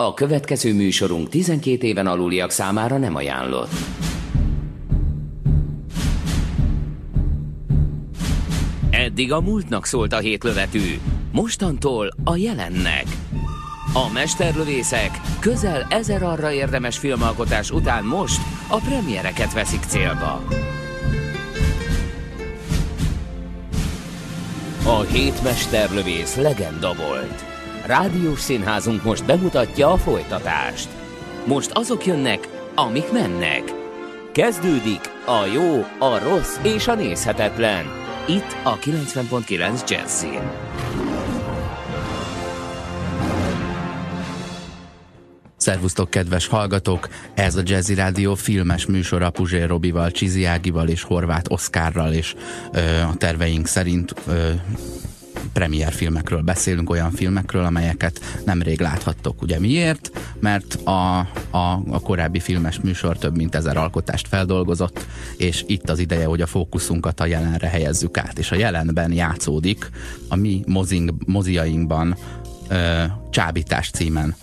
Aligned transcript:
A 0.00 0.14
következő 0.14 0.74
műsorunk 0.74 1.28
12 1.28 1.86
éven 1.86 2.06
aluliak 2.06 2.50
számára 2.50 2.98
nem 2.98 3.14
ajánlott. 3.14 3.70
Eddig 8.90 9.32
a 9.32 9.40
múltnak 9.40 9.86
szólt 9.86 10.12
a 10.12 10.18
hétlövetű, 10.18 10.98
mostantól 11.32 12.10
a 12.24 12.36
jelennek. 12.36 13.04
A 13.92 14.12
mesterlövészek 14.12 15.20
közel 15.40 15.86
ezer 15.90 16.22
arra 16.22 16.52
érdemes 16.52 16.98
filmalkotás 16.98 17.70
után 17.70 18.04
most 18.04 18.40
a 18.68 18.76
premiereket 18.76 19.52
veszik 19.52 19.82
célba. 19.82 20.42
A 24.84 25.00
hét 25.00 25.42
mesterlövész 25.42 26.36
legenda 26.36 26.94
volt. 26.94 27.49
Rádiós 27.90 28.40
színházunk 28.40 29.02
most 29.02 29.26
bemutatja 29.26 29.92
a 29.92 29.96
folytatást. 29.96 30.88
Most 31.46 31.70
azok 31.70 32.06
jönnek, 32.06 32.48
amik 32.74 33.12
mennek. 33.12 33.62
Kezdődik 34.32 35.00
a 35.26 35.44
jó, 35.54 35.80
a 35.98 36.18
rossz 36.18 36.56
és 36.62 36.88
a 36.88 36.94
nézhetetlen. 36.94 37.84
Itt 38.28 38.56
a 38.64 38.78
90.9 38.78 39.88
Jazzin. 39.88 40.50
Szervusztok, 45.56 46.10
kedves 46.10 46.46
hallgatók! 46.46 47.08
Ez 47.34 47.56
a 47.56 47.62
Jazzy 47.64 47.94
Rádió 47.94 48.34
filmes 48.34 48.86
műsora 48.86 49.30
Puzsér 49.30 49.68
Robival, 49.68 50.10
Csizi 50.10 50.44
Ágival 50.44 50.88
és 50.88 51.02
Horváth 51.02 51.52
Oszkárral, 51.52 52.12
és 52.12 52.34
ö, 52.72 53.00
a 53.00 53.14
terveink 53.14 53.66
szerint 53.66 54.14
ö, 54.26 54.50
premier 55.52 55.92
filmekről 55.92 56.42
beszélünk, 56.42 56.90
olyan 56.90 57.10
filmekről, 57.10 57.64
amelyeket 57.64 58.20
nemrég 58.44 58.80
láthattok. 58.80 59.42
Ugye 59.42 59.58
miért? 59.58 60.10
Mert 60.38 60.74
a, 60.74 61.18
a, 61.50 61.82
a 61.90 62.00
korábbi 62.00 62.38
filmes 62.38 62.80
műsor 62.80 63.18
több 63.18 63.36
mint 63.36 63.54
ezer 63.54 63.76
alkotást 63.76 64.28
feldolgozott, 64.28 65.06
és 65.36 65.64
itt 65.66 65.90
az 65.90 65.98
ideje, 65.98 66.26
hogy 66.26 66.40
a 66.40 66.46
fókuszunkat 66.46 67.20
a 67.20 67.26
jelenre 67.26 67.68
helyezzük 67.68 68.18
át. 68.18 68.38
És 68.38 68.50
a 68.50 68.56
jelenben 68.56 69.12
játszódik 69.12 69.90
a 70.28 70.36
mi 70.36 70.62
mozing, 70.66 71.14
moziainkban 71.26 72.16
ö, 72.68 73.02
Csábítás 73.30 73.90
címen 73.90 74.34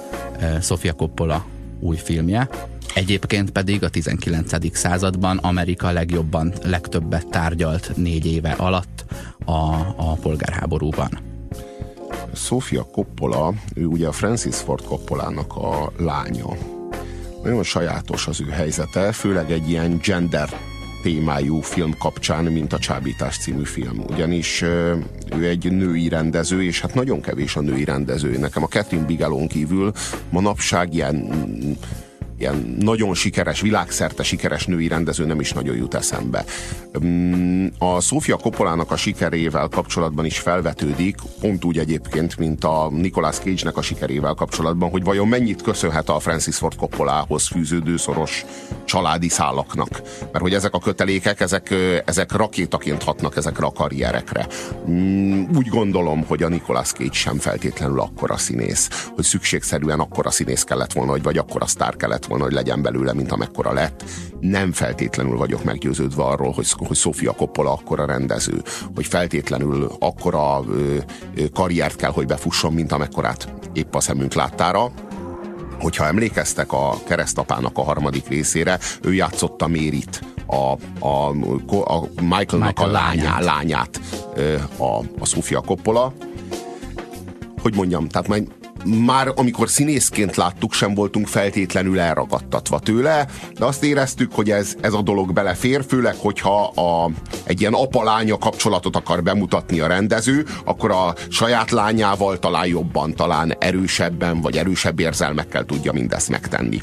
ö, 0.41 0.45
Sofia 0.61 0.93
Coppola 0.93 1.45
új 1.79 1.97
filmje. 1.97 2.49
Egyébként 2.97 3.51
pedig 3.51 3.83
a 3.83 3.89
19. 3.89 4.77
században 4.77 5.37
Amerika 5.37 5.91
legjobban, 5.91 6.53
legtöbbet 6.63 7.27
tárgyalt 7.27 7.91
négy 7.95 8.25
éve 8.25 8.51
alatt 8.51 9.05
a, 9.45 9.71
a 9.95 10.17
polgárháborúban. 10.21 11.19
Sofia 12.33 12.83
Coppola, 12.83 13.53
ő 13.73 13.85
ugye 13.85 14.07
a 14.07 14.11
Francis 14.11 14.55
Ford 14.55 14.83
Coppolának 14.83 15.55
a 15.55 15.91
lánya. 15.97 16.57
Nagyon 17.43 17.63
sajátos 17.63 18.27
az 18.27 18.41
ő 18.41 18.49
helyzete, 18.49 19.11
főleg 19.11 19.51
egy 19.51 19.69
ilyen 19.69 19.99
gender 20.03 20.49
témájú 21.01 21.59
film 21.59 21.97
kapcsán, 21.97 22.43
mint 22.43 22.73
a 22.73 22.79
Csábítás 22.79 23.37
című 23.37 23.63
film. 23.63 24.03
Ugyanis 24.09 24.61
ő 24.61 25.47
egy 25.47 25.71
női 25.71 26.09
rendező, 26.09 26.63
és 26.63 26.81
hát 26.81 26.93
nagyon 26.93 27.21
kevés 27.21 27.55
a 27.55 27.61
női 27.61 27.83
rendező. 27.83 28.37
Nekem 28.37 28.63
a 28.63 28.67
Catherine 28.67 29.05
Bigelon 29.05 29.47
kívül 29.47 29.91
manapság 30.29 30.93
ilyen 30.93 31.15
ilyen 32.37 32.75
nagyon 32.79 33.13
sikeres, 33.13 33.61
világszerte 33.61 34.23
sikeres 34.23 34.65
női 34.65 34.87
rendező 34.87 35.25
nem 35.25 35.39
is 35.39 35.51
nagyon 35.53 35.75
jut 35.75 35.93
eszembe. 35.93 36.45
Mm, 37.03 37.65
a 37.77 37.99
Sofia 37.99 38.35
Coppolának 38.35 38.91
a 38.91 38.95
sikerével 38.95 39.67
kapcsolatban 39.67 40.25
is 40.25 40.39
felvetődik, 40.39 41.17
pont 41.39 41.65
úgy 41.65 41.77
egyébként, 41.77 42.37
mint 42.37 42.63
a 42.63 42.89
Nicolas 42.91 43.37
Cage-nek 43.37 43.77
a 43.77 43.81
sikerével 43.81 44.33
kapcsolatban, 44.33 44.89
hogy 44.89 45.03
vajon 45.03 45.27
mennyit 45.27 45.61
köszönhet 45.61 46.09
a 46.09 46.19
Francis 46.19 46.55
Ford 46.55 46.75
Coppolához 46.75 47.47
fűződő 47.47 47.97
szoros 47.97 48.45
családi 48.85 49.29
szálaknak. 49.29 50.01
Mert 50.19 50.39
hogy 50.39 50.53
ezek 50.53 50.73
a 50.73 50.79
kötelékek, 50.79 51.39
ezek, 51.39 51.73
ezek 52.05 52.31
rakétaként 52.31 53.03
hatnak 53.03 53.35
ezekre 53.35 53.65
a 53.65 53.71
karrierekre. 53.71 54.47
Mm, 54.89 55.43
úgy 55.55 55.67
gondolom, 55.67 56.23
hogy 56.27 56.43
a 56.43 56.47
Nicolas 56.47 56.91
Cage 56.91 57.13
sem 57.13 57.39
feltétlenül 57.39 57.99
akkora 57.99 58.37
színész, 58.37 59.09
hogy 59.15 59.23
szükségszerűen 59.23 59.99
akkora 59.99 60.31
színész 60.31 60.63
kellett 60.63 60.93
volna, 60.93 61.17
vagy, 61.17 61.37
akkora 61.37 61.65
sztár 61.65 61.95
kellett 61.95 62.25
volna, 62.27 62.43
hogy 62.43 62.53
legyen 62.53 62.81
belőle, 62.81 63.13
mint 63.13 63.31
amekkora 63.31 63.73
lett. 63.73 64.03
Nem 64.39 64.71
feltétlenül 64.71 65.37
vagyok 65.37 65.63
meggyőződve 65.63 66.23
arról, 66.23 66.51
hogy, 66.51 66.67
hogy 66.77 66.95
Sofia 66.95 67.31
Coppola 67.31 67.71
akkora 67.71 68.05
rendező, 68.05 68.61
hogy 68.95 69.05
feltétlenül 69.05 69.91
akkora 69.99 70.63
ö, 70.69 70.97
karriert 71.53 71.95
kell, 71.95 72.11
hogy 72.11 72.25
befusson, 72.25 72.73
mint 72.73 72.91
amekkorát 72.91 73.53
épp 73.73 73.95
a 73.95 73.99
szemünk 73.99 74.33
láttára. 74.33 74.91
Hogyha 75.79 76.05
emlékeztek 76.05 76.71
a 76.71 76.93
keresztapának 77.05 77.77
a 77.77 77.83
harmadik 77.83 78.27
részére, 78.27 78.79
ő 79.01 79.13
játszotta 79.13 79.67
Mérit, 79.67 80.21
a, 80.47 80.77
a, 81.05 81.29
a 81.69 82.07
Michaelnak 82.21 82.49
Michael 82.49 82.89
a 82.89 82.91
lányát, 82.91 83.43
lányát 83.43 83.99
a, 84.77 84.97
a 85.19 85.25
Sofia 85.25 85.61
Coppola. 85.61 86.13
Hogy 87.61 87.75
mondjam, 87.75 88.07
tehát 88.07 88.27
majd 88.27 88.47
már 89.05 89.31
amikor 89.35 89.69
színészként 89.69 90.35
láttuk, 90.35 90.73
sem 90.73 90.93
voltunk 90.93 91.27
feltétlenül 91.27 91.99
elragadtatva 91.99 92.79
tőle, 92.79 93.27
de 93.57 93.65
azt 93.65 93.83
éreztük, 93.83 94.33
hogy 94.33 94.49
ez, 94.49 94.75
ez 94.81 94.93
a 94.93 95.01
dolog 95.01 95.33
belefér, 95.33 95.85
főleg, 95.87 96.15
hogyha 96.15 96.63
a, 96.63 97.11
egy 97.43 97.61
ilyen 97.61 97.73
apa-lánya 97.73 98.37
kapcsolatot 98.37 98.95
akar 98.95 99.23
bemutatni 99.23 99.79
a 99.79 99.87
rendező, 99.87 100.45
akkor 100.65 100.91
a 100.91 101.13
saját 101.29 101.71
lányával 101.71 102.39
talán 102.39 102.67
jobban, 102.67 103.15
talán 103.15 103.55
erősebben, 103.59 104.41
vagy 104.41 104.57
erősebb 104.57 104.99
érzelmekkel 104.99 105.63
tudja 105.63 105.91
mindezt 105.91 106.29
megtenni. 106.29 106.79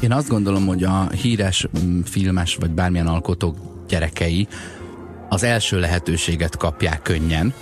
Én 0.00 0.12
azt 0.12 0.28
gondolom, 0.28 0.66
hogy 0.66 0.82
a 0.82 1.08
híres 1.10 1.66
mm, 1.84 2.00
filmes, 2.00 2.56
vagy 2.60 2.70
bármilyen 2.70 3.06
alkotók 3.06 3.56
gyerekei 3.88 4.48
az 5.28 5.42
első 5.42 5.80
lehetőséget 5.80 6.56
kapják 6.56 7.02
könnyen, 7.02 7.54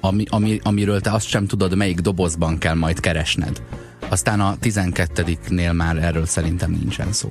ami, 0.00 0.24
ami, 0.28 0.60
amiről 0.62 1.00
te 1.00 1.10
azt 1.10 1.26
sem 1.26 1.46
tudod, 1.46 1.76
melyik 1.76 2.00
dobozban 2.00 2.58
kell 2.58 2.74
majd 2.74 3.00
keresned. 3.00 3.62
Aztán 4.08 4.40
a 4.40 4.56
12-nél 4.62 5.76
már 5.76 5.96
erről 5.96 6.26
szerintem 6.26 6.70
nincsen 6.70 7.12
szó. 7.12 7.28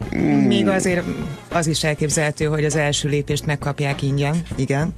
Még 0.47 0.67
azért 0.67 1.06
az 1.50 1.67
is 1.67 1.83
elképzelhető, 1.83 2.45
hogy 2.45 2.66
az 2.66 2.75
első 2.75 3.09
lépést 3.09 3.45
megkapják 3.45 4.01
ingyen, 4.01 4.41
igen, 4.56 4.94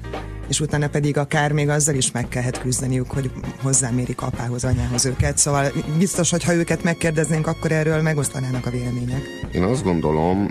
és 0.48 0.60
utána 0.60 0.88
pedig 0.88 1.18
akár 1.18 1.52
még 1.52 1.70
azzal 1.70 1.96
is 1.96 2.12
meg 2.12 2.28
kellhet 2.28 2.62
küzdeniük, 2.62 3.12
hogy 3.12 3.32
hozzámérik 3.62 4.22
apához, 4.22 4.64
anyához 4.64 5.06
őket. 5.06 5.38
Szóval 5.38 5.72
biztos, 5.98 6.30
hogy 6.30 6.44
ha 6.44 6.54
őket 6.54 6.84
megkérdeznénk, 6.84 7.48
akkor 7.48 7.72
erről 7.72 8.02
megosztanának 8.02 8.66
a 8.66 8.70
vélemények. 8.70 9.22
Én 9.52 9.64
azt 9.64 9.84
gondolom, 9.84 10.50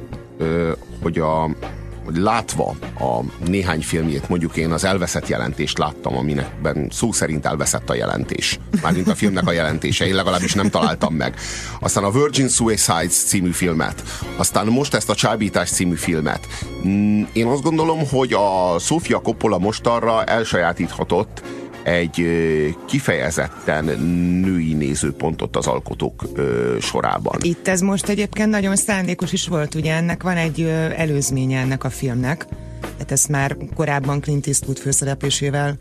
hogy 1.03 1.19
a 1.19 1.51
hogy 2.09 2.17
látva 2.17 2.75
a 2.99 3.21
néhány 3.47 3.81
filmjét, 3.81 4.29
mondjuk 4.29 4.57
én 4.57 4.71
az 4.71 4.85
elveszett 4.85 5.29
jelentést 5.29 5.79
láttam, 5.79 6.17
aminekben 6.17 6.89
szó 6.91 7.13
szerint 7.13 7.47
elveszett 7.47 7.91
a 7.91 7.95
jelentés. 7.95 8.59
Mármint 8.83 9.09
a 9.09 9.15
filmnek 9.15 9.47
a 9.47 9.53
jelentése, 9.53 10.07
én 10.07 10.15
legalábbis 10.15 10.55
nem 10.55 10.71
találtam 10.71 11.15
meg. 11.15 11.35
Aztán 11.81 12.05
a 12.05 12.11
Virgin 12.11 12.49
Suicides 12.49 13.13
című 13.13 13.51
filmet, 13.51 14.03
aztán 14.37 14.67
most 14.67 14.95
ezt 14.95 15.11
a 15.11 15.15
Csábítás 15.15 15.71
című 15.71 15.95
filmet. 15.95 16.47
Mm, 16.87 17.23
én 17.33 17.47
azt 17.47 17.63
gondolom, 17.63 18.09
hogy 18.09 18.33
a 18.33 18.79
Sofia 18.79 19.19
Coppola 19.19 19.59
most 19.59 19.87
arra 19.87 20.25
elsajátíthatott 20.25 21.43
egy 21.89 22.27
kifejezetten 22.87 23.85
női 24.45 24.75
nézőpontot 24.75 25.57
az 25.57 25.67
alkotók 25.67 26.25
sorában. 26.81 27.39
Itt 27.43 27.69
ez 27.69 27.81
most 27.81 28.09
egyébként 28.09 28.51
nagyon 28.51 28.77
szándékos 28.77 29.33
is 29.33 29.49
volt, 29.49 29.75
ugye 29.75 29.95
ennek 29.95 30.23
van 30.23 30.37
egy 30.37 30.63
előzménye 30.97 31.61
ennek 31.61 31.85
a 31.85 31.91
filmnek, 31.91 32.47
tehát 32.81 33.13
ezt 33.13 33.29
már 33.29 33.57
korábban 33.75 34.21
Clint 34.21 34.47
Eastwood 34.47 34.79
főszereplésével 34.79 35.79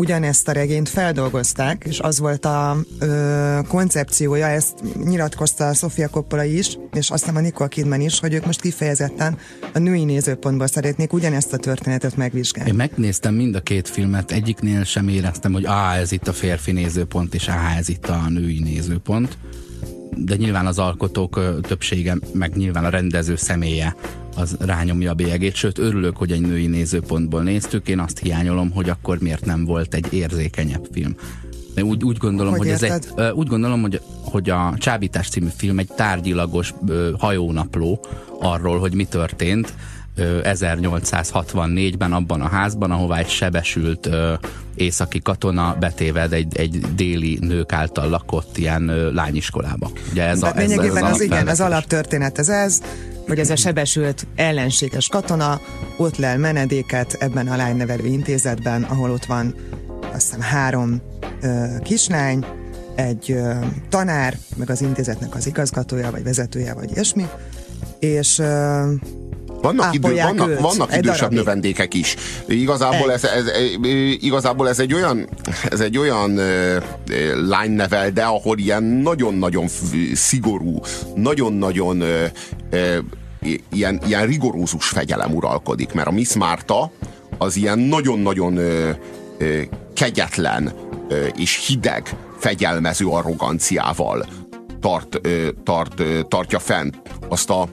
ugyanezt 0.00 0.48
a 0.48 0.52
regényt 0.52 0.88
feldolgozták, 0.88 1.84
és 1.88 1.98
az 1.98 2.18
volt 2.18 2.44
a 2.44 2.76
ö, 2.98 3.58
koncepciója, 3.68 4.46
ezt 4.46 4.74
nyilatkozta 5.04 5.68
a 5.68 5.74
Sofia 5.74 6.08
Coppola 6.08 6.44
is, 6.44 6.78
és 6.92 7.10
aztán 7.10 7.36
a 7.36 7.40
Nicole 7.40 7.68
Kidman 7.68 8.00
is, 8.00 8.20
hogy 8.20 8.34
ők 8.34 8.46
most 8.46 8.60
kifejezetten 8.60 9.38
a 9.72 9.78
női 9.78 10.04
nézőpontból 10.04 10.66
szeretnék 10.66 11.12
ugyanezt 11.12 11.52
a 11.52 11.56
történetet 11.56 12.16
megvizsgálni. 12.16 12.70
Én 12.70 12.76
megnéztem 12.76 13.34
mind 13.34 13.54
a 13.54 13.60
két 13.60 13.88
filmet, 13.88 14.30
egyiknél 14.30 14.84
sem 14.84 15.08
éreztem, 15.08 15.52
hogy 15.52 15.64
á, 15.64 15.96
ez 15.96 16.12
itt 16.12 16.28
a 16.28 16.32
férfi 16.32 16.72
nézőpont, 16.72 17.34
és 17.34 17.48
á, 17.48 17.76
ez 17.76 17.88
itt 17.88 18.08
a 18.08 18.28
női 18.28 18.60
nézőpont 18.62 19.38
de 20.16 20.36
nyilván 20.36 20.66
az 20.66 20.78
alkotók 20.78 21.60
többsége, 21.60 22.16
meg 22.32 22.56
nyilván 22.56 22.84
a 22.84 22.88
rendező 22.88 23.36
személye 23.36 23.96
az 24.36 24.56
rányomja 24.58 25.10
a 25.10 25.14
bélyegét, 25.14 25.54
sőt 25.54 25.78
örülök, 25.78 26.16
hogy 26.16 26.32
egy 26.32 26.40
női 26.40 26.66
nézőpontból 26.66 27.42
néztük, 27.42 27.88
én 27.88 27.98
azt 27.98 28.18
hiányolom, 28.18 28.70
hogy 28.70 28.88
akkor 28.88 29.18
miért 29.18 29.44
nem 29.44 29.64
volt 29.64 29.94
egy 29.94 30.12
érzékenyebb 30.12 30.88
film. 30.92 31.14
De 31.74 31.84
úgy, 31.84 32.04
úgy 32.04 32.16
gondolom, 32.16 32.52
hogy, 32.52 32.60
hogy 32.60 32.68
ez 32.68 32.82
egy, 32.82 33.32
úgy 33.32 33.46
gondolom, 33.46 33.80
hogy, 33.80 34.00
hogy 34.24 34.50
a 34.50 34.74
Csábítás 34.78 35.28
című 35.28 35.48
film 35.56 35.78
egy 35.78 35.88
tárgyilagos 35.96 36.74
hajónapló 37.18 38.04
arról, 38.40 38.78
hogy 38.78 38.94
mi 38.94 39.04
történt, 39.04 39.74
1864-ben 40.16 42.12
abban 42.12 42.40
a 42.40 42.48
házban, 42.48 42.90
ahová 42.90 43.18
egy 43.18 43.28
sebesült 43.28 44.08
északi 44.74 45.20
katona 45.20 45.76
betéved 45.80 46.32
egy, 46.32 46.56
egy 46.56 46.80
déli 46.94 47.38
nők 47.40 47.72
által 47.72 48.08
lakott 48.08 48.58
ilyen 48.58 49.10
lányiskolába. 49.14 49.90
Ugye 50.10 50.22
ez 50.22 50.42
a, 50.42 50.56
ez, 50.56 50.68
lényegében 50.68 51.04
ez 51.04 51.12
az, 51.12 51.20
igen, 51.20 51.48
az 51.48 51.60
alaptörténet 51.60 52.38
ez 52.38 52.48
ez, 52.48 52.82
hogy 53.30 53.38
ez 53.38 53.50
a 53.50 53.56
sebesült 53.56 54.26
ellenséges 54.36 55.08
katona 55.08 55.60
ott 55.96 56.16
lel 56.16 56.38
menedéket 56.38 57.16
ebben 57.20 57.48
a 57.48 57.56
lánynevelő 57.56 58.06
intézetben, 58.06 58.82
ahol 58.82 59.10
ott 59.10 59.24
van 59.24 59.54
azt 60.12 60.24
hiszem 60.24 60.40
három 60.40 61.00
ö, 61.40 61.64
kislány, 61.82 62.44
egy 62.94 63.30
ö, 63.32 63.52
tanár, 63.88 64.38
meg 64.56 64.70
az 64.70 64.80
intézetnek 64.80 65.34
az 65.34 65.46
igazgatója, 65.46 66.10
vagy 66.10 66.22
vezetője, 66.22 66.74
vagy 66.74 66.90
ilyesmi, 66.90 67.26
és 67.98 68.38
ö, 68.38 68.92
vannak, 69.62 69.94
idő, 69.94 70.14
vannak, 70.14 70.60
vannak 70.60 70.96
idősebb 70.96 71.16
darabig. 71.18 71.38
növendékek 71.38 71.94
is. 71.94 72.16
Igazából 72.46 73.12
ez, 73.12 73.24
ez, 73.24 73.44
igazából 74.20 74.68
ez 74.68 74.78
egy 74.78 74.94
olyan, 74.94 75.28
ez 75.70 75.80
egy 75.80 75.98
olyan 75.98 76.40
lánynevel, 77.48 78.10
de 78.10 78.22
ahol 78.22 78.58
ilyen 78.58 78.82
nagyon-nagyon 78.82 79.66
szigorú, 80.14 80.80
nagyon-nagyon 81.14 82.02
ilyen, 83.72 84.00
ilyen 84.06 84.26
rigorózus 84.26 84.88
fegyelem 84.88 85.34
uralkodik, 85.34 85.92
mert 85.92 86.08
a 86.08 86.10
Miss 86.10 86.34
Márta 86.34 86.90
az 87.38 87.56
ilyen 87.56 87.78
nagyon-nagyon 87.78 88.58
kegyetlen 89.94 90.72
és 91.36 91.66
hideg, 91.66 92.16
fegyelmező 92.38 93.06
arroganciával 93.06 94.26
tart, 94.80 95.20
tart, 95.64 96.02
tartja 96.28 96.58
fent 96.58 97.02
azt 97.28 97.50
a, 97.50 97.68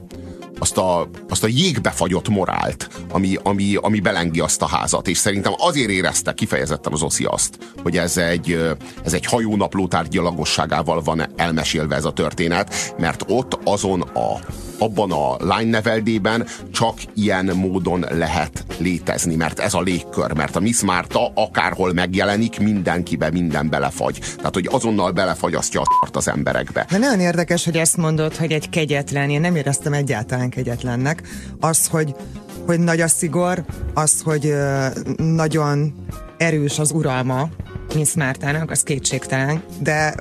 azt 0.59 0.77
a, 0.77 1.09
azt 1.30 1.44
a 1.44 1.48
jégbe 1.48 1.94
morált, 2.30 2.89
ami, 3.12 3.38
ami, 3.44 3.75
ami 3.75 4.00
belengi 4.00 4.39
azt 4.39 4.62
a 4.62 4.68
házat. 4.68 5.07
És 5.07 5.18
szerintem 5.18 5.54
azért 5.57 5.89
érezte 5.89 6.33
kifejezetten 6.33 6.94
az 6.94 7.01
Oszi 7.01 7.24
azt, 7.24 7.57
hogy 7.83 7.98
ez 7.98 8.18
egy, 8.18 8.75
ez 9.06 9.13
egy 9.13 9.25
hajónapló 9.25 9.88
tárgyalagosságával 9.88 11.01
van 11.01 11.27
elmesélve 11.36 11.95
ez 11.95 12.06
a 12.06 12.12
történet, 12.12 12.95
mert 12.98 13.24
ott 13.27 13.59
azon 13.63 14.01
a 14.01 14.39
abban 14.80 15.12
a 15.12 15.36
lányneveldében 15.39 16.48
csak 16.71 16.94
ilyen 17.15 17.45
módon 17.45 18.06
lehet 18.09 18.65
létezni, 18.77 19.36
mert 19.36 19.59
ez 19.59 19.74
a 19.74 19.81
légkör, 19.81 20.33
mert 20.33 20.56
a 20.56 20.59
Miss 20.59 20.81
Márta 20.81 21.31
akárhol 21.36 21.94
megjelenik, 21.94 22.59
mindenkibe 22.59 23.31
minden 23.31 23.69
belefagy. 23.69 24.19
Tehát, 24.36 24.54
hogy 24.54 24.68
azonnal 24.71 25.12
belefagyasztja 25.12 25.81
a 25.81 26.07
az 26.12 26.27
emberekbe. 26.27 26.86
De 26.89 26.98
nagyon 26.98 27.19
érdekes, 27.19 27.65
hogy 27.65 27.77
ezt 27.77 27.98
mondod, 27.98 28.36
hogy 28.36 28.51
egy 28.51 28.69
kegyetlen, 28.69 29.30
én 29.30 29.42
nem 29.42 29.56
éreztem 29.56 29.94
egyáltalán 29.94 30.46
kegyetlennek. 30.49 31.21
Az, 31.59 31.88
hogy, 31.88 32.15
hogy 32.65 32.79
nagy 32.79 33.01
a 33.01 33.07
szigor, 33.07 33.65
az, 33.94 34.21
hogy 34.21 34.53
nagyon 35.17 35.94
erős 36.38 36.79
az 36.79 36.91
uralma 36.91 37.49
Miss 37.94 38.13
Mártának, 38.13 38.71
az 38.71 38.83
kétségtelen, 38.83 39.63
de 39.79 40.15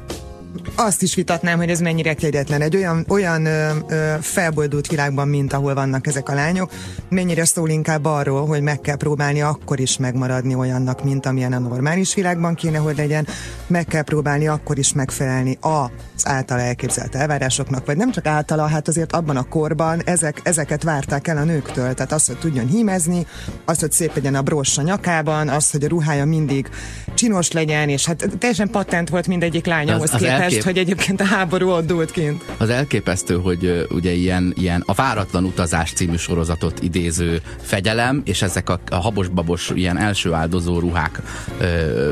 azt 0.74 1.02
is 1.02 1.14
vitatnám, 1.14 1.58
hogy 1.58 1.70
ez 1.70 1.80
mennyire 1.80 2.14
kegyetlen. 2.14 2.60
Egy 2.60 2.76
olyan, 2.76 3.04
olyan 3.08 3.44
ö, 3.44 3.68
ö, 3.88 4.14
felboldult 4.20 4.86
világban, 4.86 5.28
mint 5.28 5.52
ahol 5.52 5.74
vannak 5.74 6.06
ezek 6.06 6.28
a 6.28 6.34
lányok, 6.34 6.70
mennyire 7.08 7.44
szól 7.44 7.68
inkább 7.68 8.04
arról, 8.04 8.46
hogy 8.46 8.62
meg 8.62 8.80
kell 8.80 8.96
próbálni 8.96 9.40
akkor 9.40 9.80
is 9.80 9.96
megmaradni 9.96 10.54
olyannak, 10.54 11.04
mint 11.04 11.26
amilyen 11.26 11.52
a 11.52 11.58
normális 11.58 12.14
világban 12.14 12.54
kéne, 12.54 12.78
hogy 12.78 12.96
legyen, 12.96 13.26
meg 13.66 13.84
kell 13.84 14.02
próbálni 14.02 14.46
akkor 14.46 14.78
is 14.78 14.92
megfelelni 14.92 15.58
az 15.60 16.26
által 16.26 16.60
elképzelt 16.60 17.14
elvárásoknak, 17.14 17.86
vagy 17.86 17.96
nem 17.96 18.10
csak 18.10 18.26
általa, 18.26 18.66
hát 18.66 18.88
azért 18.88 19.12
abban 19.12 19.36
a 19.36 19.48
korban 19.48 20.02
ezek, 20.04 20.40
ezeket 20.42 20.82
várták 20.82 21.26
el 21.26 21.36
a 21.36 21.44
nőktől. 21.44 21.94
Tehát 21.94 22.12
az, 22.12 22.26
hogy 22.26 22.38
tudjon 22.38 22.66
hímezni, 22.66 23.26
az, 23.64 23.80
hogy 23.80 23.92
szép 23.92 24.14
legyen 24.14 24.34
a 24.34 24.42
brossa 24.42 24.82
nyakában, 24.82 25.48
az, 25.48 25.70
hogy 25.70 25.84
a 25.84 25.88
ruhája 25.88 26.24
mindig 26.24 26.68
csinos 27.14 27.52
legyen, 27.52 27.88
és 27.88 28.06
hát 28.06 28.28
teljesen 28.38 28.70
patent 28.70 29.08
volt 29.08 29.26
mindegyik 29.26 29.66
lányhoz 29.66 30.10
képest 30.10 30.45
elkép... 30.54 30.64
hogy 30.64 30.78
egyébként 30.78 31.20
a 31.20 31.24
háború 31.24 31.70
ott 31.70 31.86
dúlt 31.86 32.10
kint. 32.10 32.44
Az 32.56 32.68
elképesztő, 32.68 33.34
hogy 33.34 33.86
ugye 33.90 34.12
ilyen, 34.12 34.54
ilyen 34.56 34.82
a 34.86 34.92
Váratlan 34.92 35.44
utazás 35.44 35.92
című 35.92 36.16
sorozatot 36.16 36.82
idéző 36.82 37.40
fegyelem, 37.62 38.22
és 38.24 38.42
ezek 38.42 38.68
a, 38.68 38.80
a 38.90 38.96
habos-babos 38.96 39.70
ilyen 39.74 39.98
első 39.98 40.32
áldozó 40.32 40.78
ruhák 40.78 41.22
uh, 41.60 41.66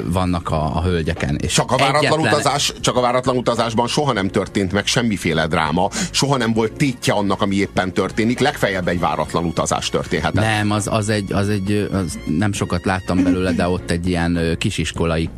vannak 0.06 0.50
a, 0.50 0.76
a 0.76 0.82
hölgyeken. 0.82 1.36
És 1.42 1.52
csak, 1.52 1.72
a 1.72 1.76
váratlan 1.76 2.04
egyetlen... 2.04 2.32
utazás, 2.32 2.72
csak 2.80 2.96
a 2.96 3.00
váratlan 3.00 3.36
utazásban 3.36 3.86
soha 3.86 4.12
nem 4.12 4.28
történt 4.28 4.72
meg 4.72 4.86
semmiféle 4.86 5.46
dráma, 5.46 5.90
soha 6.10 6.36
nem 6.36 6.52
volt 6.52 6.72
tétje 6.72 7.12
annak, 7.12 7.42
ami 7.42 7.56
éppen 7.56 7.92
történik, 7.92 8.38
legfeljebb 8.38 8.88
egy 8.88 9.00
váratlan 9.00 9.44
utazás 9.44 9.88
történhetett. 9.88 10.44
Nem, 10.44 10.70
az, 10.70 10.88
az 10.90 11.08
egy, 11.08 11.32
az 11.32 11.48
egy 11.48 11.88
az 11.92 12.18
nem 12.38 12.52
sokat 12.52 12.84
láttam 12.84 13.22
belőle, 13.22 13.52
de 13.52 13.68
ott 13.68 13.90
egy 13.90 14.08
ilyen 14.08 14.56
kisiskolai 14.58 15.28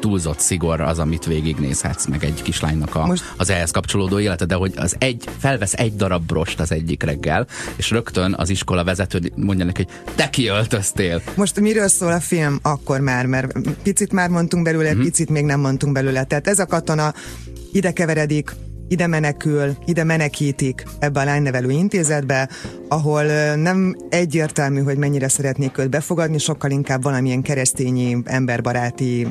túlzott 0.00 0.40
szigor 0.40 0.80
az, 0.80 0.98
amit 0.98 1.24
végignézhet 1.24 1.83
látsz 1.84 2.06
meg 2.06 2.24
egy 2.24 2.42
kislánynak 2.42 2.94
a, 2.94 3.06
Most... 3.06 3.32
az 3.36 3.50
ehhez 3.50 3.70
kapcsolódó 3.70 4.18
élete, 4.18 4.44
de 4.44 4.54
hogy 4.54 4.72
az 4.76 4.96
egy, 4.98 5.24
felvesz 5.38 5.72
egy 5.72 5.96
darab 5.96 6.26
brost 6.26 6.60
az 6.60 6.72
egyik 6.72 7.02
reggel, 7.02 7.46
és 7.76 7.90
rögtön 7.90 8.34
az 8.38 8.50
iskola 8.50 8.84
vezető 8.84 9.32
mondja 9.36 9.64
neki, 9.64 9.86
hogy 9.86 10.14
te 10.14 10.30
kiöltöztél. 10.30 11.22
Most 11.34 11.60
miről 11.60 11.88
szól 11.88 12.12
a 12.12 12.20
film 12.20 12.58
akkor 12.62 13.00
már, 13.00 13.26
mert 13.26 13.52
picit 13.82 14.12
már 14.12 14.28
mondtunk 14.28 14.64
belőle, 14.64 14.88
uh-huh. 14.88 15.04
picit 15.04 15.30
még 15.30 15.44
nem 15.44 15.60
mondtunk 15.60 15.92
belőle. 15.92 16.24
Tehát 16.24 16.46
ez 16.48 16.58
a 16.58 16.66
katona 16.66 17.14
ide 17.72 17.92
keveredik 17.92 18.50
ide 18.88 19.06
menekül, 19.06 19.76
ide 19.84 20.04
menekítik 20.04 20.84
ebbe 20.98 21.20
a 21.20 21.24
lánynevelő 21.24 21.70
intézetbe, 21.70 22.48
ahol 22.88 23.24
nem 23.54 23.96
egyértelmű, 24.08 24.82
hogy 24.82 24.96
mennyire 24.96 25.28
szeretnék 25.28 25.78
őt 25.78 25.90
befogadni, 25.90 26.38
sokkal 26.38 26.70
inkább 26.70 27.02
valamilyen 27.02 27.42
keresztényi, 27.42 28.22
emberbaráti 28.24 29.26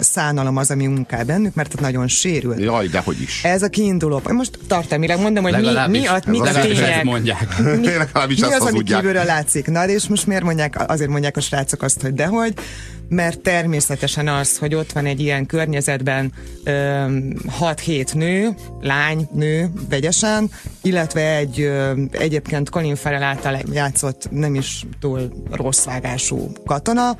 szánalom 0.00 0.56
az, 0.56 0.70
ami 0.70 0.86
munkál 0.86 1.24
bennük, 1.24 1.54
mert 1.54 1.74
ott 1.74 1.80
nagyon 1.80 2.08
sérül. 2.08 2.60
Jaj, 2.60 2.86
de 2.86 2.98
hogy 2.98 3.20
is. 3.20 3.44
Ez 3.44 3.62
a 3.62 3.68
kiinduló. 3.68 4.22
Most 4.28 4.58
tartalmilag 4.66 5.20
mondom, 5.20 5.42
hogy 5.42 5.52
mi, 5.52 5.60
mi, 5.60 6.06
a, 6.06 6.20
mi 6.26 6.38
a 6.38 6.52
tények. 6.52 7.04
mondják. 7.04 7.58
Mi, 7.58 7.76
mi 8.26 8.42
az, 8.42 8.60
ami 8.60 8.82
kívülről 8.82 9.24
látszik. 9.24 9.66
Na, 9.66 9.88
és 9.88 10.08
most 10.08 10.26
miért 10.26 10.42
mondják, 10.42 10.90
azért 10.90 11.10
mondják 11.10 11.36
a 11.36 11.40
srácok 11.40 11.82
azt, 11.82 12.00
hogy 12.00 12.14
dehogy, 12.14 12.54
mert 13.08 13.40
természetesen 13.40 14.28
az, 14.28 14.58
hogy 14.58 14.74
ott 14.74 14.92
van 14.92 15.06
egy 15.06 15.20
ilyen 15.20 15.46
környezetben 15.46 16.32
6-7 16.64 18.14
nő, 18.14 18.54
lány, 18.80 19.28
nő, 19.32 19.70
vegyesen, 19.88 20.50
illetve 20.82 21.36
egy 21.36 21.60
ö, 21.60 21.92
egyébként 22.10 22.70
Colin 22.70 22.96
Farrell 22.96 23.22
által 23.22 23.58
játszott 23.72 24.28
nem 24.30 24.54
is 24.54 24.84
túl 25.00 25.46
rossz 25.50 25.84
vágású 25.84 26.52
katona, 26.64 27.16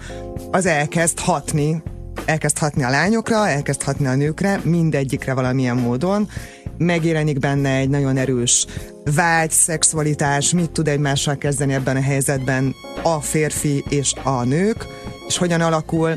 az 0.50 0.66
elkezd 0.66 1.18
hatni 1.18 1.82
elkezd 2.24 2.58
hatni 2.58 2.82
a 2.82 2.90
lányokra, 2.90 3.48
elkezd 3.48 3.82
hatni 3.82 4.06
a 4.06 4.14
nőkre, 4.14 4.60
mindegyikre 4.64 5.34
valamilyen 5.34 5.76
módon, 5.76 6.28
megjelenik 6.78 7.38
benne 7.38 7.76
egy 7.76 7.88
nagyon 7.88 8.16
erős 8.16 8.66
vágy, 9.14 9.50
szexualitás, 9.50 10.52
mit 10.52 10.70
tud 10.70 10.88
egymással 10.88 11.36
kezdeni 11.36 11.72
ebben 11.72 11.96
a 11.96 12.00
helyzetben 12.00 12.74
a 13.02 13.20
férfi 13.20 13.84
és 13.88 14.12
a 14.22 14.44
nők, 14.44 14.86
és 15.26 15.36
hogyan 15.36 15.60
alakul 15.60 16.10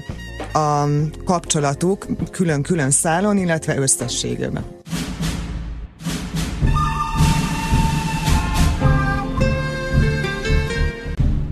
a 0.54 0.84
kapcsolatuk 1.26 2.06
külön-külön 2.32 2.92
szálon, 2.92 3.38
illetve 3.38 3.78
összességében. 3.78 4.66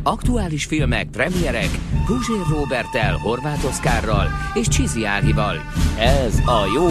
Aktuális 0.04 0.66
filmek, 0.66 1.08
premierek 1.08 1.70
Guzsér 2.08 2.46
Robertel, 2.50 3.18
Horváth 3.18 3.66
Oszkárral 3.66 4.28
és 4.54 4.68
Csizi 4.68 5.06
Ágival. 5.06 5.56
Ez 6.00 6.40
a 6.46 6.66
jó, 6.76 6.88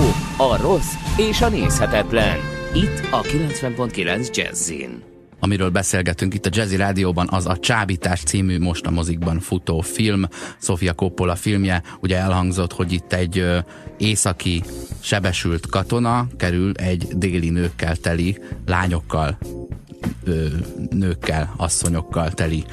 a 0.46 0.56
rossz 0.60 0.92
és 1.16 1.40
a 1.40 1.48
nézhetetlen. 1.48 2.36
Itt 2.74 3.08
a 3.10 3.20
90.9 3.20 4.34
Jazzin. 4.34 5.02
Amiről 5.40 5.70
beszélgetünk 5.70 6.34
itt 6.34 6.46
a 6.46 6.50
Jazzy 6.52 6.76
Rádióban, 6.76 7.28
az 7.30 7.46
a 7.46 7.56
Csábítás 7.56 8.22
című 8.22 8.58
most 8.58 8.86
a 8.86 8.90
mozikban 8.90 9.40
futó 9.40 9.80
film, 9.80 10.24
Sofia 10.60 10.92
Coppola 10.92 11.34
filmje. 11.34 11.82
Ugye 12.00 12.16
elhangzott, 12.16 12.72
hogy 12.72 12.92
itt 12.92 13.12
egy 13.12 13.44
északi 13.98 14.62
sebesült 15.00 15.66
katona 15.66 16.26
kerül 16.36 16.72
egy 16.74 17.08
déli 17.16 17.48
nőkkel 17.48 17.96
teli, 17.96 18.38
lányokkal, 18.66 19.38
nőkkel, 20.90 21.54
asszonyokkal 21.56 22.30
teli 22.30 22.64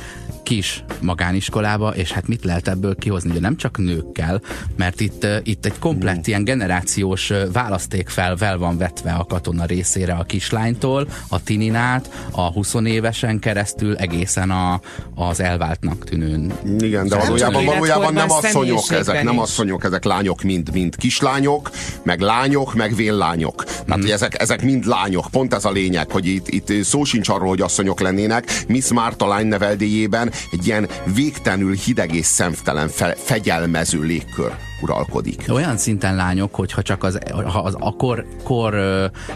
kis 0.43 0.83
magániskolába, 1.01 1.95
és 1.95 2.11
hát 2.11 2.27
mit 2.27 2.43
lehet 2.43 2.67
ebből 2.67 2.95
kihozni? 2.95 3.29
Ugye 3.29 3.39
nem 3.39 3.57
csak 3.57 3.77
nőkkel, 3.77 4.41
mert 4.75 4.99
itt, 4.99 5.27
itt 5.43 5.65
egy 5.65 5.79
komplett 5.79 6.17
mm. 6.17 6.21
ilyen 6.23 6.43
generációs 6.43 7.31
választékfelvel 7.53 8.57
van 8.57 8.77
vetve 8.77 9.11
a 9.11 9.25
katona 9.25 9.65
részére 9.65 10.13
a 10.13 10.23
kislánytól, 10.23 11.07
a 11.27 11.43
tininát, 11.43 12.27
a 12.31 12.51
20 12.51 12.73
évesen 12.83 13.39
keresztül 13.39 13.95
egészen 13.95 14.51
a, 14.51 14.81
az 15.15 15.39
elváltnak 15.39 16.03
tűnőn. 16.03 16.53
Igen, 16.79 17.07
de 17.07 17.17
valójában, 17.17 17.65
valójában 17.65 18.13
nem 18.13 18.31
asszonyok 18.31 18.91
ezek, 18.91 19.23
nem 19.23 19.39
asszonyok, 19.39 19.83
ezek 19.83 20.03
lányok, 20.03 20.41
mind, 20.41 20.71
mind 20.73 20.95
kislányok, 20.95 21.69
meg 22.03 22.19
lányok, 22.19 22.73
meg 22.73 22.95
véllányok. 22.95 23.63
Tehát 23.63 24.05
mm. 24.05 24.11
ezek, 24.11 24.41
ezek 24.41 24.63
mind 24.63 24.85
lányok. 24.85 25.25
Pont 25.31 25.53
ez 25.53 25.65
a 25.65 25.71
lényeg, 25.71 26.11
hogy 26.11 26.25
itt, 26.25 26.47
itt 26.47 26.83
szó 26.83 27.03
sincs 27.03 27.29
arról, 27.29 27.47
hogy 27.47 27.61
asszonyok 27.61 27.99
lennének. 27.99 28.63
Miss 28.67 28.91
Marta 28.91 29.27
lány 29.27 29.47
neveldéjében 29.47 30.31
egy 30.51 30.67
ilyen 30.67 30.87
végtelenül 31.13 31.73
hideg 31.73 32.15
és 32.15 32.25
szemtelen 32.25 32.87
fe, 32.87 33.15
fegyelmező 33.17 34.01
légkör 34.01 34.51
uralkodik. 34.81 35.45
Olyan 35.49 35.77
szinten 35.77 36.15
lányok, 36.15 36.55
hogyha 36.55 36.81
csak 36.81 37.03
az, 37.03 37.17
ha 37.31 37.59
az 37.59 37.75
a 37.79 37.95
kor, 38.43 38.75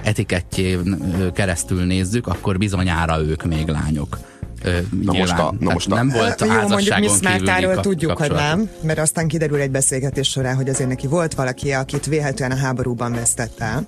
etikettjén 0.03 0.97
keresztül 1.33 1.83
nézzük, 1.83 2.27
akkor 2.27 2.57
bizonyára 2.57 3.21
ők 3.21 3.43
még 3.43 3.67
lányok. 3.67 4.17
Na 5.01 5.13
most 5.13 5.37
a, 5.37 5.53
na 5.59 5.73
most 5.73 5.91
a, 5.91 5.95
nem 5.95 6.09
volt 6.09 6.41
Jó, 6.41 6.67
mondjuk 6.67 6.99
Miss 6.99 7.21
Mártáról 7.21 7.79
tudjuk, 7.79 8.17
hogy 8.17 8.31
nem, 8.31 8.69
mert 8.81 8.99
aztán 8.99 9.27
kiderül 9.27 9.59
egy 9.59 9.71
beszélgetés 9.71 10.29
során, 10.29 10.55
hogy 10.55 10.69
azért 10.69 10.89
neki 10.89 11.07
volt 11.07 11.33
valaki, 11.33 11.71
akit 11.71 12.05
véhetően 12.05 12.51
a 12.51 12.55
háborúban 12.57 13.11
vesztett 13.11 13.59
el 13.59 13.87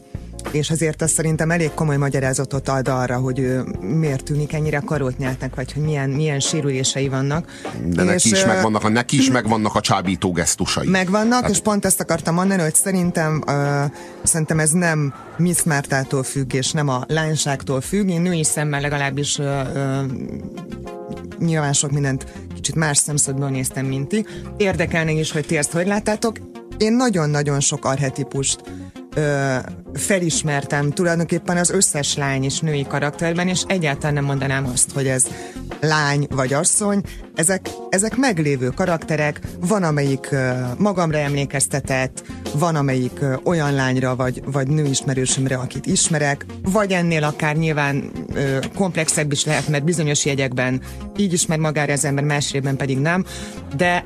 és 0.52 0.70
azért 0.70 1.02
azt 1.02 1.14
szerintem 1.14 1.52
elég 1.52 1.74
komoly 1.74 1.98
magyarázatot 1.98 2.70
ad 2.70 2.88
arra, 2.88 3.18
hogy 3.18 3.40
ő 3.40 3.64
miért 3.82 4.24
tűnik 4.24 4.54
ennyire 4.54 4.82
karót 4.86 5.18
nyeltnek, 5.18 5.56
vagy 5.56 5.74
hogy 5.74 5.84
milyen, 5.84 6.10
milyen 6.10 6.40
sérülései 6.40 7.08
vannak. 7.08 7.52
De 7.86 8.02
és, 8.02 8.08
neki 8.08 8.30
is 8.30 8.46
megvannak, 8.46 8.84
a, 8.84 8.90
neki 8.90 9.18
is 9.18 9.30
megvannak 9.32 9.76
a 9.76 9.82
csábító 9.82 10.32
gesztusai. 10.32 10.88
Megvannak, 10.88 11.42
hát. 11.42 11.50
és 11.50 11.60
pont 11.60 11.86
ezt 11.86 12.00
akartam 12.00 12.34
mondani, 12.34 12.62
hogy 12.62 12.76
szerintem 12.76 13.44
uh, 13.48 13.92
szerintem 14.24 14.60
ez 14.60 14.72
nem 14.72 15.14
Miss 15.38 15.64
Mártától 15.64 16.24
függ, 16.24 16.54
és 16.54 16.72
nem 16.72 16.88
a 16.88 17.04
lányságtól 17.08 17.82
függ. 17.82 18.10
Én 18.10 18.22
női 18.22 18.44
szemmel 18.44 18.82
legalábbis 18.82 19.38
uh, 19.38 19.46
uh, 19.46 20.04
nyilván 21.40 21.74
sok 21.74 21.92
mindent 21.92 22.26
kicsit 22.54 22.76
más 22.76 22.98
szemszögből 22.98 23.50
néztem, 23.50 23.86
mint 23.86 24.08
ti. 24.08 24.26
Érdekelne 24.58 25.12
is, 25.12 25.32
hogy 25.32 25.46
ti 25.46 25.58
ezt 25.58 25.72
hogy 25.72 25.88
láttátok. 25.88 26.38
Én 26.78 26.94
nagyon-nagyon 26.94 27.60
sok 27.60 27.86
arhetipust 27.86 28.62
ö, 29.16 29.56
felismertem 29.94 30.90
tulajdonképpen 30.90 31.58
az 31.58 31.70
összes 31.70 32.16
lány 32.16 32.44
és 32.44 32.60
női 32.60 32.86
karakterben, 32.88 33.48
és 33.48 33.62
egyáltalán 33.68 34.14
nem 34.14 34.24
mondanám 34.24 34.66
azt, 34.66 34.92
hogy 34.92 35.08
ez 35.08 35.28
lány 35.82 36.28
vagy 36.30 36.54
asszony. 36.54 37.02
Ezek, 37.36 37.70
ezek 37.90 38.16
meglévő 38.16 38.70
karakterek, 38.70 39.40
van 39.60 39.84
amelyik 39.84 40.32
ö, 40.32 40.52
magamra 40.78 41.18
emlékeztetett, 41.18 42.24
van 42.54 42.76
amelyik 42.76 43.22
ö, 43.22 43.36
olyan 43.44 43.74
lányra 43.74 44.16
vagy, 44.16 44.42
vagy 44.46 44.68
nőismerősömre, 44.68 45.56
akit 45.56 45.86
ismerek, 45.86 46.46
vagy 46.64 46.92
ennél 46.92 47.24
akár 47.24 47.56
nyilván 47.56 48.12
ö, 48.34 48.58
komplexebb 48.76 49.32
is 49.32 49.46
lehet, 49.46 49.68
mert 49.68 49.84
bizonyos 49.84 50.26
jegyekben 50.26 50.82
így 51.18 51.34
ismer 51.34 51.58
magára 51.58 51.94
az 51.94 52.06
ember, 52.06 52.24
másrében 52.24 52.76
pedig 52.76 52.98
nem, 52.98 53.26
de 53.78 54.04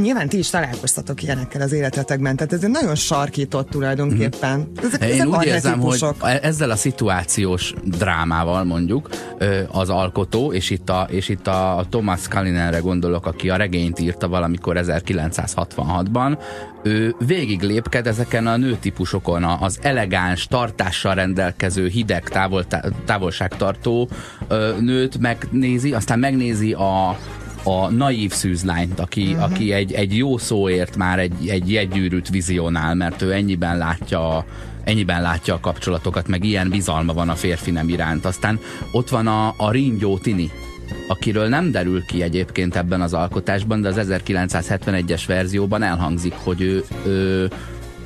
nyilván 0.00 0.28
ti 0.28 0.38
is 0.38 0.50
találkoztatok 0.50 1.22
ilyenekkel 1.22 1.60
az 1.60 1.72
életetekben, 1.72 2.36
tehát 2.36 2.52
ez 2.52 2.64
egy 2.64 2.70
nagyon 2.70 2.94
sarkított 2.94 3.70
tulajdonképpen. 3.70 4.58
Mhm. 4.58 4.86
Ezek, 4.86 5.02
Én 5.02 5.10
ezek 5.10 5.26
úgy 5.26 5.44
érzem, 5.44 5.80
hogy 5.80 6.04
ezzel 6.42 6.70
a 6.70 6.76
szituációs 6.76 7.74
drámával 7.84 8.64
mondjuk 8.64 9.08
az 9.70 9.90
alkotó, 9.90 10.52
és 10.52 10.70
itt 10.70 10.90
a, 10.90 11.06
és 11.10 11.28
itt 11.28 11.46
a 11.46 11.86
Thomas 11.90 12.28
Kalinenre 12.28 12.78
gondolok, 12.78 13.26
aki 13.26 13.50
a 13.50 13.56
regényt 13.56 13.98
írta 13.98 14.28
valamikor 14.28 14.76
1966-ban, 14.78 16.38
ő 16.82 17.14
végig 17.18 17.62
lépked 17.62 18.06
ezeken 18.06 18.46
a 18.46 18.56
nőtípusokon, 18.56 19.44
az 19.44 19.78
elegáns, 19.82 20.46
tartással 20.46 21.14
rendelkező, 21.14 21.88
hideg, 21.88 22.28
távol, 22.28 22.66
távolságtartó 23.04 24.08
nőt 24.80 25.18
megnézi, 25.18 25.92
aztán 25.92 26.18
megnézi 26.18 26.72
a, 26.72 27.18
a 27.66 27.90
naív 27.90 28.32
szűzlányt, 28.32 29.00
aki, 29.00 29.26
uh-huh. 29.26 29.42
aki 29.42 29.72
egy, 29.72 29.92
egy 29.92 30.16
jó 30.16 30.38
szóért 30.38 30.96
már 30.96 31.18
egy, 31.18 31.48
egy 31.48 31.72
jegyűrűt 31.72 32.28
vizionál, 32.28 32.94
mert 32.94 33.22
ő 33.22 33.32
ennyiben 33.32 33.78
látja 33.78 34.44
ennyiben 34.84 35.22
látja 35.22 35.54
a 35.54 35.60
kapcsolatokat, 35.60 36.28
meg 36.28 36.44
ilyen 36.44 36.68
bizalma 36.68 37.12
van 37.12 37.28
a 37.28 37.34
férfi 37.34 37.70
nem 37.70 37.88
iránt. 37.88 38.24
Aztán 38.24 38.60
ott 38.92 39.08
van 39.08 39.26
a, 39.26 39.54
a 39.56 39.70
ringyó 39.70 40.18
Tini, 40.18 40.50
akiről 41.08 41.48
nem 41.48 41.70
derül 41.70 42.04
ki 42.04 42.22
egyébként 42.22 42.76
ebben 42.76 43.00
az 43.00 43.14
alkotásban, 43.14 43.80
de 43.80 43.88
az 43.88 44.06
1971-es 44.10 45.22
verzióban 45.26 45.82
elhangzik, 45.82 46.34
hogy 46.34 46.60
ő, 46.60 46.84
ő 47.06 47.50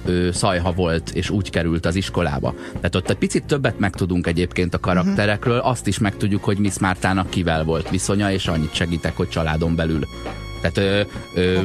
ő 0.04 0.30
szajha 0.32 0.72
volt, 0.72 1.10
és 1.10 1.30
úgy 1.30 1.50
került 1.50 1.86
az 1.86 1.94
iskolába. 1.94 2.54
Tehát 2.72 2.94
ott 2.94 3.10
egy 3.10 3.16
picit 3.16 3.44
többet 3.44 3.78
megtudunk 3.78 4.26
egyébként 4.26 4.74
a 4.74 4.80
karakterekről, 4.80 5.58
azt 5.58 5.86
is 5.86 5.98
megtudjuk, 5.98 6.44
hogy 6.44 6.58
Miss 6.58 6.78
Mártának 6.78 7.30
kivel 7.30 7.64
volt 7.64 7.90
viszonya, 7.90 8.32
és 8.32 8.46
annyit 8.46 8.74
segítek, 8.74 9.16
hogy 9.16 9.28
családon 9.28 9.76
belül 9.76 10.06
tehát 10.60 10.76
ö, 10.76 11.00
ö, 11.40 11.60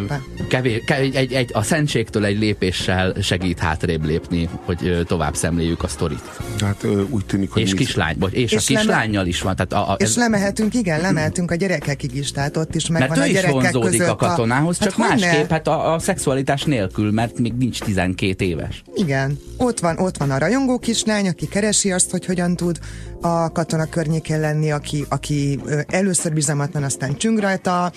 kevés, 0.48 0.82
egy, 0.86 1.16
egy, 1.16 1.34
egy, 1.34 1.50
a 1.54 1.62
szentségtől 1.62 2.26
egy 2.26 2.40
lépéssel 2.40 3.14
segít 3.22 3.60
hátrébb 3.60 4.06
lépni, 4.06 4.50
hogy 4.66 4.88
ö, 4.88 5.04
tovább 5.04 5.36
szemléljük 5.36 5.84
a 5.84 5.88
sztorit. 5.88 6.32
Hát 6.60 6.84
ö, 6.84 7.04
úgy 7.10 7.26
tűnik, 7.26 7.52
hogy... 7.52 7.62
És 7.62 7.74
kislány, 7.74 8.16
vagy, 8.20 8.34
és, 8.34 8.52
és 8.52 8.70
a 8.70 8.74
kislányjal 8.74 9.26
is 9.26 9.42
van. 9.42 9.56
Tehát 9.56 9.74
a, 9.74 9.92
a, 9.92 9.96
és 9.98 10.06
ez... 10.06 10.16
lemehetünk, 10.16 10.74
igen, 10.74 11.02
lemehetünk 11.02 11.52
a 11.52 11.56
gyerekekig 11.56 12.16
is, 12.16 12.32
tehát 12.32 12.58
ott 12.58 12.76
is 12.76 12.88
megvan 12.88 13.18
mert 13.18 13.30
a 13.30 13.34
gyerekek 13.34 13.64
is 13.64 13.72
vonzódik 13.72 14.00
között 14.00 14.14
a 14.14 14.16
katonához, 14.16 14.78
hát 14.78 14.90
csak 14.90 15.02
hát 15.02 15.10
másképp, 15.10 15.50
hát 15.50 15.68
a, 15.68 15.94
a 15.94 16.00
szexualitás 16.00 16.64
nélkül, 16.64 17.12
mert 17.12 17.40
még 17.40 17.54
nincs 17.54 17.80
12 17.80 18.46
éves. 18.46 18.84
Igen, 18.96 19.40
ott 19.58 19.80
van, 19.80 19.98
ott 19.98 20.18
van 20.18 20.32
a 20.32 20.38
rajongó 20.38 20.80
kislány, 20.80 21.28
aki 21.28 21.48
keresi 21.48 21.92
azt, 21.92 22.12
hogy 22.12 22.26
hogyan 22.26 22.56
tud 22.56 22.80
a 23.22 23.52
katona 23.52 23.86
környékén 23.86 24.40
lenni, 24.40 24.72
aki, 24.72 25.06
aki 25.10 25.60
először 25.88 26.34
bizalmatlan, 26.34 26.84
aztán 26.84 27.18
csüng 27.18 27.40
rajta, 27.40 27.92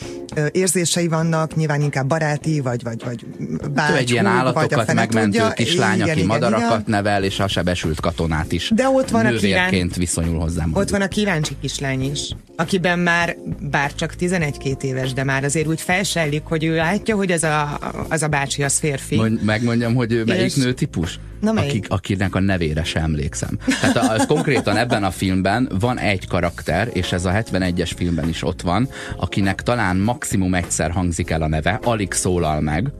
érzései 0.52 1.08
vannak, 1.08 1.56
nyilván 1.56 1.80
inkább 1.80 2.06
baráti, 2.06 2.60
vagy, 2.60 2.82
vagy, 2.82 3.04
vagy 3.04 3.26
bács, 3.74 3.96
egy 3.96 4.10
ilyen 4.10 4.26
állatokat 4.26 4.94
megmentő 4.94 5.38
tudja. 5.38 5.50
kislány, 5.50 5.94
igen, 5.94 6.08
aki 6.08 6.16
igen, 6.16 6.26
madarakat 6.26 6.70
igen. 6.70 6.84
nevel, 6.86 7.24
és 7.24 7.40
a 7.40 7.48
sebesült 7.48 8.00
katonát 8.00 8.52
is 8.52 8.70
De 8.74 8.88
ott 8.88 9.10
van 9.10 9.26
a 9.26 9.30
kíván... 9.30 9.90
viszonyul 9.96 10.38
hozzám. 10.38 10.70
Ott 10.74 10.90
van 10.90 11.00
a 11.00 11.08
kíváncsi 11.08 11.56
kislány 11.60 12.10
is, 12.10 12.36
akiben 12.56 12.98
már, 12.98 13.36
bár 13.70 13.94
csak 13.94 14.14
11-2 14.20 14.82
éves, 14.82 15.12
de 15.12 15.24
már 15.24 15.44
azért 15.44 15.66
úgy 15.66 15.80
felsellik, 15.80 16.42
hogy 16.44 16.64
ő 16.64 16.76
látja, 16.76 17.16
hogy 17.16 17.30
ez 17.30 17.42
a, 17.42 17.78
az 18.08 18.22
a 18.22 18.28
bácsi, 18.28 18.62
az 18.62 18.78
férfi. 18.78 19.16
Mond, 19.16 19.42
megmondjam, 19.44 19.94
hogy 19.94 20.12
ő 20.12 20.24
melyik 20.24 20.44
és... 20.44 20.54
nőtípus? 20.54 21.18
Na, 21.40 21.50
akik, 21.50 21.86
akinek 21.88 22.34
a 22.34 22.40
nevére 22.40 22.84
sem 22.84 23.02
emlékszem. 23.02 23.58
Tehát 23.80 23.96
az 23.96 24.26
konkrétan 24.26 24.76
ebben 24.76 25.04
a 25.04 25.10
filmben 25.10 25.70
van 25.80 25.98
egy 25.98 26.26
karakter, 26.26 26.90
és 26.92 27.12
ez 27.12 27.24
a 27.24 27.30
71-es 27.30 27.90
filmben 27.96 28.28
is 28.28 28.42
ott 28.42 28.60
van, 28.60 28.88
akinek 29.16 29.62
talán 29.62 29.96
maximum 29.96 30.54
egyszer 30.54 30.90
hangzik 30.90 31.30
el 31.30 31.42
a 31.42 31.48
neve, 31.48 31.80
alig 31.82 32.12
szólal 32.12 32.60
meg, 32.60 32.90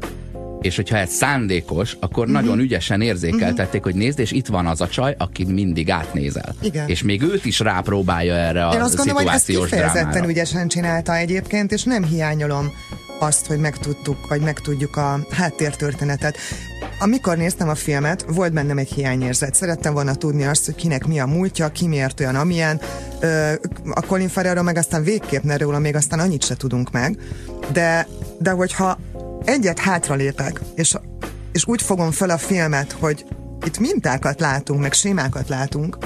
és 0.61 0.76
hogyha 0.76 0.97
ez 0.97 1.11
szándékos, 1.11 1.97
akkor 2.00 2.26
uh-huh. 2.26 2.40
nagyon 2.40 2.59
ügyesen 2.59 3.00
érzékeltették, 3.00 3.66
uh-huh. 3.66 3.83
hogy 3.83 3.95
nézd, 3.95 4.18
és 4.18 4.33
itt 4.33 4.47
van 4.47 4.66
az 4.66 4.80
a 4.80 4.88
csaj, 4.88 5.14
aki 5.18 5.45
mindig 5.45 5.90
átnézel. 5.90 6.54
Igen. 6.61 6.88
És 6.88 7.02
még 7.02 7.23
őt 7.23 7.45
is 7.45 7.59
rápróbálja 7.59 8.35
erre 8.35 8.66
a 8.66 8.75
Én 8.75 8.80
azt 8.80 8.97
gondolom, 8.97 9.23
hogy 9.23 9.35
ezt 9.35 9.47
kifejezetten 9.47 10.09
drámára. 10.09 10.30
ügyesen 10.30 10.68
csinálta 10.68 11.16
egyébként, 11.16 11.73
és 11.73 11.83
nem 11.83 12.04
hiányolom 12.04 12.73
azt, 13.18 13.47
hogy 13.47 13.59
megtudtuk, 13.59 14.28
vagy 14.28 14.40
megtudjuk 14.40 14.97
a 14.97 15.26
háttértörténetet. 15.30 16.38
Amikor 17.00 17.37
néztem 17.37 17.69
a 17.69 17.75
filmet, 17.75 18.25
volt 18.28 18.52
bennem 18.52 18.78
egy 18.78 18.93
hiányérzet. 18.93 19.55
Szerettem 19.55 19.93
volna 19.93 20.14
tudni 20.14 20.45
azt, 20.45 20.64
hogy 20.64 20.75
kinek 20.75 21.07
mi 21.07 21.21
a 21.21 21.26
múltja, 21.26 21.69
ki 21.69 21.87
miért 21.87 22.21
olyan, 22.21 22.35
amilyen. 22.35 22.81
A 23.90 24.00
Colin 24.07 24.28
Farrellról 24.28 24.62
meg 24.62 24.76
aztán 24.76 25.02
végképp 25.02 25.43
ne 25.43 25.57
róla, 25.57 25.78
még 25.78 25.95
aztán 25.95 26.19
annyit 26.19 26.45
se 26.45 26.57
tudunk 26.57 26.90
meg. 26.90 27.19
De, 27.73 28.07
de 28.38 28.50
hogyha 28.50 28.99
egyet 29.45 29.78
hátralépek, 29.78 30.61
és, 30.75 30.95
és 31.52 31.67
úgy 31.67 31.83
fogom 31.83 32.11
fel 32.11 32.31
a 32.31 32.38
filmet, 32.38 32.93
hogy 32.93 33.25
itt 33.67 33.78
mintákat 33.78 34.40
látunk, 34.40 34.81
meg 34.81 34.93
sémákat 34.93 35.49
látunk, 35.49 35.99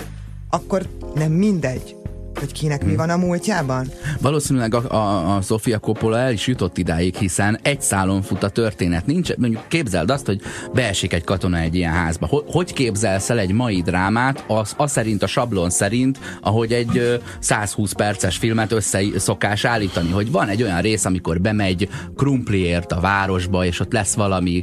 akkor 0.50 0.88
nem 1.14 1.32
mindegy, 1.32 1.96
hogy 2.42 2.52
kinek 2.52 2.84
mi 2.84 2.96
van 2.96 3.10
a 3.10 3.16
múltjában? 3.16 3.86
Valószínűleg 4.20 4.74
a, 4.74 4.94
a, 4.94 5.36
a 5.36 5.40
Sofia 5.40 5.78
Coppola 5.78 6.18
el 6.18 6.32
is 6.32 6.46
jutott 6.46 6.78
idáig, 6.78 7.14
hiszen 7.14 7.58
egy 7.62 7.80
szálon 7.80 8.22
fut 8.22 8.42
a 8.42 8.48
történet. 8.48 9.06
Nincs, 9.06 9.36
mondjuk 9.36 9.68
képzeld 9.68 10.10
azt, 10.10 10.26
hogy 10.26 10.40
beesik 10.72 11.12
egy 11.12 11.24
katona 11.24 11.58
egy 11.58 11.74
ilyen 11.74 11.92
házba. 11.92 12.26
Hogy, 12.26 12.44
hogy 12.46 12.72
képzelsz 12.72 13.30
el 13.30 13.38
egy 13.38 13.52
mai 13.52 13.82
drámát, 13.82 14.44
az, 14.46 14.74
az 14.76 14.90
szerint, 14.90 15.22
a 15.22 15.26
sablon 15.26 15.70
szerint, 15.70 16.18
ahogy 16.40 16.72
egy 16.72 16.98
ö, 16.98 17.14
120 17.38 17.92
perces 17.92 18.36
filmet 18.36 18.72
össze 18.72 19.00
szokás 19.16 19.64
állítani, 19.64 20.10
hogy 20.10 20.30
van 20.30 20.48
egy 20.48 20.62
olyan 20.62 20.80
rész, 20.80 21.04
amikor 21.04 21.40
bemegy 21.40 21.88
krumpliért 22.16 22.92
a 22.92 23.00
városba, 23.00 23.64
és 23.64 23.80
ott 23.80 23.92
lesz 23.92 24.14
valami, 24.14 24.62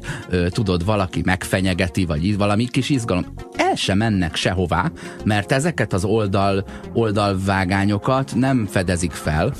tudod, 0.50 0.86
valaki 0.86 1.22
megfenyegeti, 1.26 2.06
vagy 2.06 2.38
valami 2.38 2.68
kis 2.68 2.90
izgalom. 2.90 3.26
El 3.56 3.76
sem 3.76 3.98
mennek 3.98 4.36
sehová, 4.36 4.92
mert 5.24 5.52
ezeket 5.52 5.94
az 5.94 6.04
oldal, 6.04 6.66
oldalvág 6.94 7.69
vágányokat 7.70 8.36
nem 8.36 8.68
fedezik 8.72 9.12
fel, 9.12 9.54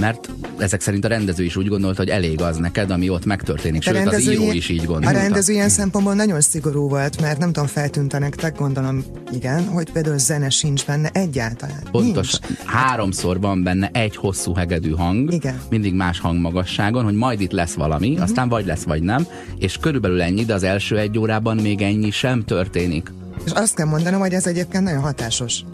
mert 0.00 0.28
ezek 0.58 0.80
szerint 0.80 1.04
a 1.04 1.08
rendező 1.08 1.44
is 1.44 1.56
úgy 1.56 1.68
gondolta, 1.68 2.00
hogy 2.00 2.08
elég 2.08 2.40
az 2.40 2.56
neked, 2.56 2.90
ami 2.90 3.08
ott 3.08 3.24
megtörténik. 3.24 3.82
Sőt, 3.82 4.06
az 4.06 4.28
író 4.30 4.52
is 4.52 4.68
így 4.68 4.84
gondolta. 4.84 5.18
A 5.18 5.20
rendező 5.20 5.52
ilyen 5.52 5.68
szempontból 5.68 6.14
nagyon 6.14 6.40
szigorú 6.40 6.88
volt, 6.88 7.20
mert 7.20 7.38
nem 7.38 7.52
tudom, 7.52 7.68
feltűnt 7.68 8.18
nektek, 8.18 8.58
gondolom 8.58 9.04
igen, 9.32 9.66
hogy 9.66 9.90
például 9.92 10.18
zene 10.18 10.50
sincs 10.50 10.86
benne 10.86 11.10
egyáltalán. 11.12 11.82
Pontos. 11.90 12.38
Nincs. 12.38 12.60
Háromszor 12.64 13.40
van 13.40 13.62
benne 13.62 13.90
egy 13.92 14.16
hosszú 14.16 14.54
hegedű 14.54 14.90
hang, 14.90 15.32
igen. 15.32 15.60
mindig 15.70 15.94
más 15.94 16.20
hangmagasságon, 16.20 17.04
hogy 17.04 17.14
majd 17.14 17.40
itt 17.40 17.52
lesz 17.52 17.74
valami, 17.74 18.08
uh-huh. 18.08 18.22
aztán 18.22 18.48
vagy 18.48 18.66
lesz, 18.66 18.82
vagy 18.82 19.02
nem, 19.02 19.26
és 19.58 19.78
körülbelül 19.78 20.22
ennyi, 20.22 20.44
de 20.44 20.54
az 20.54 20.62
első 20.62 20.98
egy 20.98 21.18
órában 21.18 21.56
még 21.56 21.82
ennyi 21.82 22.10
sem 22.10 22.44
történik. 22.44 23.12
És 23.44 23.52
azt 23.52 23.74
kell 23.74 23.86
mondanom, 23.86 24.20
hogy 24.20 24.32
ez 24.32 24.46
egyébként 24.46 24.84
nagyon 24.84 25.00
hatásos. 25.00 25.64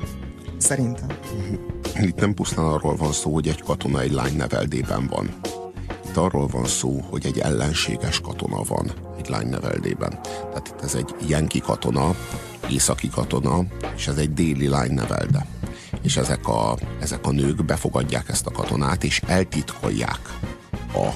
Szerintem. 0.61 1.09
Itt 2.01 2.21
nem 2.21 2.35
pusztán 2.35 2.65
arról 2.65 2.97
van 2.97 3.13
szó, 3.13 3.33
hogy 3.33 3.49
egy 3.49 3.63
katona 3.63 4.01
egy 4.01 4.13
lány 4.13 4.37
neveldében 4.37 5.07
van. 5.07 5.35
Itt 6.09 6.17
arról 6.17 6.47
van 6.47 6.67
szó, 6.67 7.05
hogy 7.11 7.27
egy 7.27 7.39
ellenséges 7.39 8.21
katona 8.21 8.63
van 8.63 8.93
egy 9.19 9.29
lány 9.29 9.49
neveldében. 9.49 10.21
Tehát 10.23 10.69
itt 10.75 10.83
ez 10.83 10.95
egy 10.95 11.15
jenki 11.29 11.61
katona, 11.61 12.15
északi 12.71 13.09
katona, 13.09 13.65
és 13.97 14.07
ez 14.07 14.17
egy 14.17 14.35
déli 14.35 14.69
lány 14.69 14.93
nevelde. 14.93 15.47
És 16.03 16.17
ezek 16.17 16.49
a, 16.49 16.77
ezek 17.01 17.27
a 17.27 17.31
nők 17.31 17.65
befogadják 17.65 18.29
ezt 18.29 18.47
a 18.47 18.51
katonát, 18.51 19.05
és 19.05 19.23
eltitkolják 19.27 20.39
a 20.95 21.09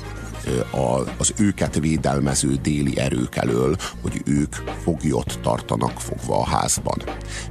a, 0.70 1.04
az 1.18 1.32
őket 1.36 1.78
védelmező 1.78 2.54
déli 2.62 2.98
erők 2.98 3.36
elől, 3.36 3.76
hogy 4.00 4.22
ők 4.24 4.54
foglyot 4.82 5.38
tartanak 5.42 6.00
fogva 6.00 6.38
a 6.38 6.44
házban. 6.44 7.02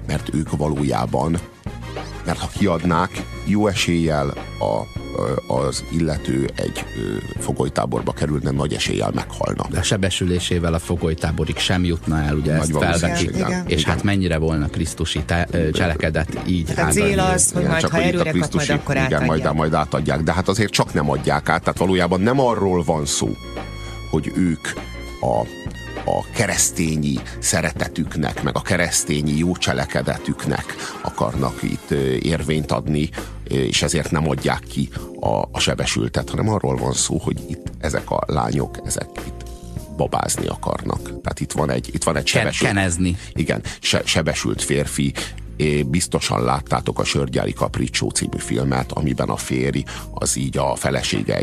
Mert 0.08 0.34
ők 0.34 0.58
valójában 0.58 1.40
mert 2.26 2.40
ha 2.40 2.50
kiadnák, 2.58 3.24
jó 3.46 3.68
eséllyel 3.68 4.34
a, 4.60 4.82
az 5.54 5.84
illető 5.92 6.50
egy 6.56 6.86
fogolytáborba 7.40 8.12
kerülne, 8.12 8.52
nagy 8.52 8.74
eséllyel 8.74 9.12
meghalna. 9.14 9.66
De 9.70 9.80
a 9.80 9.84
sebesülésével 9.84 10.74
a 10.74 10.80
fogolytáborig 10.80 11.58
sem 11.58 11.84
jutna 11.84 12.22
el, 12.22 12.36
ugye 12.36 12.52
nagy 12.58 12.62
ezt 12.62 12.78
felvetik. 12.78 13.30
És 13.68 13.82
igen. 13.82 13.94
hát 13.94 14.04
mennyire 14.04 14.38
volna 14.38 14.68
Krisztusi 14.68 15.24
cselekedet 15.72 16.40
így 16.46 16.74
hát 16.76 16.90
A 16.90 16.92
cél 16.92 17.20
az, 17.20 17.52
hogy 17.52 17.62
igen, 17.62 17.72
majd 17.72 17.90
ha 17.90 18.02
erőre 18.02 18.32
kap, 18.32 18.54
majd 18.54 18.70
akkor 18.70 18.98
átadják. 18.98 19.22
Igen, 19.22 19.26
majd, 19.26 19.56
majd 19.56 19.74
átadják. 19.74 20.22
De 20.22 20.34
hát 20.34 20.48
azért 20.48 20.72
csak 20.72 20.94
nem 20.94 21.10
adják 21.10 21.50
át. 21.50 21.64
Tehát 21.64 21.78
valójában 21.78 22.22
nem 22.22 22.40
arról 22.40 22.84
van 22.84 23.06
szó, 23.06 23.36
hogy 24.10 24.32
ők 24.36 24.68
a 25.22 25.48
a 26.06 26.32
keresztényi 26.34 27.16
szeretetüknek, 27.40 28.44
meg 28.44 28.56
a 28.56 28.62
keresztényi 28.62 29.38
jó 29.38 29.56
cselekedetüknek 29.56 30.66
akarnak 31.02 31.64
itt 31.64 31.92
érvényt 32.22 32.72
adni, 32.72 33.10
és 33.44 33.82
ezért 33.82 34.12
nem 34.12 34.30
adják 34.30 34.64
ki 34.70 34.90
a, 35.20 35.42
a 35.52 35.60
sebesültet, 35.60 36.30
hanem 36.30 36.50
arról 36.50 36.76
van 36.76 36.94
szó, 36.94 37.18
hogy 37.18 37.38
itt 37.50 37.72
ezek 37.80 38.12
a 38.12 38.24
lányok, 38.26 38.80
ezek 38.86 39.10
itt 39.28 39.46
babázni 39.98 40.48
akarnak. 40.48 41.02
Tehát 41.04 41.40
itt 41.40 41.52
van 41.52 41.70
egy, 41.70 41.90
itt 41.94 42.04
van 42.04 42.16
egy 42.16 42.28
sebesült, 42.28 42.72
Kenezni. 42.72 43.18
Igen, 43.34 43.62
se, 43.80 44.02
sebesült 44.06 44.62
férfi, 44.62 45.14
biztosan 45.86 46.44
láttátok 46.44 47.00
a 47.00 47.04
Sörgyári 47.04 47.54
Kapricsó 47.54 48.10
című 48.10 48.38
filmet, 48.38 48.92
amiben 48.92 49.30
a 49.30 49.36
férj 49.36 49.84
az 50.14 50.38
így 50.38 50.58
a 50.58 50.76
felesége 50.76 51.42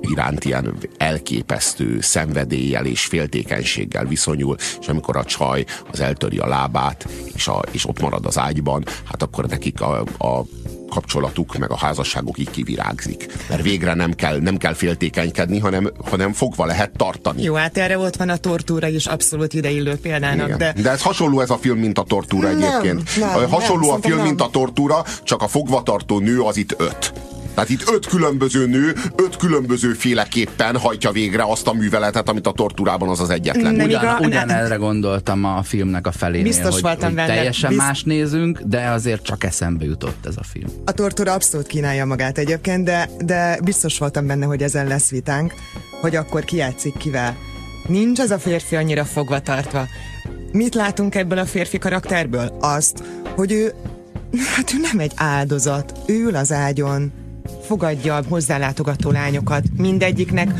iránt 0.00 0.44
ilyen 0.44 0.76
elképesztő 0.96 2.00
szenvedéllyel 2.00 2.86
és 2.86 3.04
féltékenységgel 3.04 4.04
viszonyul, 4.04 4.56
és 4.80 4.88
amikor 4.88 5.16
a 5.16 5.24
csaj 5.24 5.64
az 5.90 6.00
eltöri 6.00 6.38
a 6.38 6.46
lábát, 6.46 7.08
és, 7.34 7.48
a, 7.48 7.62
és 7.70 7.88
ott 7.88 8.00
marad 8.00 8.26
az 8.26 8.38
ágyban, 8.38 8.84
hát 9.04 9.22
akkor 9.22 9.46
nekik 9.46 9.80
a, 9.80 10.00
a 10.18 10.44
kapcsolatuk, 10.94 11.56
meg 11.58 11.70
a 11.70 11.76
házasságuk 11.76 12.38
így 12.38 12.50
kivirágzik. 12.50 13.26
Mert 13.48 13.62
végre 13.62 13.94
nem 13.94 14.12
kell, 14.12 14.38
nem 14.38 14.56
kell 14.56 14.74
féltékenykedni, 14.74 15.58
hanem, 15.58 15.90
hanem 16.04 16.32
fogva 16.32 16.66
lehet 16.66 16.90
tartani. 16.96 17.42
Jó, 17.42 17.54
hát 17.54 17.78
erre 17.78 17.98
ott 17.98 18.16
van 18.16 18.28
a 18.28 18.36
tortúra 18.36 18.88
is 18.88 19.06
abszolút 19.06 19.54
ideillő 19.54 19.96
példának. 19.96 20.56
De... 20.56 20.74
de 20.82 20.90
ez 20.90 21.02
hasonló 21.02 21.40
ez 21.40 21.50
a 21.50 21.56
film, 21.56 21.78
mint 21.78 21.98
a 21.98 22.02
tortúra 22.02 22.52
nem, 22.52 22.62
egyébként. 22.62 23.16
Nem, 23.16 23.50
hasonló 23.50 23.86
nem, 23.86 23.94
a 23.94 23.98
film, 24.00 24.16
nem. 24.16 24.26
mint 24.26 24.40
a 24.40 24.48
tortúra, 24.48 25.04
csak 25.22 25.42
a 25.42 25.48
fogvatartó 25.48 26.18
nő 26.18 26.40
az 26.40 26.56
itt 26.56 26.74
öt. 26.78 27.12
Tehát 27.54 27.70
itt 27.70 27.90
öt 27.90 28.06
különböző 28.06 28.66
nő, 28.66 28.94
öt 29.16 29.36
különböző 29.36 29.92
féleképpen 29.92 30.78
hajtja 30.78 31.10
végre 31.10 31.42
azt 31.42 31.66
a 31.66 31.72
műveletet, 31.72 32.28
amit 32.28 32.46
a 32.46 32.52
torturában 32.52 33.08
az 33.08 33.20
az 33.20 33.30
egyetlen. 33.30 33.74
Nem 33.74 33.86
Ugyan, 33.86 34.18
ugyan 34.20 34.50
erre 34.50 34.74
gondoltam 34.74 35.44
a 35.44 35.62
filmnek 35.62 36.06
a 36.06 36.12
felénél, 36.12 36.44
Biztos 36.44 36.72
hogy, 36.72 36.82
voltam 36.82 37.06
hogy 37.06 37.14
benne. 37.14 37.34
teljesen 37.34 37.70
Bizt... 37.70 37.80
más 37.80 38.02
nézünk, 38.02 38.60
de 38.60 38.88
azért 38.88 39.22
csak 39.22 39.44
eszembe 39.44 39.84
jutott 39.84 40.26
ez 40.26 40.34
a 40.36 40.42
film. 40.42 40.68
A 40.84 40.92
tortúra 40.92 41.32
abszolút 41.32 41.66
kínálja 41.66 42.04
magát 42.04 42.38
egyébként, 42.38 42.84
de, 42.84 43.08
de 43.24 43.58
biztos 43.64 43.98
voltam 43.98 44.26
benne, 44.26 44.46
hogy 44.46 44.62
ezen 44.62 44.86
lesz 44.86 45.10
vitánk, 45.10 45.54
hogy 46.00 46.16
akkor 46.16 46.44
ki 46.44 46.56
játszik 46.56 46.96
kivel. 46.96 47.36
Nincs 47.88 48.20
ez 48.20 48.30
a 48.30 48.38
férfi 48.38 48.76
annyira 48.76 49.04
fogva 49.04 49.40
tartva. 49.40 49.86
Mit 50.52 50.74
látunk 50.74 51.14
ebből 51.14 51.38
a 51.38 51.46
férfi 51.46 51.78
karakterből? 51.78 52.56
Azt, 52.60 53.02
hogy 53.36 53.52
ő 53.52 53.74
Hát 54.56 54.72
ő 54.72 54.76
nem 54.80 54.98
egy 54.98 55.12
áldozat, 55.16 55.98
ő 56.06 56.22
ül 56.22 56.36
az 56.36 56.52
ágyon, 56.52 57.12
fogadja 57.66 58.16
a 58.16 58.22
hozzálátogató 58.28 59.10
lányokat, 59.10 59.62
mindegyiknek 59.76 60.54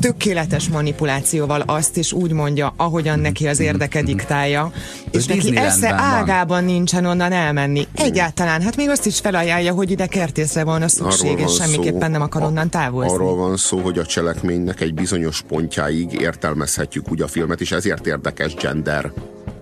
tökéletes 0.00 0.68
manipulációval 0.68 1.60
azt 1.60 1.96
is 1.96 2.12
úgy 2.12 2.32
mondja, 2.32 2.74
ahogyan 2.76 3.18
neki 3.18 3.48
az 3.48 3.60
érdeke 3.60 4.02
diktálja, 4.02 4.72
és 5.10 5.26
neki 5.26 5.56
esze 5.56 5.92
ágában 5.94 6.64
nincsen 6.64 7.04
onnan 7.04 7.32
elmenni. 7.32 7.86
Egyáltalán, 7.94 8.62
hát 8.62 8.76
még 8.76 8.88
azt 8.88 9.06
is 9.06 9.20
felajánlja, 9.20 9.72
hogy 9.72 9.90
ide 9.90 10.06
kertészre 10.06 10.64
volna 10.64 10.88
szükség, 10.88 11.38
és 11.38 11.54
semmiképpen 11.54 12.00
szó, 12.00 12.08
nem 12.08 12.22
akar 12.22 12.42
onnan 12.42 12.70
távozni. 12.70 13.12
Arról 13.12 13.36
van 13.36 13.56
szó, 13.56 13.78
hogy 13.78 13.98
a 13.98 14.06
cselekménynek 14.06 14.80
egy 14.80 14.94
bizonyos 14.94 15.42
pontjáig 15.48 16.12
értelmezhetjük 16.12 17.10
úgy 17.10 17.22
a 17.22 17.26
filmet, 17.26 17.60
és 17.60 17.72
ezért 17.72 18.06
érdekes 18.06 18.54
gender 18.54 19.12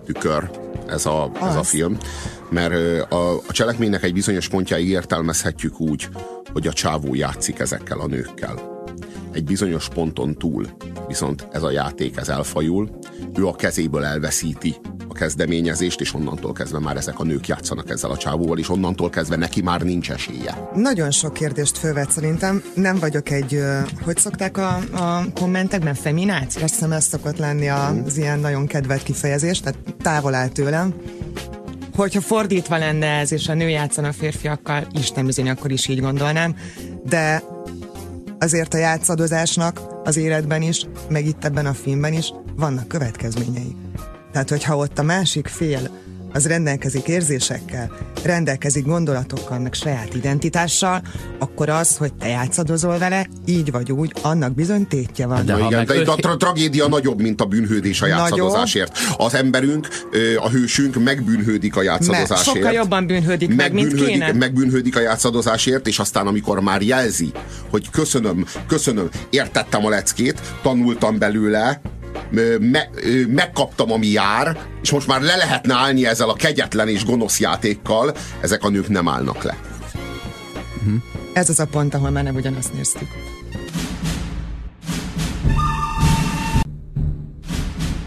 tükör 0.07 0.51
ez 0.89 1.07
a, 1.07 1.31
ez 1.43 1.57
a 1.57 1.63
film, 1.63 1.97
mert 2.51 2.75
a, 3.13 3.33
a 3.33 3.53
cselekménynek 3.53 4.03
egy 4.03 4.13
bizonyos 4.13 4.49
pontjáig 4.49 4.89
értelmezhetjük 4.89 5.81
úgy, 5.81 6.09
hogy 6.55 6.67
a 6.67 6.73
csávó 6.73 7.15
játszik 7.15 7.59
ezekkel 7.59 8.01
a 8.01 8.07
nőkkel. 8.07 8.73
Egy 9.33 9.45
bizonyos 9.45 9.89
ponton 9.89 10.35
túl 10.35 10.67
viszont 11.07 11.49
ez 11.53 11.63
a 11.63 11.71
játék 11.71 12.17
ez 12.17 12.29
elfajul, 12.29 12.99
ő 13.35 13.47
a 13.47 13.55
kezéből 13.55 14.05
elveszíti 14.05 14.75
a 15.09 15.13
kezdeményezést, 15.13 16.01
és 16.01 16.15
onnantól 16.15 16.53
kezdve 16.53 16.79
már 16.79 16.97
ezek 16.97 17.19
a 17.19 17.25
nők 17.25 17.47
játszanak 17.47 17.91
ezzel 17.91 18.11
a 18.11 18.17
csávóval, 18.17 18.59
és 18.59 18.69
onnantól 18.69 19.11
kezdve 19.11 19.37
neki 19.37 19.63
már 19.63 19.81
nincs 19.81 20.11
esélye. 20.11 20.71
Nagyon 20.75 21.11
sok 21.11 21.33
kérdést 21.33 21.79
fölvet 21.79 22.11
szerintem. 22.11 22.63
Nem 22.75 22.99
vagyok 22.99 23.31
egy, 23.31 23.61
hogy 24.03 24.17
szokták 24.17 24.57
a, 24.57 24.77
a 24.93 25.25
kommentekben, 25.35 25.95
femináció? 25.95 26.63
Azt 26.63 26.73
hiszem 26.73 26.93
ez 26.93 27.05
szokott 27.05 27.39
lenni 27.39 27.69
az 27.69 27.89
hmm. 27.89 28.07
ilyen 28.17 28.39
nagyon 28.39 28.67
kedvelt 28.67 29.03
kifejezés, 29.03 29.61
tehát 29.61 29.79
távol 30.03 30.35
áll 30.35 30.49
tőlem 30.49 30.95
hogyha 31.95 32.21
fordítva 32.21 32.79
lenne 32.79 33.07
ez, 33.07 33.33
és 33.33 33.49
a 33.49 33.55
nő 33.55 33.69
játszana 33.69 34.09
a 34.09 34.13
férfiakkal, 34.13 34.87
Isten 34.93 35.27
bizony, 35.27 35.49
akkor 35.49 35.71
is 35.71 35.89
így 35.89 36.01
gondolnám, 36.01 36.57
de 37.05 37.43
azért 38.39 38.75
a 38.75 38.79
játszadozásnak 38.79 39.81
az 40.05 40.17
életben 40.17 40.63
is, 40.63 40.87
meg 41.09 41.27
itt 41.27 41.45
ebben 41.45 41.67
a 41.67 41.75
filmben 41.75 42.13
is 42.13 42.33
vannak 42.57 42.89
következményei. 42.89 43.77
Tehát, 44.33 44.49
hogyha 44.49 44.77
ott 44.77 44.99
a 44.99 45.03
másik 45.03 45.47
fél 45.47 45.91
az 46.35 46.47
rendelkezik 46.47 47.09
érzésekkel, 47.09 47.91
rendelkezik 48.23 48.85
gondolatokkal, 48.85 49.59
meg 49.59 49.75
saját 49.75 50.15
identitással, 50.15 51.03
akkor 51.39 51.69
az, 51.69 51.97
hogy 51.97 52.15
te 52.15 52.29
játszadozol 52.29 52.99
vele, 52.99 53.27
így 53.45 53.71
vagy 53.71 53.93
úgy, 53.93 54.13
annak 54.23 54.55
bizony 54.55 54.87
tétje 54.87 55.27
van. 55.27 55.47
De, 55.47 55.59
igen, 55.59 55.87
de 55.87 56.11
a 56.11 56.15
tra- 56.15 56.39
tragédia 56.39 56.89
nagyobb, 56.89 57.21
mint 57.21 57.41
a 57.41 57.45
bűnhődés 57.45 58.03
a 58.03 58.07
játszadozásért. 58.07 58.99
Az 59.17 59.35
emberünk, 59.35 59.89
a 60.37 60.49
hősünk 60.49 61.05
megbűnhődik 61.05 61.77
a 61.77 61.83
játszadozásért. 61.83 62.57
Sokkal 62.57 62.73
jobban 62.73 63.07
bűnhődik 63.07 63.55
meg, 63.55 63.73
mint 63.73 63.95
kéne. 63.95 64.33
Megbűnhődik 64.33 64.97
a 64.97 65.01
játszadozásért, 65.01 65.87
és 65.87 65.99
aztán 65.99 66.27
amikor 66.27 66.61
már 66.61 66.83
jelzi, 66.83 67.33
hogy 67.71 67.91
köszönöm, 67.91 68.47
köszönöm, 68.67 69.09
értettem 69.31 69.87
a 69.87 69.89
leckét, 69.89 70.41
tanultam 70.63 71.19
belőle, 71.19 71.81
me, 72.61 72.89
megkaptam, 73.29 73.93
ami 73.93 74.07
jár, 74.07 74.59
és 74.83 74.91
most 74.91 75.07
már 75.07 75.21
le 75.21 75.37
lehetne 75.37 75.75
állni 75.75 76.07
ezzel 76.07 76.29
a 76.29 76.35
kegyetlen 76.35 76.89
és 76.89 77.05
gonosz 77.05 77.41
játékkal, 77.41 78.15
ezek 78.41 78.65
a 78.65 78.69
nők 78.69 78.89
nem 78.89 79.09
állnak 79.09 79.43
le. 79.43 79.57
Uh-huh. 80.77 81.03
Ez 81.33 81.49
az 81.49 81.61
a 81.61 81.67
pont, 81.67 81.95
ahol 81.95 82.11
már 82.11 82.25
nem 82.25 82.35
ugyanazt 82.35 82.73
néztük. 82.73 83.09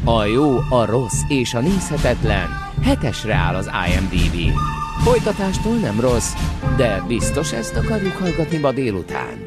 A 0.03 0.25
jó, 0.25 0.57
a 0.69 0.85
rossz 0.85 1.21
és 1.27 1.53
a 1.53 1.59
nézhetetlen 1.59 2.65
hetesre 2.83 3.35
áll 3.35 3.55
az 3.55 3.69
IMDb. 3.87 4.57
Folytatástól 5.03 5.75
nem 5.75 5.99
rossz, 5.99 6.31
de 6.77 7.03
biztos 7.07 7.51
ezt 7.51 7.75
akarjuk 7.75 8.13
hallgatni 8.13 8.57
ma 8.57 8.71
délután. 8.71 9.46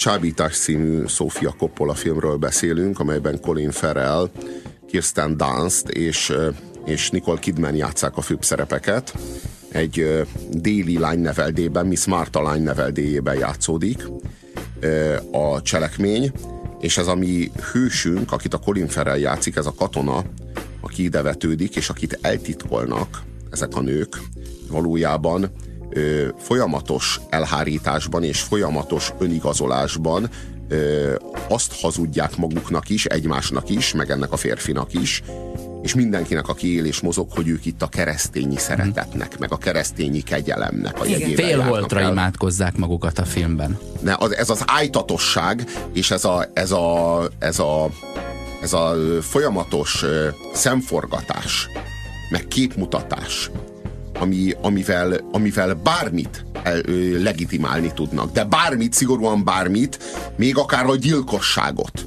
Csábítás 0.00 0.56
című 0.56 1.06
Sofia 1.06 1.50
Coppola 1.50 1.94
filmről 1.94 2.36
beszélünk, 2.36 3.00
amelyben 3.00 3.40
Colin 3.40 3.70
Farrell, 3.70 4.30
Kirsten 4.86 5.36
Dunst 5.36 5.88
és, 5.88 6.32
és 6.84 7.10
Nicole 7.10 7.38
Kidman 7.38 7.74
játszák 7.74 8.16
a 8.16 8.20
főbb 8.20 8.44
szerepeket. 8.44 9.14
egy 9.68 10.26
déli 10.50 10.98
lányneveldében, 10.98 11.86
Miss 11.86 12.06
Marta 12.06 12.42
lányneveldéjében 12.42 13.38
játszódik 13.38 14.08
a 15.32 15.62
cselekmény, 15.62 16.32
és 16.78 16.98
ez 16.98 17.06
a 17.06 17.14
mi 17.14 17.50
hősünk, 17.72 18.32
akit 18.32 18.54
a 18.54 18.58
Colin 18.58 18.88
Farrell 18.88 19.18
játszik, 19.18 19.56
ez 19.56 19.66
a 19.66 19.74
katona, 19.74 20.24
aki 20.80 21.02
ide 21.02 21.22
vetődik, 21.22 21.76
és 21.76 21.88
akit 21.88 22.18
eltitkolnak 22.20 23.22
ezek 23.50 23.76
a 23.76 23.80
nők, 23.80 24.20
valójában 24.68 25.50
ö, 25.90 26.28
folyamatos 26.38 27.20
elhárításban 27.28 28.22
és 28.22 28.40
folyamatos 28.40 29.12
önigazolásban 29.18 30.28
ö, 30.68 31.14
azt 31.48 31.80
hazudják 31.80 32.36
maguknak 32.36 32.88
is, 32.88 33.04
egymásnak 33.04 33.70
is, 33.70 33.92
meg 33.92 34.10
ennek 34.10 34.32
a 34.32 34.36
férfinak 34.36 34.92
is, 34.94 35.22
és 35.82 35.94
mindenkinek, 35.94 36.48
aki 36.48 36.74
él 36.76 36.84
és 36.84 37.00
mozog, 37.00 37.28
hogy 37.30 37.48
ők 37.48 37.66
itt 37.66 37.82
a 37.82 37.86
keresztényi 37.86 38.56
szeretetnek, 38.56 39.38
meg 39.38 39.52
a 39.52 39.56
keresztényi 39.56 40.20
kegyelemnek 40.20 41.00
a 41.00 41.04
jegyével 41.04 41.68
voltra 41.68 42.00
imádkozzák 42.00 42.76
magukat 42.76 43.18
a 43.18 43.24
filmben. 43.24 43.78
Ne, 44.00 44.14
az, 44.18 44.34
ez 44.34 44.50
az 44.50 44.62
ájtatosság, 44.66 45.64
és 45.92 46.10
ez 46.10 46.24
a, 46.24 46.46
ez 46.52 46.70
a, 46.70 47.22
ez 47.38 47.58
a, 47.58 47.90
ez 48.62 48.72
a 48.72 48.94
folyamatos 49.20 50.04
szemforgatás, 50.52 51.68
meg 52.30 52.48
képmutatás, 52.48 53.50
ami, 54.20 54.54
amivel, 54.60 55.20
amivel 55.32 55.74
bármit 55.74 56.44
ö, 56.64 57.22
legitimálni 57.22 57.92
tudnak. 57.94 58.32
De 58.32 58.44
bármit, 58.44 58.92
szigorúan 58.92 59.44
bármit, 59.44 59.98
még 60.36 60.56
akár 60.56 60.86
a 60.86 60.96
gyilkosságot. 60.96 62.06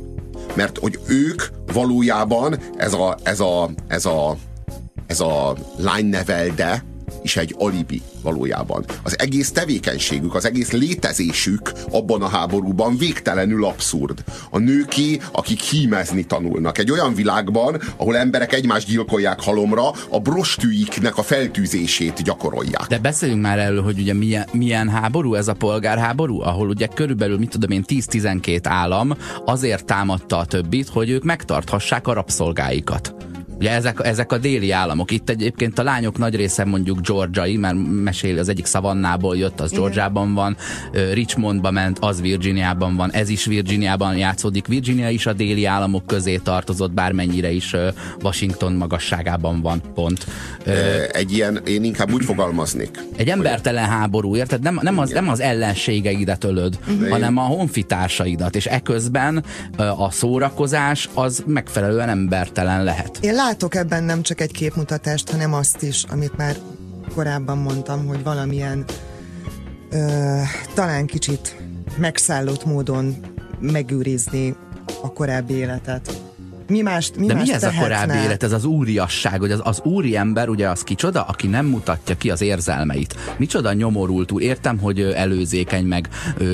Mert 0.56 0.78
hogy 0.78 1.00
ők 1.08 1.44
valójában 1.74 2.58
ez 2.78 2.94
a, 2.94 3.18
ez 3.24 3.40
a, 3.40 3.70
ez 3.88 4.06
a, 4.06 4.36
ez 5.08 5.20
a 5.20 5.56
lánynevelde, 5.78 6.84
is 7.22 7.38
egy 7.38 7.56
alibi 7.58 8.02
valójában. 8.22 8.86
Az 9.04 9.20
egész 9.20 9.52
tevékenységük, 9.52 10.36
az 10.36 10.46
egész 10.46 10.72
létezésük 10.72 11.72
abban 11.92 12.22
a 12.22 12.28
háborúban 12.28 12.98
végtelenül 12.98 13.66
abszurd. 13.66 14.24
A 14.50 14.58
nőké, 14.58 15.20
akik 15.32 15.60
hímezni 15.60 16.26
tanulnak. 16.26 16.78
Egy 16.78 16.92
olyan 16.92 17.14
világban, 17.14 17.82
ahol 17.98 18.18
emberek 18.18 18.54
egymást 18.54 18.88
gyilkolják 18.88 19.42
halomra, 19.42 19.90
a 20.10 20.20
brostűiknek 20.20 21.18
a 21.18 21.24
feltűzését 21.24 22.24
gyakorolják. 22.24 22.88
De 22.88 23.00
beszéljünk 23.00 23.42
már 23.42 23.60
erről, 23.60 23.84
hogy 23.84 24.00
ugye 24.00 24.14
milyen, 24.14 24.48
milyen 24.52 24.90
háború 24.90 25.34
ez 25.34 25.48
a 25.48 25.54
polgárháború, 25.54 26.42
ahol 26.42 26.70
ugye 26.70 26.88
körülbelül, 26.88 27.38
mit 27.38 27.50
tudom 27.50 27.72
én, 27.72 27.84
10-12 27.88 28.60
állam 28.64 29.14
azért 29.46 29.86
támadta 29.86 30.38
a 30.38 30.46
többit, 30.46 30.88
hogy 30.88 31.10
ők 31.10 31.24
megtarthassák 31.24 32.08
a 32.08 32.14
rabszolgáikat. 32.14 33.33
Ugye 33.64 33.72
ezek, 33.72 34.00
ezek 34.04 34.32
a 34.32 34.38
déli 34.38 34.72
államok. 34.72 35.12
Itt 35.12 35.30
egyébként 35.30 35.80
a 35.80 35.84
lányok 35.84 36.18
nagy 36.18 36.36
része 36.36 36.66
mondjuk 36.66 37.02
georgiai, 37.02 37.58
mert 37.58 37.76
meséli 38.04 38.38
az 38.38 38.50
egyik 38.50 38.66
szavannából 38.66 39.38
jött, 39.38 39.62
az 39.62 39.72
Georgiában 39.72 40.34
van, 40.34 40.58
Richmondba 41.14 41.72
ment, 41.72 41.98
az 42.00 42.22
Virginiában 42.22 42.96
van, 42.96 43.12
ez 43.12 43.30
is 43.30 43.46
Virginiában 43.46 44.18
játszódik. 44.18 44.68
Virginia 44.68 45.10
is 45.10 45.26
a 45.26 45.34
déli 45.34 45.66
államok 45.66 46.06
közé 46.06 46.38
tartozott, 46.38 46.92
bármennyire 46.92 47.52
is 47.52 47.76
Washington 48.22 48.74
magasságában 48.74 49.62
van, 49.62 49.82
pont. 49.94 50.26
Egy 51.12 51.32
ilyen, 51.32 51.62
én 51.66 51.84
inkább 51.84 52.14
úgy 52.14 52.26
fogalmaznék. 52.26 53.00
Egy 53.16 53.30
embertelen 53.30 53.86
háború, 53.86 54.36
érted? 54.36 54.62
Nem, 54.62 54.80
nem, 54.82 55.00
az, 55.00 55.10
nem 55.10 55.30
az 55.30 55.40
ellenségeidet 55.40 56.44
ölöd, 56.44 56.80
De 57.00 57.10
hanem 57.10 57.38
a 57.38 57.42
honfitársaidat, 57.42 58.56
és 58.56 58.66
eközben 58.66 59.44
a 59.98 60.12
szórakozás 60.12 61.10
az 61.14 61.44
megfelelően 61.46 62.10
embertelen 62.10 62.84
lehet. 62.84 63.18
Én 63.22 63.34
látok 63.54 63.76
ebben 63.76 64.04
nem 64.04 64.22
csak 64.22 64.42
egy 64.42 64.52
képmutatást, 64.52 65.30
hanem 65.30 65.54
azt 65.54 65.82
is, 65.82 66.04
amit 66.04 66.38
már 66.38 66.58
korábban 67.16 67.58
mondtam, 67.58 68.08
hogy 68.08 68.24
valamilyen 68.24 68.86
ö, 69.92 70.40
talán 70.74 71.06
kicsit 71.06 71.56
megszállott 71.98 72.66
módon 72.66 73.16
megőrizni 73.60 74.56
a 75.02 75.14
korábbi 75.14 75.54
életet 75.54 76.22
mi 76.70 76.82
mást, 76.82 77.16
mi 77.18 77.26
De 77.26 77.34
mást 77.34 77.48
mi 77.48 77.54
ez 77.54 77.62
tehetne? 77.62 77.80
a 77.80 77.84
korábbi 77.84 78.18
élet, 78.18 78.44
ez 78.44 78.52
az 78.52 78.66
úriasság, 78.66 79.40
hogy 79.40 79.52
az, 79.52 79.62
az 79.64 79.82
úri 79.84 80.16
ember, 80.16 80.50
ugye 80.50 80.70
az 80.70 80.84
kicsoda, 80.84 81.22
aki 81.22 81.48
nem 81.48 81.66
mutatja 81.66 82.16
ki 82.18 82.30
az 82.30 82.42
érzelmeit. 82.42 83.16
Micsoda 83.38 83.74
nyomorult 83.74 84.32
úr. 84.32 84.42
Értem, 84.42 84.78
hogy 84.80 85.02
előzékeny, 85.02 85.86
meg 85.86 86.10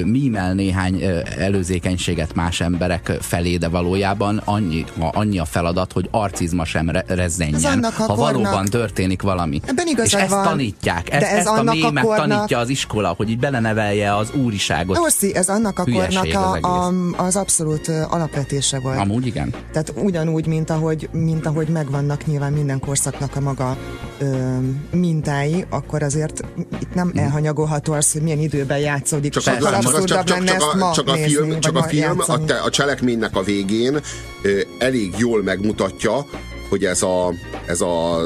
mímel 0.05 0.53
néhány 0.53 1.01
előzékenységet 1.37 2.35
más 2.35 2.61
emberek 2.61 3.17
felé, 3.21 3.57
de 3.57 3.67
valójában 3.67 4.41
annyi, 4.45 4.85
annyi 5.11 5.39
a 5.39 5.45
feladat, 5.45 5.93
hogy 5.93 6.07
arcizma 6.11 6.65
sem 6.65 6.89
re 6.89 7.03
rezzenjen, 7.07 7.83
ha 7.83 8.05
kornak... 8.05 8.17
valóban 8.17 8.65
történik 8.65 9.21
valami. 9.21 9.61
Ebben 9.65 9.87
És 10.03 10.13
ezt 10.13 10.29
van. 10.29 10.43
tanítják, 10.43 11.13
ezt, 11.13 11.23
ez 11.23 11.37
ezt 11.37 11.47
a 11.47 11.63
mémet 11.63 12.03
kornak... 12.03 12.29
tanítja 12.29 12.57
az 12.57 12.69
iskola, 12.69 13.13
hogy 13.17 13.29
így 13.29 13.39
belenevelje 13.39 14.15
az 14.15 14.31
úriságot. 14.43 14.97
Oszi, 14.97 15.35
ez 15.35 15.49
annak 15.49 15.79
a 15.79 15.83
kornak 15.83 16.33
a, 16.33 16.51
az, 16.51 16.63
a, 16.63 17.23
az 17.23 17.35
abszolút 17.35 17.87
alapvetése 18.09 18.79
volt. 18.79 18.97
Amúgy 18.97 19.25
igen. 19.25 19.53
Tehát 19.71 19.93
ugyanúgy, 19.99 20.47
mint 20.47 20.69
ahogy, 20.69 21.09
mint 21.11 21.45
ahogy 21.45 21.67
megvannak 21.67 22.25
nyilván 22.25 22.53
minden 22.53 22.79
korszaknak 22.79 23.35
a 23.35 23.39
maga 23.39 23.77
ö, 24.19 24.57
mintái, 24.91 25.65
akkor 25.69 26.03
azért 26.03 26.45
itt 26.81 26.93
nem 26.93 27.07
mhm. 27.07 27.17
elhanyagolható 27.17 27.93
az, 27.93 28.11
hogy 28.11 28.21
milyen 28.21 28.39
időben 28.39 28.79
játszódik. 28.79 29.31
Csak, 29.31 29.47
a, 29.47 29.59
csak, 29.59 29.81
csak, 29.81 30.23
csak, 30.23 30.43
csak, 30.43 30.81
a, 30.81 30.91
csak 30.93 31.07
a 31.07 31.15
film, 31.15 31.59
csak 31.59 31.75
a, 31.75 31.83
film 31.83 32.19
a, 32.27 32.45
te, 32.45 32.55
a 32.55 32.69
cselekménynek 32.69 33.35
a 33.35 33.43
végén 33.43 33.99
ö, 34.41 34.59
elég 34.79 35.13
jól 35.17 35.43
megmutatja, 35.43 36.25
hogy 36.69 36.85
ez 36.85 37.01
a, 37.01 37.33
ez 37.65 37.81
a 37.81 38.19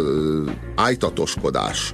ájtatoskodás, 0.75 1.93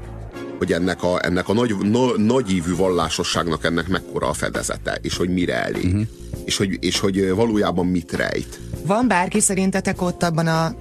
hogy 0.58 0.72
ennek 0.72 1.04
a, 1.04 1.20
ennek 1.22 1.50
a 1.50 1.54
nagy, 1.54 1.76
na, 1.78 2.18
nagyívű 2.18 2.76
vallásosságnak 2.76 3.66
ennek 3.66 3.88
mekkora 3.88 4.28
a 4.28 4.34
fedezete, 4.34 5.00
és 5.02 5.18
hogy 5.18 5.30
mire 5.30 5.64
elég. 5.64 5.86
Uh-huh. 5.86 6.08
És, 6.46 6.58
hogy, 6.58 6.78
és 6.80 7.00
hogy 7.00 7.30
valójában 7.30 7.86
mit 7.86 8.12
rejt. 8.12 8.60
Van 8.90 9.08
bárki 9.08 9.40
szerintetek 9.40 10.02
ott 10.02 10.24
abban 10.24 10.48
a 10.48 10.76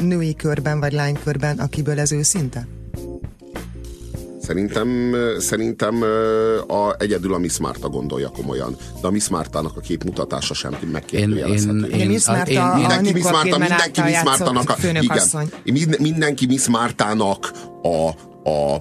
női 0.00 0.34
körben 0.34 0.80
vagy 0.80 0.92
lánykörben, 0.92 1.58
akiből 1.58 2.00
ez 2.00 2.12
őszinte? 2.12 2.66
Szerintem, 4.42 5.14
szerintem 5.38 6.02
a, 6.68 6.94
egyedül 6.98 7.34
a 7.34 7.38
Miss 7.38 7.58
Marta 7.58 7.88
gondolja 7.88 8.28
komolyan. 8.28 8.76
De 9.00 9.06
a 9.06 9.10
Miss 9.10 9.28
Martának 9.28 9.76
a 9.76 9.80
képmutatása 9.80 10.54
sem 10.54 10.76
megkérdőjelezhető. 10.92 11.78
Én, 11.78 11.90
én, 11.90 12.00
én, 12.00 12.06
Miss 12.06 12.26
Marta, 12.26 12.50
én, 12.50 12.62
mindenki 12.76 13.12
Miss 13.12 13.30
Marta, 13.30 13.58
mindenki 13.58 14.00
Miss 14.00 14.22
Martának 14.22 14.70
a, 14.70 14.76
igen, 15.62 15.96
mindenki 15.98 16.46
Miss 16.46 16.66
Martának 16.66 17.50
a, 17.82 18.10
a, 18.50 18.80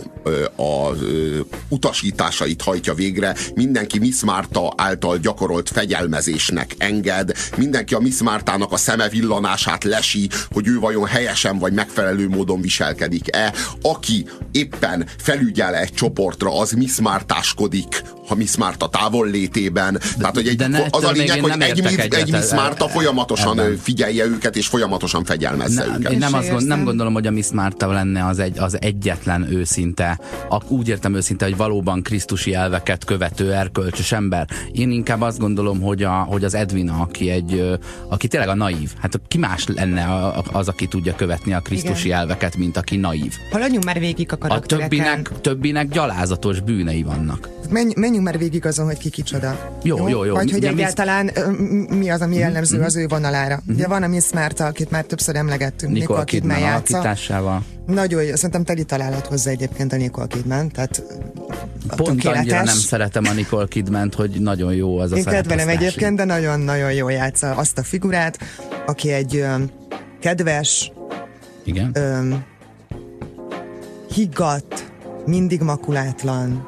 a, 0.56 0.64
a 0.64 0.96
utasításait 1.70 2.62
hajtja 2.62 2.94
végre, 2.94 3.36
mindenki 3.56 4.00
Miss 4.00 4.22
Marta 4.22 4.74
által 4.78 5.18
gyakorolt 5.18 5.70
fegyelmezésnek 5.70 6.76
enged, 6.78 7.32
mindenki 7.58 7.94
a 7.94 8.00
Miss 8.00 8.22
Martának 8.22 8.72
a 8.72 8.78
szeme 8.78 9.10
villanását 9.10 9.84
lesi, 9.84 10.30
hogy 10.52 10.68
ő 10.68 10.80
vajon 10.80 11.06
helyesen 11.06 11.58
vagy 11.58 11.74
megfelelő 11.74 12.30
módon 12.30 12.62
viselkedik-e. 12.62 13.54
Aki 13.82 14.26
éppen 14.52 15.08
felügyel 15.18 15.76
egy 15.76 15.94
csoportra, 15.94 16.60
az 16.60 16.72
Miss 16.72 17.00
Martáskodik, 17.00 18.04
ha 18.30 18.36
Miss 18.36 18.56
Marta 18.56 18.90
távol 18.90 19.28
létében. 19.28 19.94
De, 19.94 20.00
Tehát, 20.18 20.36
hogy 20.36 20.48
egy, 20.48 20.64
az 20.90 21.04
a 21.04 21.12
lényeg, 21.12 21.40
hogy 21.42 21.62
egy, 21.62 21.80
egy, 21.80 22.14
egy 22.14 22.32
Miss 22.32 22.52
Marta 22.54 22.88
folyamatosan 22.88 23.60
ebben. 23.60 23.78
figyelje 23.78 24.26
őket, 24.26 24.56
és 24.56 24.68
folyamatosan 24.68 25.24
fegyelmezze 25.24 25.86
ne, 25.86 25.98
őket. 25.98 26.12
Én 26.12 26.18
nem, 26.18 26.34
azt 26.34 26.50
gond, 26.50 26.68
nem 26.68 26.84
gondolom, 26.84 27.14
hogy 27.14 27.28
a 27.28 27.32
Miss 27.32 27.50
Marta 27.52 27.92
lenne 27.92 28.26
az, 28.26 28.40
egy, 28.40 28.60
az 28.60 28.82
egyetlen 28.82 29.52
őszinte, 29.52 30.20
úgy 30.68 30.88
értem 30.88 31.16
őszinte, 31.16 31.46
hogy 31.46 31.58
valóban 31.58 32.02
krisztusi 32.02 32.54
elveket 32.54 33.06
követő 33.06 33.54
erkölcsös 33.54 34.12
ember. 34.12 34.48
Én 34.72 34.92
inkább 34.92 35.22
azt 35.22 35.40
gondolom, 35.40 35.82
hogy, 35.82 36.04
a, 36.04 36.12
hogy 36.12 36.44
az 36.44 36.54
Edwina, 36.54 36.98
aki 37.00 37.30
egy, 37.30 37.78
aki 38.08 38.28
tényleg 38.28 38.50
a 38.50 38.56
naív. 38.56 38.92
Hát 39.02 39.20
ki 39.28 39.38
más 39.38 39.68
lenne 39.68 40.34
az, 40.52 40.68
aki 40.68 40.88
tudja 40.88 41.16
követni 41.16 41.54
a 41.54 41.60
krisztusi 41.60 42.06
Igen. 42.06 42.20
elveket, 42.20 42.58
mint 42.58 42.78
aki 42.78 42.98
naív. 42.98 43.34
Haladjunk 43.52 43.84
már 43.84 44.00
végig 44.00 44.32
a 44.32 44.38
karaktereken. 44.38 44.88
A 44.88 44.90
többinek, 44.90 45.42
többinek 45.42 45.90
gyalázatos 45.90 46.60
bűnei 46.60 47.04
vannak. 47.04 47.50
Menj, 47.70 47.94
menjünk 47.96 48.19
már 48.22 48.38
végig 48.38 48.66
azon, 48.66 48.86
hogy 48.86 48.98
ki 48.98 49.10
kicsoda. 49.10 49.78
Jó, 49.84 49.98
jó, 49.98 50.08
jó. 50.08 50.24
jó. 50.24 50.34
Vagy 50.34 50.52
hogy 50.52 50.64
egyáltalán 50.64 51.32
mi 51.90 52.10
az, 52.10 52.22
ami 52.22 52.36
jellemző 52.36 52.76
mm-hmm. 52.76 52.86
az 52.86 52.96
ő 52.96 53.08
vonalára. 53.08 53.56
Mm-hmm. 53.56 53.76
Ugye 53.76 53.88
van 53.88 54.04
a 54.04 54.08
Miss 54.08 54.32
Marta, 54.34 54.66
akit 54.66 54.92
már 54.92 55.04
többször 55.04 55.36
emlegettünk. 55.36 55.94
Nicole 55.94 56.24
Kidman 56.24 56.60
játsza. 56.60 57.16
Nagyon 57.86 58.24
jó, 58.24 58.36
szerintem 58.36 58.64
teli 58.64 58.84
találat 58.84 59.28
hozzá 59.28 59.52
egyébként 59.52 59.94
a 59.94 59.96
Nicole 59.96 60.28
Kidman, 60.28 60.72
tehát 60.72 61.04
Pont 61.96 62.26
annyira 62.26 62.64
nem 62.64 62.76
szeretem 62.76 63.26
a 63.26 63.34
Nicole 63.34 63.68
kidman 63.68 64.12
hogy 64.16 64.42
nagyon 64.42 64.74
jó 64.74 64.98
az 64.98 65.12
a 65.12 65.16
Én 65.16 65.24
kedvelem 65.24 65.70
egyébként, 65.70 66.16
de 66.16 66.24
nagyon-nagyon 66.24 66.94
jó 66.94 67.10
játsza 67.10 67.52
azt 67.52 67.78
a 67.78 67.84
figurát, 67.84 68.38
aki 68.86 69.12
egy 69.12 69.46
kedves, 70.20 70.92
Igen? 71.64 71.96
Um, 71.96 72.46
higgadt, 74.14 74.92
mindig 75.26 75.62
makulátlan, 75.62 76.68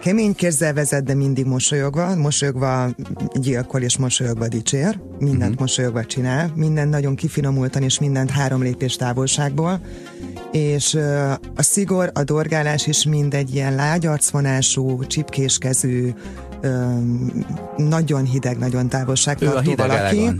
kemény 0.00 0.34
kézzel 0.34 0.72
vezet, 0.72 1.04
de 1.04 1.14
mindig 1.14 1.46
mosolyogva, 1.46 2.14
mosolyogva 2.14 2.90
gyilkol 3.34 3.80
és 3.80 3.96
mosolyogva 3.96 4.48
dicsér, 4.48 5.00
mindent 5.18 5.42
uh-huh. 5.42 5.58
mosolyogva 5.58 6.04
csinál, 6.04 6.52
mindent 6.54 6.90
nagyon 6.90 7.14
kifinomultan 7.14 7.82
és 7.82 7.98
mindent 7.98 8.30
három 8.30 8.62
lépés 8.62 8.96
távolságból, 8.96 9.80
és 10.52 10.94
a 11.56 11.62
szigor, 11.62 12.10
a 12.14 12.24
dorgálás 12.24 12.86
is 12.86 13.04
mind 13.04 13.34
egy 13.34 13.54
ilyen 13.54 13.74
lágyarcvonású, 13.74 15.06
csipkéskezű, 15.06 16.10
nagyon 17.76 18.24
hideg, 18.24 18.58
nagyon 18.58 18.88
távolságtartó 18.88 19.54
ő 19.54 19.56
a 19.56 19.60
hideg 19.60 19.88
valaki. 19.88 20.30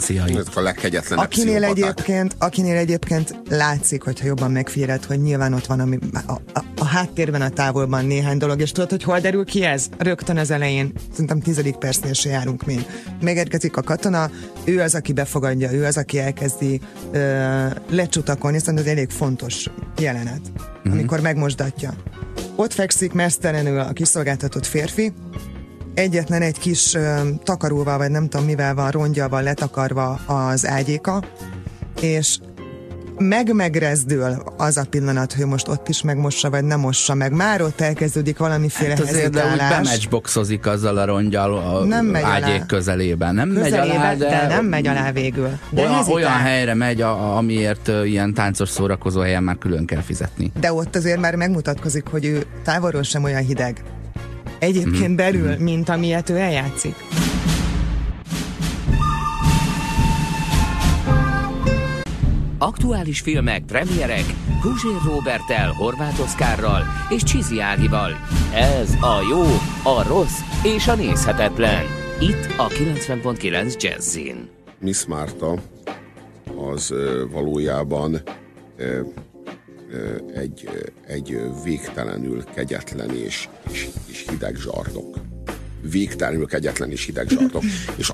a 0.55 0.61
legkegyetlenebb 0.61 1.25
akinél 1.25 1.65
egyébként, 1.65 2.35
akinél 2.39 2.77
egyébként 2.77 3.35
látszik, 3.49 4.03
hogyha 4.03 4.27
jobban 4.27 4.51
megfigyeled, 4.51 5.05
hogy 5.05 5.23
nyilván 5.23 5.53
ott 5.53 5.67
van 5.67 5.81
ami, 5.81 5.99
a, 6.27 6.33
a, 6.33 6.65
a 6.79 6.85
háttérben, 6.85 7.41
a 7.41 7.49
távolban 7.49 8.05
néhány 8.05 8.39
dolog, 8.39 8.61
és 8.61 8.73
tudod, 8.73 8.91
hogy 8.91 9.03
hol 9.03 9.21
derül 9.21 9.45
ki 9.45 9.65
ez? 9.65 9.89
Rögtön 9.99 10.37
az 10.37 10.51
elején, 10.51 10.93
szerintem 11.11 11.41
tizedik 11.41 11.77
percnél 11.77 12.13
se 12.13 12.29
járunk 12.29 12.67
még. 12.67 12.87
Megérkezik 13.21 13.77
a 13.77 13.83
katona, 13.83 14.31
ő 14.65 14.81
az, 14.81 14.95
aki 14.95 15.13
befogadja, 15.13 15.73
ő 15.73 15.85
az, 15.85 15.97
aki 15.97 16.19
elkezdi 16.19 16.81
ö, 17.13 17.67
lecsutakolni, 17.91 18.59
szerintem 18.59 18.85
ez 18.85 18.91
elég 18.91 19.11
fontos 19.11 19.71
jelenet, 19.99 20.41
mm-hmm. 20.41 20.99
amikor 20.99 21.21
megmosdatja. 21.21 21.95
Ott 22.57 22.73
fekszik 22.73 23.13
mesztelenül 23.13 23.79
a 23.79 23.93
kiszolgáltatott 23.93 24.67
férfi, 24.67 25.13
egyetlen 25.95 26.43
egy 26.43 26.59
kis 26.59 26.97
takaróval, 27.43 27.99
vagy 27.99 28.11
nem 28.11 28.29
tudom 28.29 28.47
mivel 28.47 28.75
van, 28.75 28.91
rongyával 28.91 29.43
letakarva 29.43 30.21
az 30.27 30.67
ágyéka, 30.67 31.23
és 32.01 32.39
meg-megrezdül 33.19 34.43
az 34.57 34.77
a 34.77 34.85
pillanat, 34.91 35.33
hogy 35.33 35.47
most 35.47 35.69
ott 35.69 35.89
is 35.89 36.03
megmossa, 36.03 36.51
vagy 36.51 36.65
nem 36.65 36.81
mossa 36.81 37.15
meg. 37.15 37.33
Már 37.33 37.63
ott 37.63 37.81
elkezdődik 37.81 38.39
valamiféle 38.39 38.95
hát 38.95 39.01
azért, 39.01 39.33
de 39.33 39.51
úgy 39.53 39.57
bematchboxozik 39.57 40.67
azzal 40.67 40.99
a 40.99 41.05
rongyal 41.05 41.59
a 41.59 41.85
nem 41.85 42.07
megy 42.07 42.23
ágyék 42.23 42.55
alá. 42.55 42.67
közelében. 42.67 43.35
Nem 43.35 43.49
közelében, 43.49 43.87
megy 43.87 43.97
alá, 43.97 44.15
de, 44.15 44.29
de 44.29 44.47
nem 44.47 44.65
megy 44.65 44.87
alá 44.87 45.13
végül. 45.13 45.59
De 45.71 45.83
olyan, 45.83 46.05
olyan 46.09 46.31
helyre 46.31 46.75
megy, 46.75 47.01
a, 47.01 47.37
amiért 47.37 47.91
ilyen 48.05 48.35
táncos 48.35 48.69
szórakozó 48.69 49.21
helyen 49.21 49.43
már 49.43 49.59
külön 49.59 49.87
kell 49.87 50.03
fizetni. 50.03 50.53
De 50.61 50.73
ott 50.73 50.97
azért 50.97 51.21
már 51.21 51.35
megmutatkozik, 51.35 52.07
hogy 52.07 52.25
ő 52.25 52.47
távolról 52.65 53.03
sem 53.03 53.25
olyan 53.25 53.43
hideg. 53.43 53.83
Egyébként 54.59 55.09
mm. 55.09 55.17
belül, 55.17 55.57
mint 55.59 55.89
amilyet 55.89 56.31
ő 56.31 56.37
eljátszik. 56.37 56.95
Aktuális 62.59 63.21
filmek, 63.21 63.63
premierek 63.65 64.25
Guzsér 64.63 65.15
Robertel, 65.15 65.73
Horváth 65.73 66.21
Oszkárral 66.21 66.83
és 67.11 67.23
Csizi 67.23 67.61
Ágival. 67.61 68.11
Ez 68.55 68.95
a 69.01 69.21
jó, 69.31 69.43
a 69.93 70.09
rossz 70.09 70.39
és 70.63 70.89
a 70.89 70.95
nézhetetlen. 70.95 71.85
Itt 72.21 72.47
a 72.57 72.69
90.9 72.69 73.83
Jazzin. 73.83 74.49
Miss 74.79 75.05
Márta 75.07 75.59
az 76.73 76.95
valójában 77.33 78.23
egy, 80.35 80.69
egy 81.07 81.41
végtelenül 81.65 82.45
kegyetlen 82.55 83.11
és, 83.11 83.49
és, 83.71 83.89
és 84.07 84.25
hideg 84.29 84.57
zsarnok 84.57 85.17
végtelenül 85.91 86.47
kegyetlen 86.47 86.91
és 86.91 87.05
hideg 87.05 87.29
zsarnok. 87.29 87.63
és 87.97 88.13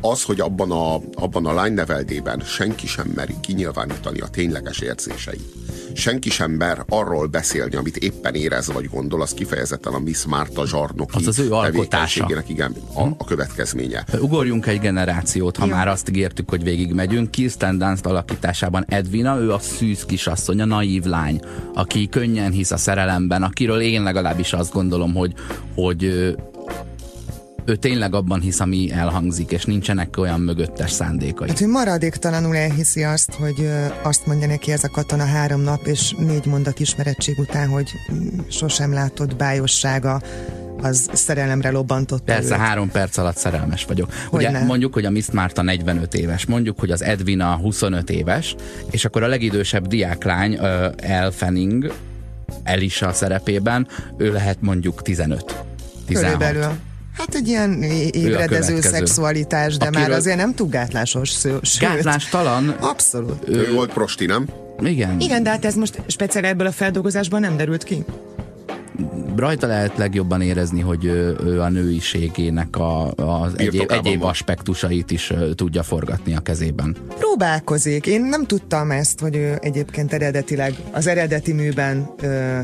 az, 0.00 0.22
hogy 0.22 0.40
abban 0.40 0.70
a, 0.70 1.00
abban 1.12 1.46
a 1.46 1.52
lányneveldében 1.52 2.40
senki 2.40 2.86
sem 2.86 3.12
meri 3.14 3.34
kinyilvánítani 3.40 4.20
a 4.20 4.28
tényleges 4.28 4.80
érzéseit. 4.80 5.52
Senki 5.96 6.30
sem 6.30 6.50
mer 6.50 6.84
arról 6.88 7.26
beszélni, 7.26 7.76
amit 7.76 7.96
éppen 7.96 8.34
érez 8.34 8.72
vagy 8.72 8.88
gondol, 8.88 9.22
az 9.22 9.34
kifejezetten 9.34 9.92
a 9.92 9.98
Miss 9.98 10.24
Marta 10.24 10.66
zsarnoki 10.66 11.16
az 11.16 11.26
az 11.26 11.38
ő 11.38 11.52
alkotása. 11.52 12.28
igen, 12.46 12.74
a, 12.94 13.02
a 13.02 13.24
következménye. 13.24 14.04
Ugorjunk 14.20 14.66
egy 14.66 14.80
generációt, 14.80 15.56
ha 15.56 15.66
ja. 15.66 15.74
már 15.74 15.88
azt 15.88 16.08
ígértük, 16.08 16.50
hogy 16.50 16.62
végigmegyünk. 16.62 17.30
Kirsten 17.30 17.78
Dunst 17.78 18.06
alakításában 18.06 18.84
Edvina, 18.88 19.38
ő 19.38 19.52
a 19.52 19.58
szűz 19.58 20.04
kisasszony, 20.04 20.60
a 20.60 20.64
naív 20.64 21.04
lány, 21.04 21.40
aki 21.74 22.08
könnyen 22.08 22.50
hisz 22.50 22.70
a 22.70 22.76
szerelemben, 22.76 23.42
akiről 23.42 23.80
én 23.80 24.02
legalábbis 24.02 24.52
azt 24.52 24.72
gondolom, 24.72 25.14
hogy, 25.14 25.32
hogy 25.74 26.34
ő 27.66 27.76
tényleg 27.76 28.14
abban 28.14 28.40
hisz, 28.40 28.60
ami 28.60 28.92
elhangzik, 28.92 29.50
és 29.50 29.64
nincsenek 29.64 30.16
olyan 30.18 30.40
mögöttes 30.40 30.90
szándékai. 30.90 31.48
Hát, 31.48 31.58
hogy 31.58 31.68
maradéktalanul 31.68 32.56
elhiszi 32.56 33.02
azt, 33.02 33.32
hogy 33.32 33.70
azt 34.02 34.26
mondja 34.26 34.46
neki 34.46 34.72
ez 34.72 34.84
a 34.84 34.88
katona 34.88 35.24
három 35.24 35.60
nap 35.60 35.86
és 35.86 36.14
négy 36.18 36.46
mondat 36.46 36.80
ismerettség 36.80 37.38
után, 37.38 37.68
hogy 37.68 37.90
sosem 38.48 38.92
látott 38.92 39.36
bájossága, 39.36 40.20
az 40.82 41.10
szerelemre 41.12 41.70
lobbantott. 41.70 42.22
Persze, 42.22 42.54
őt. 42.54 42.60
három 42.60 42.90
perc 42.90 43.16
alatt 43.16 43.36
szerelmes 43.36 43.84
vagyok. 43.84 44.12
Hogy 44.28 44.40
Ugye 44.40 44.50
ne? 44.50 44.64
mondjuk, 44.64 44.94
hogy 44.94 45.04
a 45.04 45.10
Miss 45.10 45.30
Marta 45.32 45.62
45 45.62 46.14
éves, 46.14 46.46
mondjuk, 46.46 46.78
hogy 46.78 46.90
az 46.90 47.02
Edwina 47.02 47.56
25 47.56 48.10
éves, 48.10 48.54
és 48.90 49.04
akkor 49.04 49.22
a 49.22 49.26
legidősebb 49.26 49.86
diáklány, 49.86 50.58
El 50.96 51.30
Fanning, 51.30 51.92
Elisa 52.62 53.12
szerepében, 53.12 53.88
ő 54.16 54.32
lehet 54.32 54.60
mondjuk 54.60 55.02
15. 55.02 55.64
16. 56.06 56.32
Körülbelül. 56.32 56.76
Hát 57.16 57.34
egy 57.34 57.48
ilyen 57.48 57.82
ébredező 58.12 58.80
szexualitás, 58.80 59.76
de 59.76 59.86
Akiről... 59.86 60.02
már 60.08 60.16
azért 60.16 60.36
nem 60.36 60.54
túl 60.54 60.68
gátlásos. 60.68 61.30
Sőt, 61.30 61.78
Gátlástalan. 61.80 62.68
Abszolút. 62.68 63.48
Ő 63.48 63.72
volt 63.72 63.92
prosti, 63.92 64.26
nem? 64.26 64.48
Igen. 64.82 65.20
Igen, 65.20 65.42
de 65.42 65.50
hát 65.50 65.64
ez 65.64 65.74
most 65.74 66.02
speciál 66.06 66.44
ebből 66.44 66.66
a 66.66 66.72
feldolgozásban 66.72 67.40
nem 67.40 67.56
derült 67.56 67.82
ki 67.82 68.04
rajta 69.38 69.66
lehet 69.66 69.96
legjobban 69.96 70.40
érezni, 70.40 70.80
hogy 70.80 71.04
ő, 71.04 71.36
ő 71.44 71.60
a 71.60 71.68
nőiségének 71.68 72.76
a, 72.76 73.12
az 73.14 73.52
egyéb, 73.56 73.90
egyéb 73.90 74.22
aspektusait 74.22 75.10
is 75.10 75.32
tudja 75.54 75.82
forgatni 75.82 76.36
a 76.36 76.40
kezében. 76.40 76.96
Próbálkozik. 77.18 78.06
Én 78.06 78.22
nem 78.22 78.46
tudtam 78.46 78.90
ezt, 78.90 79.20
hogy 79.20 79.36
ő 79.36 79.58
egyébként 79.60 80.12
eredetileg 80.12 80.74
az 80.92 81.06
eredeti 81.06 81.52
műben 81.52 82.10
ö, 82.22 82.58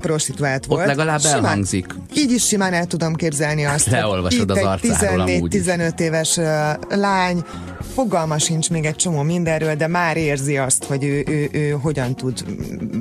prostituált 0.00 0.66
volt. 0.66 0.80
Ott 0.80 0.86
legalább 0.86 1.20
simán, 1.20 1.44
elhangzik. 1.44 1.94
Így 2.16 2.30
is 2.30 2.46
simán 2.46 2.72
el 2.72 2.86
tudom 2.86 3.14
képzelni 3.14 3.64
azt, 3.64 3.90
Leolvasod 3.90 4.50
hogy 4.50 4.58
az 4.58 4.78
egy 5.26 5.42
14-15 5.50 6.00
éves 6.00 6.36
ö, 6.36 6.70
lány, 6.88 7.44
fogalma 7.94 8.38
sincs 8.38 8.70
még 8.70 8.84
egy 8.84 8.96
csomó 8.96 9.22
mindenről, 9.22 9.74
de 9.74 9.86
már 9.86 10.16
érzi 10.16 10.56
azt, 10.56 10.84
hogy 10.84 11.04
ő, 11.04 11.24
ő, 11.26 11.48
ő 11.52 11.70
hogyan 11.70 12.14
tud 12.14 12.44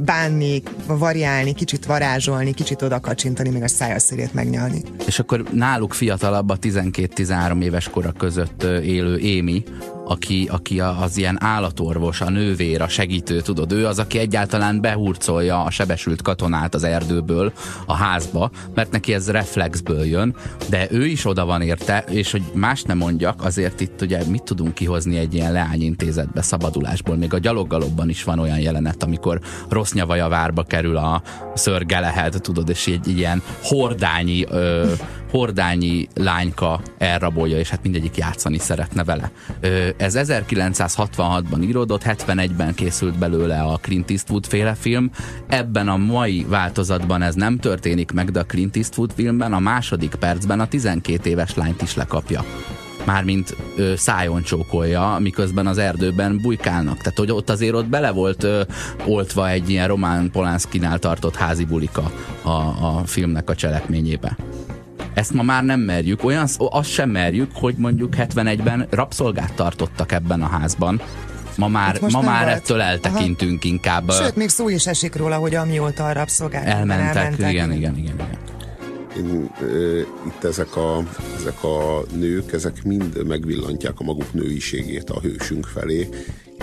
bánni, 0.05 0.61
variálni, 0.87 1.53
kicsit 1.53 1.85
varázsolni, 1.85 2.53
kicsit 2.53 2.81
oda 2.81 2.99
kacsintani, 3.17 3.49
még 3.49 3.63
a 3.63 3.67
szája 3.67 3.99
szérét 3.99 4.33
megnyalni. 4.33 4.81
És 5.05 5.19
akkor 5.19 5.43
náluk 5.51 5.93
fiatalabb 5.93 6.49
a 6.49 6.57
12-13 6.57 7.63
éves 7.63 7.89
kora 7.89 8.11
között 8.11 8.63
élő 8.63 9.17
Émi, 9.17 9.63
aki, 10.07 10.47
aki 10.51 10.79
az 10.79 11.17
ilyen 11.17 11.43
állatorvos, 11.43 12.21
a 12.21 12.29
nővér, 12.29 12.81
a 12.81 12.87
segítő, 12.87 13.41
tudod, 13.41 13.71
ő 13.71 13.85
az, 13.85 13.99
aki 13.99 14.17
egyáltalán 14.17 14.81
behurcolja 14.81 15.63
a 15.63 15.69
sebesült 15.69 16.21
katonát 16.21 16.75
az 16.75 16.83
erdőből 16.83 17.53
a 17.85 17.93
házba, 17.93 18.51
mert 18.75 18.91
neki 18.91 19.13
ez 19.13 19.31
reflexből 19.31 20.05
jön, 20.05 20.35
de 20.69 20.87
ő 20.91 21.05
is 21.05 21.25
oda 21.25 21.45
van 21.45 21.61
érte, 21.61 22.03
és 22.09 22.31
hogy 22.31 22.43
más 22.53 22.81
nem 22.81 22.97
mondjak, 22.97 23.43
azért 23.43 23.81
itt 23.81 24.01
ugye 24.01 24.25
mit 24.29 24.43
tudunk 24.43 24.73
kihozni 24.73 25.17
egy 25.17 25.33
ilyen 25.33 25.51
leányintézetbe 25.51 26.41
szabadulásból, 26.41 27.15
még 27.15 27.33
a 27.33 27.37
gyaloggalobban 27.37 28.09
is 28.09 28.23
van 28.23 28.39
olyan 28.39 28.59
jelenet, 28.59 29.03
amikor 29.03 29.39
rossz 29.69 29.91
nyavaja 29.91 30.27
várba 30.27 30.63
kerül 30.63 30.97
a 30.97 31.21
szörgelehed, 31.53 32.41
tudod, 32.41 32.69
és 32.69 32.87
egy 32.87 33.17
ilyen 33.17 33.41
hordányi 33.61 34.45
ö, 34.49 34.91
hordányi 35.37 36.07
lányka 36.13 36.81
elrabolja, 36.97 37.57
és 37.57 37.69
hát 37.69 37.83
mindegyik 37.83 38.17
játszani 38.17 38.57
szeretne 38.57 39.03
vele. 39.03 39.31
Ez 39.97 40.15
1966-ban 40.17 41.63
íródott, 41.63 42.03
71-ben 42.05 42.73
készült 42.73 43.17
belőle 43.17 43.61
a 43.61 43.77
Clint 43.81 44.09
Eastwood 44.09 44.45
féle 44.45 44.73
film. 44.73 45.11
Ebben 45.47 45.87
a 45.87 45.97
mai 45.97 46.45
változatban 46.49 47.21
ez 47.21 47.35
nem 47.35 47.57
történik 47.57 48.11
meg, 48.11 48.31
de 48.31 48.39
a 48.39 48.45
Clint 48.45 48.75
Eastwood 48.75 49.11
filmben 49.15 49.53
a 49.53 49.59
második 49.59 50.15
percben 50.15 50.59
a 50.59 50.67
12 50.67 51.29
éves 51.29 51.55
lányt 51.55 51.81
is 51.81 51.95
lekapja 51.95 52.43
mármint 53.05 53.55
ö, 53.75 53.93
szájon 53.95 54.41
csókolja, 54.41 55.17
miközben 55.19 55.67
az 55.67 55.77
erdőben 55.77 56.39
bujkálnak. 56.41 56.97
Tehát, 56.97 57.17
hogy 57.17 57.31
ott 57.31 57.49
azért 57.49 57.73
ott 57.73 57.85
bele 57.85 58.11
volt 58.11 58.43
ö, 58.43 58.61
oltva 59.05 59.49
egy 59.49 59.69
ilyen 59.69 59.87
Román 59.87 60.31
Polánszkinál 60.31 60.99
tartott 60.99 61.35
házi 61.35 61.65
bulika 61.65 62.11
a, 62.41 62.49
a 62.49 63.01
filmnek 63.05 63.49
a 63.49 63.55
cselekményébe. 63.55 64.37
Ezt 65.17 65.33
ma 65.33 65.43
már 65.43 65.63
nem 65.63 65.79
merjük. 65.79 66.23
Olyan, 66.23 66.47
azt 66.57 66.89
sem 66.89 67.09
merjük, 67.09 67.51
hogy 67.53 67.75
mondjuk 67.77 68.13
71-ben 68.17 68.87
rabszolgát 68.89 69.53
tartottak 69.53 70.11
ebben 70.11 70.41
a 70.41 70.47
házban. 70.47 71.01
Ma 71.55 71.67
már, 71.67 71.99
ma 72.01 72.21
már 72.21 72.43
volt. 72.45 72.57
ettől 72.57 72.81
eltekintünk 72.81 73.59
Aha. 73.61 73.73
inkább. 73.73 74.11
Sőt, 74.11 74.35
még 74.35 74.49
szó 74.49 74.69
is 74.69 74.87
esik 74.87 75.15
róla, 75.15 75.35
hogy 75.35 75.55
amióta 75.55 76.05
a 76.05 76.11
rabszolgák 76.11 76.65
elmentek. 76.65 77.15
elmentek. 77.15 77.51
Igen, 77.51 77.71
igen, 77.71 77.97
igen, 77.97 78.13
igen. 78.15 78.37
Én, 79.17 79.49
e, 79.61 79.99
itt 80.27 80.43
ezek 80.43 80.75
a, 80.75 81.03
ezek 81.39 81.63
a 81.63 82.03
nők, 82.15 82.53
ezek 82.53 82.83
mind 82.83 83.27
megvillantják 83.27 83.99
a 83.99 84.03
maguk 84.03 84.33
nőiségét 84.33 85.09
a 85.09 85.19
hősünk 85.19 85.65
felé, 85.65 86.09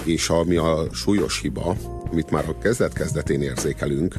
és 0.05 0.29
ami 0.29 0.57
a 0.57 0.87
súlyos 0.93 1.41
hiba, 1.41 1.77
amit 2.11 2.31
már 2.31 2.45
a 2.49 2.59
kezdet-kezdetén 2.59 3.43
érzékelünk, 3.43 4.15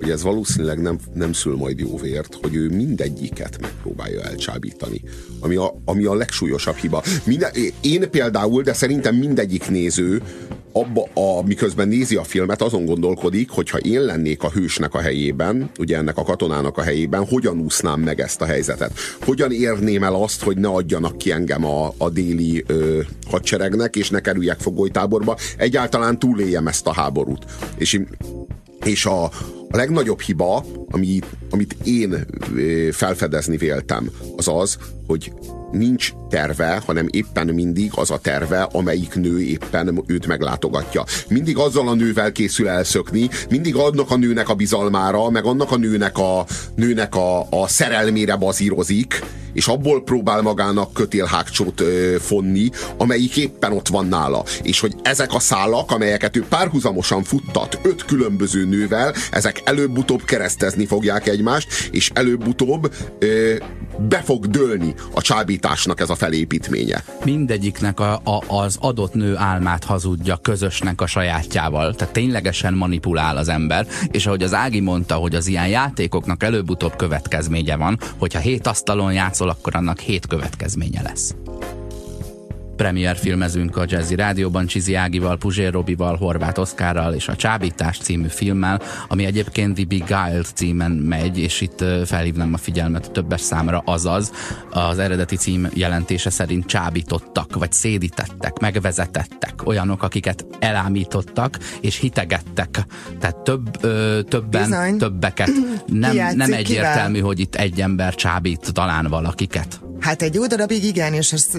hogy 0.00 0.10
ez 0.10 0.22
valószínűleg 0.22 0.80
nem, 0.80 0.98
nem 1.14 1.32
szül 1.32 1.56
majd 1.56 1.78
jó 1.78 1.96
vért, 1.96 2.38
hogy 2.42 2.54
ő 2.54 2.68
mindegyiket 2.68 3.60
megpróbálja 3.60 4.22
elcsábítani. 4.22 5.02
Ami 5.40 5.56
a, 5.56 5.74
ami 5.84 6.04
a 6.04 6.14
legsúlyosabb 6.14 6.74
hiba. 6.74 7.02
Minden, 7.24 7.50
én 7.80 8.10
például, 8.10 8.62
de 8.62 8.72
szerintem 8.72 9.14
mindegyik 9.14 9.68
néző 9.68 10.22
abba 10.72 11.08
a, 11.14 11.42
miközben 11.42 11.88
nézi 11.88 12.16
a 12.16 12.24
filmet, 12.24 12.62
azon 12.62 12.84
gondolkodik, 12.84 13.50
hogy 13.50 13.70
ha 13.70 13.78
én 13.78 14.00
lennék 14.00 14.42
a 14.42 14.50
hősnek 14.50 14.94
a 14.94 15.00
helyében, 15.00 15.70
ugye 15.78 15.96
ennek 15.96 16.16
a 16.16 16.22
katonának 16.22 16.78
a 16.78 16.82
helyében, 16.82 17.26
hogyan 17.26 17.58
úsznám 17.58 18.00
meg 18.00 18.20
ezt 18.20 18.40
a 18.40 18.44
helyzetet? 18.44 18.92
Hogyan 19.20 19.52
érném 19.52 20.02
el 20.02 20.14
azt, 20.14 20.42
hogy 20.42 20.56
ne 20.56 20.68
adjanak 20.68 21.18
ki 21.18 21.32
engem 21.32 21.64
a, 21.64 21.92
a 21.98 22.10
déli 22.10 22.64
ö, 22.66 23.00
hadseregnek, 23.26 23.96
és 23.96 24.10
ne 24.10 24.20
kerüljek 24.20 24.60
fogolytáborba, 24.60 25.36
egyáltalán 25.56 26.18
túléljem 26.18 26.66
ezt 26.66 26.86
a 26.86 26.92
háborút. 26.92 27.44
És, 27.76 28.00
és 28.84 29.06
a, 29.06 29.30
a 29.70 29.76
legnagyobb 29.76 30.20
hiba, 30.20 30.64
ami, 30.90 31.18
amit 31.50 31.76
én 31.84 32.26
felfedezni 32.92 33.56
véltem, 33.56 34.10
az 34.36 34.48
az, 34.48 34.78
hogy 35.06 35.32
nincs 35.72 36.12
terve, 36.28 36.82
hanem 36.86 37.06
éppen 37.10 37.46
mindig 37.46 37.90
az 37.94 38.10
a 38.10 38.18
terve, 38.18 38.62
amelyik 38.62 39.14
nő 39.14 39.40
éppen 39.40 40.02
őt 40.06 40.26
meglátogatja. 40.26 41.04
Mindig 41.28 41.58
azzal 41.58 41.88
a 41.88 41.94
nővel 41.94 42.32
készül 42.32 42.68
elszökni, 42.68 43.28
mindig 43.48 43.76
annak 43.76 44.10
a 44.10 44.16
nőnek 44.16 44.48
a 44.48 44.54
bizalmára, 44.54 45.30
meg 45.30 45.44
annak 45.44 45.70
a 45.70 45.76
nőnek 45.76 46.18
a, 46.18 46.46
nőnek 46.74 47.14
a, 47.14 47.40
a 47.50 47.68
szerelmére 47.68 48.36
bazírozik, 48.36 49.22
és 49.52 49.66
abból 49.66 50.02
próbál 50.02 50.42
magának 50.42 50.92
kötélhágcsót 50.92 51.80
ö, 51.80 52.16
fonni, 52.18 52.70
amelyik 52.96 53.36
éppen 53.36 53.72
ott 53.72 53.88
van 53.88 54.06
nála. 54.06 54.44
És 54.62 54.80
hogy 54.80 54.94
ezek 55.02 55.34
a 55.34 55.38
szálak, 55.38 55.90
amelyeket 55.90 56.36
ő 56.36 56.44
párhuzamosan 56.48 57.22
futtat 57.22 57.78
öt 57.82 58.04
különböző 58.04 58.64
nővel, 58.64 59.14
ezek 59.30 59.60
előbb-utóbb 59.64 60.24
keresztezni 60.24 60.86
fogják 60.86 61.28
egymást, 61.28 61.88
és 61.90 62.10
előbb-utóbb 62.14 62.94
ö, 63.18 63.54
be 64.08 64.22
fog 64.24 64.46
dőlni 64.46 64.94
a 65.14 65.20
csábításnak 65.60 66.00
ez 66.00 66.10
a 66.10 66.14
felépítménye. 66.14 67.04
Mindegyiknek 67.24 68.00
a, 68.00 68.20
a, 68.24 68.44
az 68.46 68.76
adott 68.80 69.14
nő 69.14 69.36
álmát 69.36 69.84
hazudja 69.84 70.36
közösnek 70.36 71.00
a 71.00 71.06
sajátjával. 71.06 71.94
Tehát 71.94 72.12
ténylegesen 72.12 72.74
manipulál 72.74 73.36
az 73.36 73.48
ember, 73.48 73.86
és 74.10 74.26
ahogy 74.26 74.42
az 74.42 74.54
Ági 74.54 74.80
mondta, 74.80 75.14
hogy 75.14 75.34
az 75.34 75.46
ilyen 75.46 75.68
játékoknak 75.68 76.42
előbb-utóbb 76.42 76.96
következménye 76.96 77.76
van, 77.76 77.98
hogyha 78.18 78.38
hét 78.38 78.66
asztalon 78.66 79.12
játszol, 79.12 79.48
akkor 79.48 79.74
annak 79.74 79.98
hét 79.98 80.26
következménye 80.26 81.02
lesz 81.02 81.34
premier 82.80 83.16
filmezünk 83.16 83.76
a 83.76 83.84
Jazzy 83.86 84.14
Rádióban 84.14 84.66
Csizi 84.66 84.94
Ágival, 84.94 85.36
Puzsér 85.36 85.72
Robival, 85.72 86.16
Horváth 86.16 86.60
Oszkárral 86.60 87.14
és 87.14 87.28
a 87.28 87.36
Csábítás 87.36 87.98
című 87.98 88.26
filmmel, 88.28 88.80
ami 89.08 89.24
egyébként 89.24 89.74
The 89.74 89.84
Beguiled 89.84 90.46
címen 90.54 90.90
megy, 90.90 91.38
és 91.38 91.60
itt 91.60 91.84
felhívnám 92.04 92.54
a 92.54 92.56
figyelmet 92.56 93.06
a 93.06 93.10
többes 93.10 93.40
számra, 93.40 93.82
azaz 93.84 94.32
az 94.70 94.98
eredeti 94.98 95.36
cím 95.36 95.68
jelentése 95.74 96.30
szerint 96.30 96.66
csábítottak, 96.66 97.54
vagy 97.54 97.72
szédítettek, 97.72 98.58
megvezetettek, 98.58 99.66
olyanok, 99.66 100.02
akiket 100.02 100.46
elámítottak 100.58 101.58
és 101.80 101.96
hitegettek. 101.96 102.86
Tehát 103.18 103.36
több, 103.36 103.84
ö, 103.84 104.20
többen, 104.28 104.68
Bizony. 104.68 104.98
többeket. 104.98 105.50
Nem, 105.86 106.16
nem 106.36 106.52
egyértelmű, 106.52 107.14
kivel? 107.14 107.26
hogy 107.26 107.40
itt 107.40 107.54
egy 107.54 107.80
ember 107.80 108.14
csábít 108.14 108.72
talán 108.72 109.06
valakiket. 109.06 109.80
Hát 110.00 110.22
egy 110.22 110.34
jó 110.34 110.46
darabig 110.46 110.84
igen, 110.84 111.14
és 111.14 111.32
ezt 111.32 111.58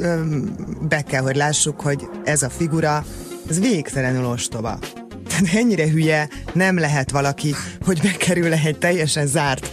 be 0.87 1.01
kell, 1.01 1.21
hogy 1.21 1.35
lássuk, 1.35 1.81
hogy 1.81 2.07
ez 2.23 2.41
a 2.41 2.49
figura, 2.49 3.05
ez 3.49 3.59
végtelenül 3.59 4.25
ostoba. 4.25 4.79
Tehát 5.27 5.55
ennyire 5.55 5.89
hülye 5.89 6.29
nem 6.53 6.79
lehet 6.79 7.11
valaki, 7.11 7.55
hogy 7.85 7.99
bekerül 8.01 8.53
egy 8.53 8.77
teljesen 8.77 9.27
zárt 9.27 9.71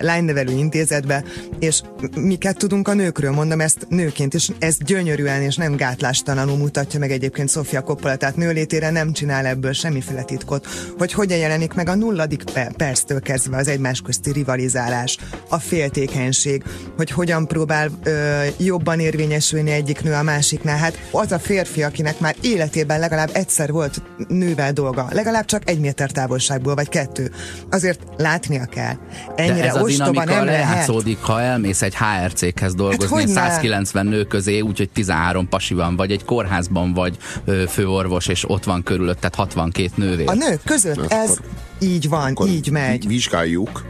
lánynevelő 0.00 0.52
intézetbe, 0.52 1.24
és 1.58 1.80
miket 2.16 2.56
tudunk 2.56 2.88
a 2.88 2.94
nőkről, 2.94 3.30
mondom 3.30 3.60
ezt 3.60 3.86
nőként, 3.88 4.34
és 4.34 4.50
ez 4.58 4.76
gyönyörűen 4.78 5.42
és 5.42 5.56
nem 5.56 5.76
gátlástalanul 5.76 6.56
mutatja 6.56 6.98
meg 6.98 7.10
egyébként 7.10 7.50
Sofia 7.50 7.80
Coppola, 7.80 8.16
tehát 8.16 8.36
nőlétére 8.36 8.90
nem 8.90 9.12
csinál 9.12 9.46
ebből 9.46 9.72
semmiféle 9.72 10.22
titkot, 10.22 10.66
hogy 10.98 11.12
hogyan 11.12 11.38
jelenik 11.38 11.72
meg 11.72 11.88
a 11.88 11.94
nulladik 11.94 12.42
perctől 12.76 13.20
kezdve 13.20 13.56
az 13.56 13.68
egymás 13.68 14.00
közti 14.00 14.32
rivalizálás, 14.32 15.18
a 15.48 15.58
féltékenység, 15.58 16.62
hogy 16.96 17.10
hogyan 17.10 17.46
próbál 17.46 17.90
ö, 18.02 18.44
jobban 18.58 19.00
érvényesülni 19.00 19.70
egyik 19.70 20.02
nő 20.02 20.12
a 20.12 20.22
másiknál. 20.22 20.76
Hát 20.76 20.98
az 21.10 21.32
a 21.32 21.38
férfi, 21.38 21.82
akinek 21.82 22.20
már 22.20 22.34
életében 22.40 22.98
legalább 22.98 23.30
egyszer 23.32 23.72
volt 23.72 24.02
nővel 24.28 24.72
dolga, 24.72 25.08
legalább 25.10 25.44
csak 25.44 25.70
egy 25.70 25.78
méter 25.78 26.10
távolságból, 26.10 26.74
vagy 26.74 26.88
kettő. 26.88 27.30
Azért 27.70 28.00
látnia 28.16 28.64
kell. 28.64 28.94
Ennyire 29.36 29.65
ez 29.66 29.74
a 29.74 29.84
dinamika 29.84 30.44
lejátszódik, 30.44 31.18
ha 31.20 31.40
elmész 31.40 31.82
egy 31.82 31.94
HR 31.96 32.32
céghez 32.32 32.74
dolgozni, 32.74 33.34
hát 33.34 33.52
190 33.52 34.06
nő 34.06 34.24
közé, 34.24 34.60
úgyhogy 34.60 34.90
13 34.90 35.48
pasi 35.48 35.74
van, 35.74 35.96
vagy 35.96 36.10
egy 36.10 36.24
kórházban 36.24 36.92
vagy 36.92 37.16
ö, 37.44 37.64
főorvos, 37.68 38.26
és 38.26 38.50
ott 38.50 38.64
van 38.64 38.82
körülötted 38.82 39.34
62 39.34 39.90
nővér. 39.94 40.28
A 40.28 40.34
nők 40.34 40.60
között 40.64 40.96
Na, 40.96 41.06
ez 41.08 41.36
így 41.78 42.08
van, 42.08 42.30
akkor 42.30 42.48
így 42.48 42.70
megy. 42.70 43.06
Vizsgáljuk, 43.06 43.84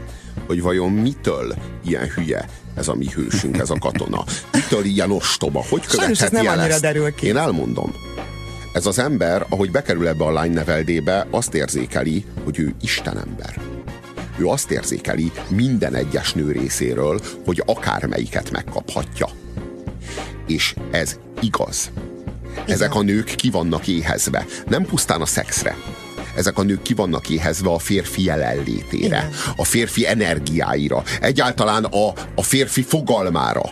hogy 0.47 0.61
vajon 0.61 0.91
mitől 0.91 1.55
ilyen 1.83 2.07
hülye 2.15 2.45
ez 2.77 2.87
a 2.87 2.95
mi 2.95 3.07
hősünk, 3.15 3.57
ez 3.57 3.69
a 3.69 3.77
katona. 3.79 4.23
Mitől 4.51 4.85
ilyen 4.85 5.11
ostoba? 5.11 5.65
Hogy 5.69 5.85
követheti 5.85 6.35
nem 6.35 6.47
el 6.47 6.61
ezt? 6.61 6.81
derül 6.81 7.15
ki. 7.15 7.27
Én 7.27 7.37
elmondom. 7.37 7.93
Ez 8.73 8.85
az 8.85 8.99
ember, 8.99 9.45
ahogy 9.49 9.71
bekerül 9.71 10.07
ebbe 10.07 10.25
a 10.25 10.31
lány 10.31 10.51
neveldébe, 10.51 11.27
azt 11.31 11.53
érzékeli, 11.53 12.25
hogy 12.43 12.59
ő 12.59 12.73
Istenember 12.81 13.76
ő 14.37 14.45
azt 14.45 14.71
érzékeli 14.71 15.31
minden 15.47 15.95
egyes 15.95 16.33
nő 16.33 16.51
részéről, 16.51 17.21
hogy 17.45 17.63
akármelyiket 17.65 18.51
megkaphatja. 18.51 19.27
És 20.47 20.75
ez 20.91 21.19
igaz. 21.41 21.91
Ezek 22.67 22.95
a 22.95 23.01
nők 23.01 23.35
ki 23.35 23.49
vannak 23.49 23.87
éhezve. 23.87 24.45
Nem 24.67 24.85
pusztán 24.85 25.21
a 25.21 25.25
szexre. 25.25 25.75
Ezek 26.35 26.57
a 26.57 26.63
nők 26.63 26.81
ki 26.81 26.93
vannak 26.93 27.29
éhezve 27.29 27.69
a 27.69 27.79
férfi 27.79 28.23
jelenlétére, 28.23 29.05
Igen. 29.05 29.31
a 29.55 29.63
férfi 29.63 30.07
energiáira, 30.07 31.03
egyáltalán 31.21 31.83
a, 31.83 32.13
a 32.35 32.43
férfi 32.43 32.81
fogalmára. 32.81 33.63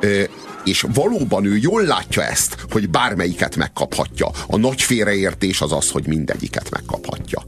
Ö, 0.00 0.22
és 0.64 0.86
valóban 0.94 1.44
ő 1.44 1.56
jól 1.56 1.82
látja 1.82 2.22
ezt, 2.24 2.56
hogy 2.70 2.90
bármelyiket 2.90 3.56
megkaphatja. 3.56 4.30
A 4.46 4.56
nagy 4.56 4.82
félreértés 4.82 5.60
az 5.60 5.72
az, 5.72 5.90
hogy 5.90 6.06
mindegyiket 6.06 6.70
megkaphatja 6.70 7.42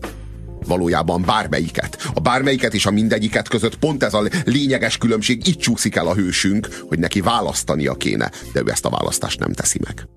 valójában 0.66 1.22
bármelyiket. 1.22 2.10
A 2.14 2.20
bármelyiket 2.20 2.74
és 2.74 2.86
a 2.86 2.90
mindegyiket 2.90 3.48
között 3.48 3.78
pont 3.78 4.02
ez 4.02 4.14
a 4.14 4.28
lényeges 4.44 4.98
különbség, 4.98 5.46
itt 5.46 5.58
csúszik 5.58 5.96
el 5.96 6.06
a 6.06 6.14
hősünk, 6.14 6.68
hogy 6.88 6.98
neki 6.98 7.20
választania 7.20 7.94
kéne, 7.94 8.30
de 8.52 8.60
ő 8.60 8.70
ezt 8.70 8.84
a 8.84 8.90
választást 8.90 9.38
nem 9.38 9.52
teszi 9.52 9.78
meg. 9.84 10.08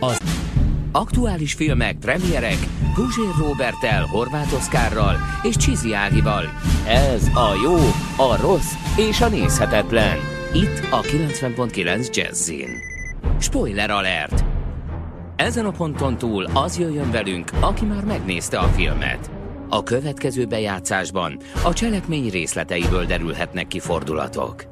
Az 0.00 0.18
aktuális 0.92 1.52
filmek, 1.52 1.96
premierek 1.96 2.58
Guzsér 2.94 3.34
Robertel, 3.38 4.04
Horváth 4.04 4.54
Oszkárral 4.54 5.16
és 5.42 5.56
Csizi 5.56 5.92
Ágival. 5.92 6.44
Ez 6.86 7.26
a 7.26 7.54
jó, 7.64 7.76
a 8.26 8.40
rossz 8.40 8.72
és 8.96 9.20
a 9.20 9.28
nézhetetlen. 9.28 10.16
Itt 10.52 10.82
a 10.90 11.00
90.9 11.00 12.14
Jazzin. 12.14 12.97
Spoiler 13.40 13.90
alert! 13.90 14.44
Ezen 15.36 15.64
a 15.64 15.70
ponton 15.70 16.18
túl 16.18 16.46
az 16.54 16.78
jöjjön 16.78 17.10
velünk, 17.10 17.50
aki 17.60 17.84
már 17.84 18.04
megnézte 18.04 18.58
a 18.58 18.66
filmet. 18.66 19.30
A 19.68 19.82
következő 19.82 20.44
bejátszásban 20.44 21.38
a 21.64 21.72
cselekmény 21.72 22.30
részleteiből 22.30 23.04
derülhetnek 23.04 23.66
ki 23.66 23.78
fordulatok. 23.78 24.64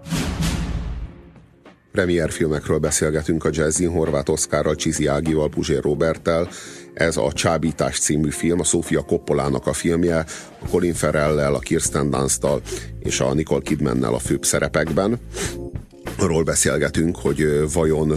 Premier 1.93 2.31
filmekről 2.31 2.79
beszélgetünk 2.79 3.45
a 3.45 3.49
Jazzin 3.53 3.91
Horváth 3.91 4.31
Oszkárral, 4.31 4.75
Csizi 4.75 5.07
Ágival, 5.07 5.49
Puzsér 5.49 5.83
Roberttel. 5.83 6.49
Ez 6.95 7.17
a 7.17 7.33
Csábítás 7.33 7.99
című 7.99 8.31
film, 8.31 8.61
a 8.61 8.65
Sofia 8.65 9.01
Coppolának 9.01 9.67
a 9.67 9.73
filmje, 9.73 10.25
a 10.63 10.69
Colin 10.71 10.95
Farrell-lel, 10.95 11.55
a 11.55 11.59
Kirsten 11.59 12.11
Dunst-tal 12.11 12.61
és 12.99 13.21
a 13.21 13.35
Nicole 13.35 13.63
Kidman-nel 13.63 14.15
a 14.15 14.19
főbb 14.19 14.45
szerepekben. 14.45 15.19
Arról 16.19 16.43
beszélgetünk, 16.43 17.17
hogy 17.17 17.73
vajon 17.73 18.13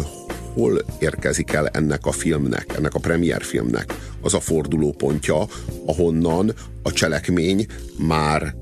hol 0.59 0.81
érkezik 0.99 1.53
el 1.53 1.67
ennek 1.67 2.05
a 2.05 2.11
filmnek, 2.11 2.73
ennek 2.77 2.93
a 2.93 2.99
premier 2.99 3.41
filmnek 3.41 3.93
az 4.21 4.33
a 4.33 4.39
fordulópontja, 4.39 5.47
ahonnan 5.85 6.53
a 6.83 6.91
cselekmény 6.91 7.65
már 7.97 8.55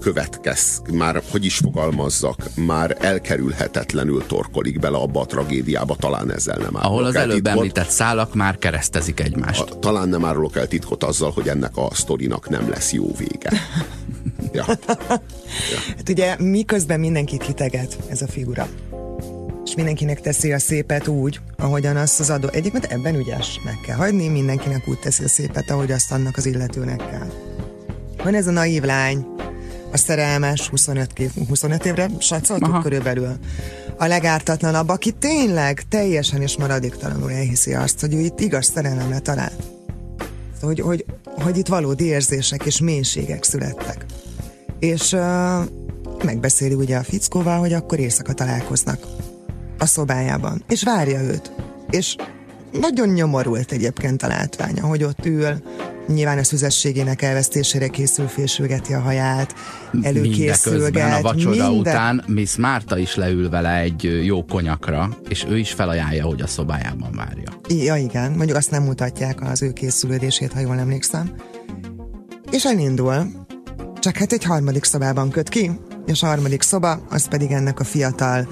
következ, 0.00 0.82
már, 0.92 1.22
hogy 1.30 1.44
is 1.44 1.56
fogalmazzak, 1.56 2.36
már 2.54 2.96
elkerülhetetlenül 3.00 4.26
torkolik 4.26 4.78
bele 4.78 4.96
abba 4.96 5.20
a 5.20 5.26
tragédiába, 5.26 5.96
talán 5.96 6.32
ezzel 6.32 6.56
nem 6.56 6.76
árulok 6.76 6.84
Ahol 6.84 7.04
az 7.04 7.14
el 7.14 7.22
előbb 7.22 7.34
titkot. 7.34 7.52
említett 7.52 7.88
szálak 7.88 8.34
már 8.34 8.58
keresztezik 8.58 9.20
egymást. 9.20 9.60
A, 9.60 9.78
talán 9.78 10.08
nem 10.08 10.24
árulok 10.24 10.56
el 10.56 10.68
titkot 10.68 11.04
azzal, 11.04 11.30
hogy 11.30 11.48
ennek 11.48 11.76
a 11.76 11.88
sztorinak 11.92 12.48
nem 12.48 12.68
lesz 12.68 12.92
jó 12.92 13.14
vége. 13.16 13.50
ja. 14.52 14.64
ja. 15.72 15.78
Hát 15.96 16.08
ugye 16.08 16.36
miközben 16.38 17.00
mindenkit 17.00 17.44
hiteget 17.44 17.98
ez 18.08 18.22
a 18.22 18.26
figura 18.26 18.68
és 19.64 19.74
mindenkinek 19.74 20.20
teszi 20.20 20.52
a 20.52 20.58
szépet 20.58 21.06
úgy, 21.06 21.40
ahogyan 21.56 21.96
azt 21.96 22.20
az 22.20 22.30
adó. 22.30 22.48
Egyébként 22.48 22.84
ebben 22.84 23.14
ügyes, 23.14 23.60
meg 23.64 23.78
kell 23.86 23.96
hagyni, 23.96 24.28
mindenkinek 24.28 24.88
úgy 24.88 24.98
teszi 24.98 25.24
a 25.24 25.28
szépet, 25.28 25.70
ahogy 25.70 25.92
azt 25.92 26.12
annak 26.12 26.36
az 26.36 26.46
illetőnek 26.46 26.96
kell. 26.96 27.30
Van 28.24 28.34
ez 28.34 28.46
a 28.46 28.50
naív 28.50 28.82
lány, 28.82 29.26
a 29.92 29.96
szerelmes 29.96 30.68
25, 30.68 31.12
kép, 31.12 31.30
25 31.48 31.84
évre 31.84 32.08
satszoltuk 32.18 32.82
körülbelül. 32.82 33.36
A 33.96 34.06
legártatlanabb, 34.06 34.88
aki 34.88 35.10
tényleg 35.10 35.82
teljesen 35.88 36.42
és 36.42 36.56
maradéktalanul 36.56 37.30
elhiszi 37.30 37.74
azt, 37.74 38.00
hogy 38.00 38.14
ő 38.14 38.18
itt 38.18 38.40
igaz 38.40 38.66
szerelemre 38.74 39.18
talált. 39.18 39.62
Hogy, 40.60 40.80
hogy, 40.80 41.04
hogy 41.24 41.56
itt 41.56 41.66
valódi 41.66 42.04
érzések 42.04 42.64
és 42.64 42.80
mélységek 42.80 43.44
születtek. 43.44 44.04
És 44.78 45.12
uh, 45.12 45.20
megbeszéli 46.24 46.74
ugye 46.74 46.96
a 46.96 47.02
fickóval, 47.02 47.58
hogy 47.58 47.72
akkor 47.72 47.98
éjszaka 47.98 48.32
találkoznak 48.32 49.06
a 49.80 49.86
szobájában, 49.86 50.62
és 50.68 50.82
várja 50.82 51.20
őt. 51.20 51.52
És 51.90 52.16
nagyon 52.72 53.08
nyomorult 53.08 53.72
egyébként 53.72 54.22
a 54.22 54.26
látványa, 54.26 54.86
hogy 54.86 55.04
ott 55.04 55.26
ül, 55.26 55.62
nyilván 56.08 56.38
a 56.38 56.44
szüzességének 56.44 57.22
elvesztésére 57.22 57.88
készül, 57.88 58.26
fésülgeti 58.26 58.92
a 58.92 59.00
haját, 59.00 59.54
előkészülget. 60.02 61.18
a 61.18 61.22
vacsora 61.22 61.50
minden... 61.50 61.70
után 61.70 62.24
Miss 62.26 62.56
Márta 62.56 62.98
is 62.98 63.14
leül 63.14 63.50
vele 63.50 63.78
egy 63.78 64.20
jó 64.24 64.44
konyakra, 64.44 65.16
és 65.28 65.46
ő 65.48 65.58
is 65.58 65.72
felajánlja, 65.72 66.24
hogy 66.24 66.40
a 66.40 66.46
szobájában 66.46 67.12
várja. 67.14 67.60
Ja, 67.68 67.96
igen, 67.96 68.32
mondjuk 68.32 68.56
azt 68.56 68.70
nem 68.70 68.82
mutatják 68.82 69.50
az 69.50 69.62
ő 69.62 69.72
készülődését, 69.72 70.52
ha 70.52 70.60
jól 70.60 70.78
emlékszem. 70.78 71.34
És 72.50 72.64
elindul, 72.64 73.26
csak 73.98 74.16
hát 74.16 74.32
egy 74.32 74.44
harmadik 74.44 74.84
szobában 74.84 75.30
köt 75.30 75.48
ki, 75.48 75.70
és 76.06 76.22
a 76.22 76.26
harmadik 76.26 76.62
szoba, 76.62 77.06
az 77.10 77.28
pedig 77.28 77.50
ennek 77.50 77.80
a 77.80 77.84
fiatal 77.84 78.48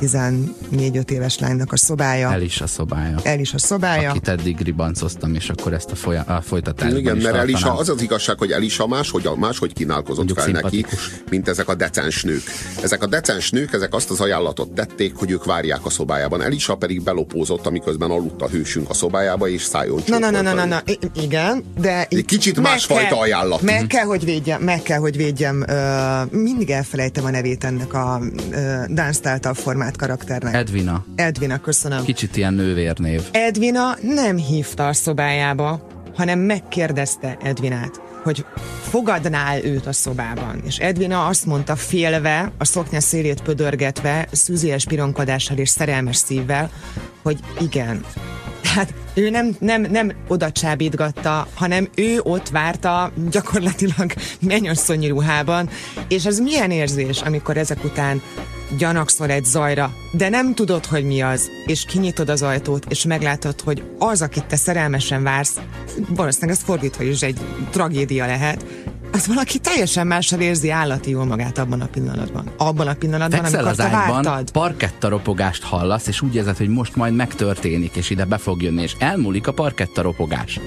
14-5 0.00 1.10
éves 1.10 1.38
lánynak 1.38 1.72
a 1.72 1.76
szobája. 1.76 2.32
El 2.32 2.42
is 2.42 2.60
a 2.60 2.66
szobája. 2.66 3.18
El 3.22 3.40
is 3.40 3.54
a 3.54 3.58
szobája. 3.58 4.10
Akit 4.10 4.28
eddig 4.28 4.60
ribancoztam, 4.60 5.34
és 5.34 5.48
akkor 5.48 5.72
ezt 5.72 5.90
a, 5.90 5.94
folya, 5.94 6.22
a 6.22 6.40
folytatásban 6.40 6.98
Igen, 6.98 7.16
is 7.16 7.22
mert 7.22 7.34
tartanám. 7.34 7.54
Elisa, 7.54 7.78
az 7.78 7.88
az 7.88 8.02
igazság, 8.02 8.38
hogy 8.38 8.50
Elisa 8.50 8.86
máshogy, 8.86 9.30
máshogy 9.36 9.72
kínálkozott 9.72 10.16
Mondjuk 10.16 10.38
fel 10.38 10.50
neki, 10.50 10.86
mint 11.30 11.48
ezek 11.48 11.68
a 11.68 11.74
decens 11.74 12.22
nők. 12.22 12.42
Ezek 12.82 13.02
a 13.02 13.06
decens 13.06 13.50
nők, 13.50 13.72
ezek 13.72 13.94
azt 13.94 14.10
az 14.10 14.20
ajánlatot 14.20 14.70
tették, 14.70 15.14
hogy 15.14 15.30
ők 15.30 15.44
várják 15.44 15.84
a 15.84 15.90
szobájában. 15.90 16.42
Elisa 16.42 16.74
pedig 16.74 17.02
belopózott, 17.02 17.66
amiközben 17.66 18.10
aludt 18.10 18.42
a 18.42 18.48
hősünk 18.48 18.90
a 18.90 18.94
szobájába, 18.94 19.48
és 19.48 19.62
szájon 19.62 20.02
Na, 20.06 20.18
na, 20.18 20.30
na, 20.30 20.42
na, 20.42 20.52
na, 20.52 20.64
na, 20.64 20.82
igen, 21.14 21.64
de... 21.80 22.06
Egy 22.10 22.24
kicsit 22.24 22.60
másfajta 22.60 23.08
kell- 23.08 23.18
ajánlat. 23.18 23.62
Meg 23.62 23.86
kell, 23.86 24.04
hogy 24.04 24.24
védjem, 24.24 24.62
meg 24.62 24.82
kell, 24.82 24.98
hogy 24.98 25.16
védjem, 25.16 25.64
uh, 25.68 26.30
mindig 26.30 26.70
elfelejtem 26.70 27.24
a 27.24 27.30
nevét 27.30 27.64
ennek 27.64 27.94
a 27.94 28.20
uh, 28.20 28.84
Dance 28.86 29.30
által 29.30 29.54
formált 29.88 29.96
karakternek. 29.96 30.54
Edvina. 30.54 31.04
Edvina, 31.14 31.58
köszönöm. 31.60 32.04
Kicsit 32.04 32.36
ilyen 32.36 32.54
nővérnév. 32.54 33.22
Edvina 33.30 33.96
nem 34.02 34.36
hívta 34.36 34.86
a 34.86 34.92
szobájába, 34.92 35.86
hanem 36.16 36.38
megkérdezte 36.38 37.36
Edvinát, 37.42 38.00
hogy 38.22 38.44
fogadnál 38.82 39.64
őt 39.64 39.86
a 39.86 39.92
szobában. 39.92 40.62
És 40.66 40.78
Edvina 40.78 41.26
azt 41.26 41.46
mondta 41.46 41.76
félve, 41.76 42.52
a 42.58 42.64
szoknya 42.64 43.00
szélét 43.00 43.42
pödörgetve, 43.42 44.28
szűzies 44.32 44.84
pironkodással 44.84 45.56
és 45.56 45.68
szerelmes 45.68 46.16
szívvel, 46.16 46.70
hogy 47.22 47.38
igen. 47.60 48.04
Tehát 48.62 48.94
ő 49.14 49.30
nem, 49.30 49.56
nem, 49.58 49.82
nem 49.82 50.12
oda 50.28 50.52
csábítgatta, 50.52 51.48
hanem 51.54 51.88
ő 51.94 52.20
ott 52.22 52.48
várta 52.48 53.12
gyakorlatilag 53.30 54.12
mennyasszonyi 54.40 55.08
ruhában, 55.08 55.68
és 56.08 56.26
ez 56.26 56.38
milyen 56.38 56.70
érzés, 56.70 57.20
amikor 57.20 57.56
ezek 57.56 57.84
után 57.84 58.22
gyanakszol 58.76 59.30
egy 59.30 59.44
zajra, 59.44 59.94
de 60.12 60.28
nem 60.28 60.54
tudod, 60.54 60.86
hogy 60.86 61.04
mi 61.04 61.22
az, 61.22 61.50
és 61.66 61.84
kinyitod 61.84 62.28
az 62.28 62.42
ajtót, 62.42 62.86
és 62.88 63.04
meglátod, 63.04 63.60
hogy 63.60 63.82
az, 63.98 64.22
akit 64.22 64.44
te 64.44 64.56
szerelmesen 64.56 65.22
vársz, 65.22 65.60
valószínűleg 66.08 66.56
ez 66.56 66.64
fordítva 66.64 67.02
is 67.02 67.22
egy 67.22 67.40
tragédia 67.70 68.26
lehet, 68.26 68.64
az 69.12 69.26
valaki 69.26 69.58
teljesen 69.58 70.06
mással 70.06 70.40
érzi 70.40 70.70
állati 70.70 71.10
jól 71.10 71.24
magát 71.24 71.58
abban 71.58 71.80
a 71.80 71.86
pillanatban. 71.86 72.50
Abban 72.56 72.86
a 72.86 72.94
pillanatban, 72.94 73.40
Fekszel 73.40 73.64
amikor 73.64 73.84
az 73.84 73.90
te 73.90 73.96
ágyban, 73.96 74.22
vártad. 74.22 74.50
parketta 74.50 75.08
ropogást 75.08 75.62
hallasz, 75.62 76.06
és 76.06 76.20
úgy 76.20 76.34
érzed, 76.34 76.56
hogy 76.56 76.68
most 76.68 76.96
majd 76.96 77.14
megtörténik, 77.14 77.96
és 77.96 78.10
ide 78.10 78.24
be 78.24 78.38
fog 78.38 78.62
jönni, 78.62 78.82
és 78.82 78.94
elmúlik 78.98 79.46
a 79.46 79.52
parketta 79.52 80.02
ropogás. 80.02 80.60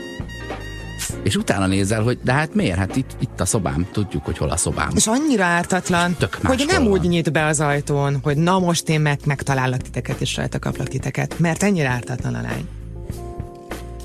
És 1.24 1.36
utána 1.36 1.68
nézel, 1.68 2.04
hogy 2.04 2.20
de 2.24 2.32
hát 2.34 2.54
miért? 2.56 2.78
Hát 2.78 2.96
itt, 2.96 3.16
itt 3.20 3.40
a 3.42 3.46
szobám, 3.46 3.88
tudjuk, 3.92 4.26
hogy 4.26 4.38
hol 4.38 4.50
a 4.50 4.58
szobám. 4.58 4.90
És 4.96 5.08
annyira 5.08 5.44
ártatlan, 5.44 6.16
Tök 6.18 6.38
hogy 6.44 6.64
nem 6.68 6.84
van. 6.84 6.92
úgy 6.92 7.02
nyit 7.02 7.32
be 7.32 7.46
az 7.46 7.60
ajtón, 7.60 8.20
hogy 8.24 8.38
na 8.38 8.60
most 8.60 8.90
én 8.90 9.02
meg, 9.02 9.20
megtalállak 9.26 9.82
titeket, 9.82 10.22
és 10.22 10.36
rajta 10.36 10.60
kaplak 10.60 10.88
titeket, 10.88 11.40
mert 11.40 11.64
ennyire 11.64 11.90
ártatlan 11.90 12.34
a 12.36 12.42
lány. 12.42 12.68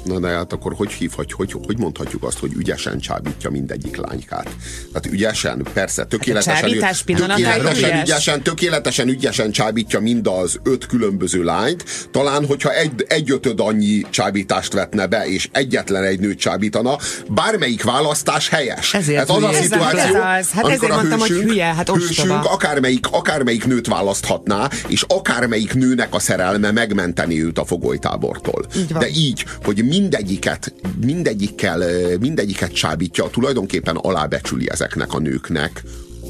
Na 0.06 0.18
de 0.20 0.28
hát 0.28 0.52
akkor 0.52 0.74
hogy 0.74 0.92
hívhatjuk, 0.92 1.38
hogy, 1.38 1.52
hogy 1.66 1.78
mondhatjuk 1.78 2.22
azt, 2.22 2.38
hogy 2.38 2.52
ügyesen 2.56 2.98
csábítja 2.98 3.50
mindegyik 3.50 3.96
lánykát? 3.96 4.48
Tehát 4.92 5.08
ügyesen, 5.10 5.66
persze, 5.72 6.04
tökéletesen, 6.04 6.54
Hát 6.54 6.62
csábítás 6.62 7.02
pillanatában 7.02 7.42
tökéletesen 7.52 7.88
ügyes. 7.90 8.02
ügyesen, 8.02 8.42
tökéletesen 8.42 9.08
ügyesen 9.08 9.50
csábítja 9.50 10.00
mind 10.00 10.26
az 10.26 10.58
öt 10.62 10.86
különböző 10.86 11.42
lányt. 11.42 11.84
Talán, 12.10 12.46
hogyha 12.46 12.72
egy, 12.74 13.04
egy 13.08 13.30
ötöd 13.30 13.60
annyi 13.60 14.00
csábítást 14.10 14.72
vetne 14.72 15.06
be, 15.06 15.26
és 15.26 15.48
egyetlen 15.52 16.04
egy 16.04 16.20
nőt 16.20 16.38
csábítana, 16.38 16.98
bármelyik 17.28 17.82
választás 17.82 18.48
helyes. 18.48 18.94
Ezért 18.94 19.20
ez 19.20 19.30
az 19.30 19.42
a 19.42 19.52
szituáció, 19.52 20.16
Ez 20.20 20.40
az. 20.40 20.50
Hát 20.50 20.66
ezért 20.66 20.92
a 20.92 20.94
mondtam, 20.94 21.18
hogy 21.18 21.28
hősünk, 21.28 21.50
hülye, 21.50 21.64
hát 21.64 21.88
ostoba. 21.88 22.06
hősünk 22.06 22.44
akármelyik, 22.44 23.06
akármelyik 23.10 23.64
nőt 23.66 23.86
választhatná, 23.86 24.68
és 24.86 25.04
akármelyik 25.08 25.74
nőnek 25.74 26.14
a 26.14 26.18
szerelme 26.18 26.70
megmenteni 26.70 27.44
őt 27.44 27.58
a 27.58 27.64
fogolytábortól. 27.64 28.66
Így 28.76 28.92
van. 28.92 29.00
De 29.00 29.08
így, 29.08 29.44
hogy 29.64 29.84
mindegyiket, 29.98 30.74
mindegyikkel, 31.00 31.82
mindegyiket 32.20 32.72
csábítja, 32.72 33.30
tulajdonképpen 33.30 33.96
alábecsüli 33.96 34.70
ezeknek 34.70 35.12
a 35.12 35.18
nőknek 35.18 35.82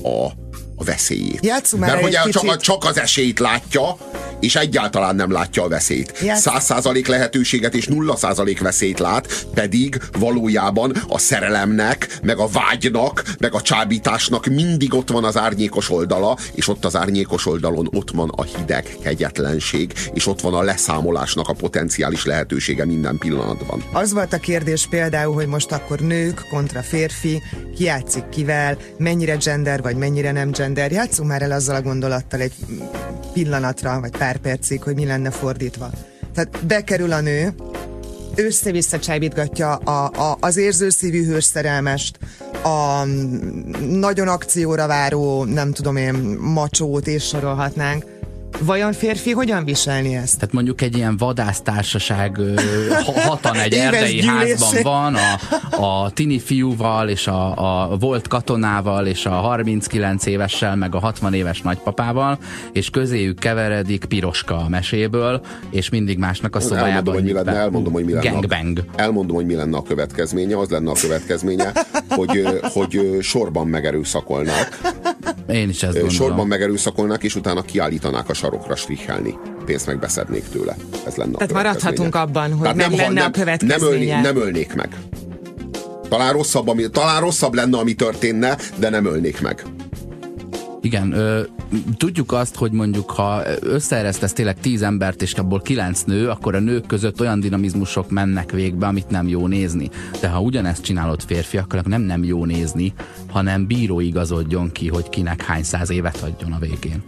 a, 0.03 0.27
a 0.77 0.85
veszélyét. 0.85 1.45
Játsszunk 1.45 1.83
már 1.83 1.91
Mert 1.91 2.03
hogy 2.03 2.15
egy 2.15 2.31
csak, 2.31 2.43
kicsit. 2.43 2.61
csak 2.61 2.85
az 2.85 2.99
esélyt 2.99 3.39
látja, 3.39 3.97
és 4.41 4.57
egyáltalán 4.57 5.17
nem 5.17 5.33
látja 5.33 5.63
a 5.63 5.69
veszélyt. 5.69 6.13
Száz 6.35 6.65
százalék 6.65 7.07
lehetőséget 7.07 7.75
és 7.75 7.87
nulla 7.87 8.17
százalék 8.17 8.61
veszélyt 8.61 8.99
lát, 8.99 9.47
pedig 9.55 10.01
valójában 10.19 10.93
a 11.09 11.19
szerelemnek, 11.19 12.19
meg 12.23 12.39
a 12.39 12.49
vágynak, 12.49 13.23
meg 13.39 13.55
a 13.55 13.61
csábításnak 13.61 14.47
mindig 14.47 14.95
ott 14.95 15.11
van 15.11 15.25
az 15.25 15.37
árnyékos 15.37 15.91
oldala, 15.91 16.39
és 16.55 16.69
ott 16.69 16.85
az 16.85 16.97
árnyékos 16.97 17.47
oldalon 17.47 17.89
ott 17.93 18.11
van 18.11 18.29
a 18.37 18.43
hideg 18.43 18.97
kegyetlenség, 19.03 19.93
és 20.15 20.27
ott 20.27 20.41
van 20.41 20.55
a 20.55 20.63
leszámolásnak 20.63 21.49
a 21.49 21.53
potenciális 21.53 22.25
lehetősége 22.25 22.85
minden 22.85 23.19
pillanatban. 23.19 23.85
Az 23.93 24.13
volt 24.13 24.33
a 24.33 24.39
kérdés 24.39 24.87
például, 24.91 25.35
hogy 25.35 25.47
most 25.47 25.73
akkor 25.73 25.99
nők 25.99 26.47
kontra 26.51 26.83
férfi, 26.83 27.43
ki 27.77 27.85
játszik 27.85 28.29
kivel, 28.29 28.77
mennyire 28.99 29.37
gender, 29.37 29.83
vagy 29.83 29.97
mennyire 29.97 30.33
nem 30.33 30.51
gender. 30.51 30.93
Játszunk 30.93 31.29
már 31.29 31.43
el 31.43 31.53
azzal 31.53 31.77
a 31.77 31.83
gondolattal 31.83 32.41
egy 32.41 32.53
pillanatra, 33.43 34.01
vagy 34.01 34.11
pár 34.11 34.37
percig, 34.37 34.83
hogy 34.83 34.95
mi 34.95 35.05
lenne 35.05 35.31
fordítva. 35.31 35.91
Tehát 36.35 36.67
bekerül 36.67 37.13
a 37.13 37.21
nő, 37.21 37.55
össze-vissza 38.35 38.99
csábítgatja 38.99 39.75
a, 39.75 40.11
a, 40.31 40.37
az 40.41 40.57
érzőszívű 40.57 41.25
hős 41.25 41.45
szerelmest, 41.45 42.19
a 42.63 43.05
nagyon 43.81 44.29
akcióra 44.29 44.87
váró, 44.87 45.45
nem 45.45 45.73
tudom 45.73 45.97
én, 45.97 46.15
macsót, 46.41 47.07
és 47.07 47.25
sorolhatnánk. 47.25 48.05
Vajon 48.61 48.93
férfi 48.93 49.31
hogyan 49.31 49.65
viselni 49.65 50.15
ezt? 50.15 50.35
Tehát 50.35 50.55
mondjuk 50.55 50.81
egy 50.81 50.97
ilyen 50.97 51.17
vadásztársaság 51.17 52.41
hatan 53.05 53.57
egy 53.57 53.75
erdei 53.87 54.23
házban 54.27 54.83
van, 54.83 55.15
a, 55.15 55.85
a 55.85 56.11
tini 56.11 56.39
fiúval, 56.39 57.09
és 57.09 57.27
a, 57.27 57.91
a 57.91 57.97
volt 57.97 58.29
katonával, 58.29 59.07
és 59.07 59.27
a 59.27 59.31
39 59.31 60.27
évessel, 60.27 60.77
meg 60.77 60.95
a 60.95 60.99
60 60.99 61.35
éves 61.35 61.61
nagypapával, 61.61 62.39
és 62.73 62.91
közéjük 62.91 63.39
keveredik 63.39 64.05
Piroska 64.05 64.57
a 64.57 64.69
meséből, 64.69 65.41
és 65.71 65.89
mindig 65.89 66.19
másnak 66.19 66.57
a 66.57 66.61
szobájában 66.61 67.15
Elmondom, 67.15 67.15
hogy 67.15 67.25
mi 67.25 67.33
lenne, 67.33 67.59
elmondom, 67.59 67.93
hogy 67.93 68.05
mi 68.05 68.13
lenne. 68.13 68.31
Gangbang. 68.31 68.79
A, 68.79 69.01
elmondom, 69.01 69.37
hogy 69.37 69.47
mi 69.47 69.55
lenne 69.55 69.77
a 69.77 69.83
következménye. 69.83 70.59
Az 70.59 70.69
lenne 70.69 70.91
a 70.91 70.95
következménye, 71.01 71.73
hogy, 72.09 72.47
hogy 72.63 73.19
sorban 73.21 73.67
megerőszakolnák. 73.67 74.79
Én 75.49 75.69
is 75.69 75.83
ezt 75.83 75.93
gondolom. 75.93 76.09
Sorban 76.09 76.47
megerőszakolnák, 76.47 77.23
és 77.23 77.35
utána 77.35 77.63
kiállítanák 77.63 78.29
a 78.29 78.35
sarokra 78.47 78.77
strichelni. 78.77 79.35
Pénzt 79.65 79.87
megbeszednék 79.87 80.45
tőle. 80.49 80.77
Ez 81.07 81.15
lenne 81.15 81.33
a 81.35 81.37
Tehát 81.37 81.53
maradhatunk 81.53 82.15
abban, 82.15 82.51
hogy 82.53 82.61
Tehát 82.61 82.77
meg 82.77 82.87
hal- 82.87 82.97
lenne 82.99 83.21
a 83.21 83.23
nem, 83.23 83.33
következménye. 83.33 83.93
ölni, 83.93 84.07
nem 84.07 84.37
ölnék 84.37 84.75
meg. 84.75 84.97
Talán 86.09 86.33
rosszabb, 86.33 86.69
ami, 86.69 86.91
talán 86.91 87.21
rosszabb 87.21 87.55
lenne, 87.55 87.79
ami 87.79 87.95
történne, 87.95 88.57
de 88.79 88.89
nem 88.91 89.07
ölnék 89.07 89.41
meg. 89.41 89.63
Igen, 90.81 91.13
ö, 91.13 91.43
tudjuk 91.97 92.33
azt, 92.33 92.55
hogy 92.57 92.73
mondjuk 92.73 93.11
ha 93.11 93.43
összeeresztesz 93.61 94.33
tényleg 94.33 94.61
tíz 94.61 94.83
embert, 94.83 95.23
és 95.23 95.33
abból 95.33 95.61
kilenc 95.61 96.03
nő, 96.03 96.29
akkor 96.29 96.55
a 96.55 96.59
nők 96.61 96.87
között 96.87 97.21
olyan 97.21 97.41
dinamizmusok 97.41 98.11
mennek 98.11 98.51
végbe, 98.51 98.87
amit 98.87 99.09
nem 99.11 99.29
jó 99.29 99.47
nézni. 99.47 99.91
De 100.21 100.29
ha 100.29 100.41
ugyanezt 100.41 100.83
csinálod 100.83 101.23
férfiakkal, 101.23 101.79
akkor 101.79 101.91
nem 101.91 102.03
nem 102.03 102.25
jó 102.25 102.45
nézni, 102.45 102.93
hanem 103.31 103.67
bíró 103.67 104.01
igazodjon 104.01 104.73
ki, 104.73 104.89
hogy 104.89 105.09
kinek 105.09 105.43
hány 105.43 105.63
száz 105.63 105.91
évet 105.91 106.23
adjon 106.23 106.53
a 106.53 106.59
végén. 106.59 107.03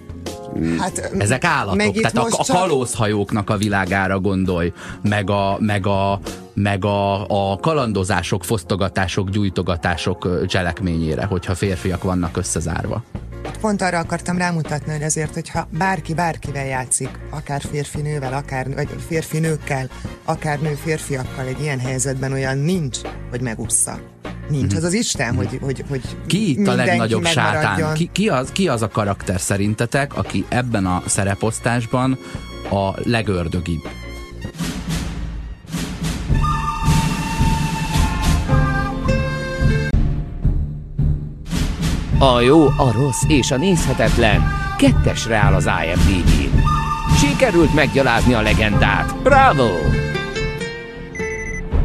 Hát, 0.79 1.13
Ezek 1.19 1.45
állatok, 1.45 1.93
tehát 1.93 2.17
a, 2.17 2.27
a 2.31 2.45
kalózhajóknak 2.53 3.51
a 3.51 3.57
világára 3.57 4.21
gondolj, 4.21 4.73
meg 5.03 5.31
a, 5.31 5.57
meg 5.61 5.87
a 5.87 6.21
meg 6.55 6.85
a, 6.85 7.53
a 7.53 7.59
kalandozások, 7.61 8.45
fosztogatások, 8.45 9.31
gyújtogatások 9.31 10.47
cselekményére, 10.47 11.25
hogyha 11.25 11.55
férfiak 11.55 12.03
vannak 12.03 12.37
összezárva. 12.37 13.03
Pont 13.61 13.83
arra 13.83 13.99
akartam 13.99 14.39
rámutatni, 14.39 14.93
hogy 14.93 15.03
azért, 15.03 15.35
hogyha 15.35 15.69
bárki 15.79 16.15
bárkivel 16.15 16.67
játszik, 16.67 17.11
akár 17.31 17.61
férfi 17.71 18.01
nővel, 18.01 18.33
akár, 18.33 18.75
vagy 18.75 18.89
férfi 19.07 19.39
nőkkel, 19.39 19.89
akár 20.25 20.61
nő 20.61 20.75
férfiakkal 20.75 21.47
egy 21.47 21.61
ilyen 21.61 21.79
helyzetben 21.79 22.33
olyan 22.33 22.59
nincs, 22.59 22.99
hogy 23.31 23.41
megúszza. 23.41 24.01
Nincs. 24.49 24.75
Az 24.75 24.85
az 24.85 24.93
Isten, 24.93 25.35
hogy, 25.35 25.59
hogy, 25.61 25.85
hogy 25.89 26.03
Ki 26.27 26.51
itt 26.51 26.67
a 26.67 26.75
legnagyobb 26.75 27.27
sátán? 27.27 27.95
Ki, 27.95 28.11
ki, 28.13 28.29
az, 28.29 28.53
ki 28.53 28.69
az 28.69 28.83
a 28.83 28.89
karakter 28.89 29.41
szerintetek, 29.41 30.17
aki 30.17 30.45
ebben 30.49 30.87
a 30.87 31.03
szereposztásban 31.07 32.19
a 32.71 32.91
legördögibb? 33.05 33.89
A 42.21 42.41
jó, 42.41 42.67
a 42.67 42.93
rossz 42.93 43.23
és 43.29 43.51
a 43.51 43.57
nézhetetlen 43.57 44.43
kettesre 44.79 45.37
áll 45.37 45.55
az 45.55 45.69
IMDb-n. 45.85 46.61
Sikerült 47.17 47.75
meggyalázni 47.75 48.33
a 48.33 48.43
legendát. 48.43 49.23
Bravo! 49.23 49.69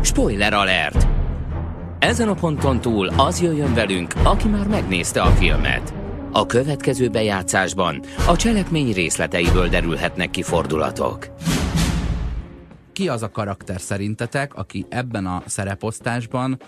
Spoiler 0.01 0.53
alert! 0.53 1.07
Ezen 1.99 2.27
a 2.27 2.33
ponton 2.33 2.81
túl 2.81 3.07
az 3.07 3.41
jöjjön 3.41 3.73
velünk, 3.73 4.13
aki 4.23 4.47
már 4.47 4.67
megnézte 4.67 5.21
a 5.21 5.29
filmet. 5.29 5.93
A 6.31 6.45
következő 6.45 7.09
bejátszásban 7.09 8.01
a 8.27 8.35
cselekmény 8.35 8.93
részleteiből 8.93 9.67
derülhetnek 9.67 10.29
ki 10.29 10.41
fordulatok. 10.41 11.27
Ki 12.93 13.09
az 13.09 13.23
a 13.23 13.31
karakter 13.31 13.81
szerintetek, 13.81 14.55
aki 14.55 14.85
ebben 14.89 15.25
a 15.25 15.43
szereposztásban 15.45 16.59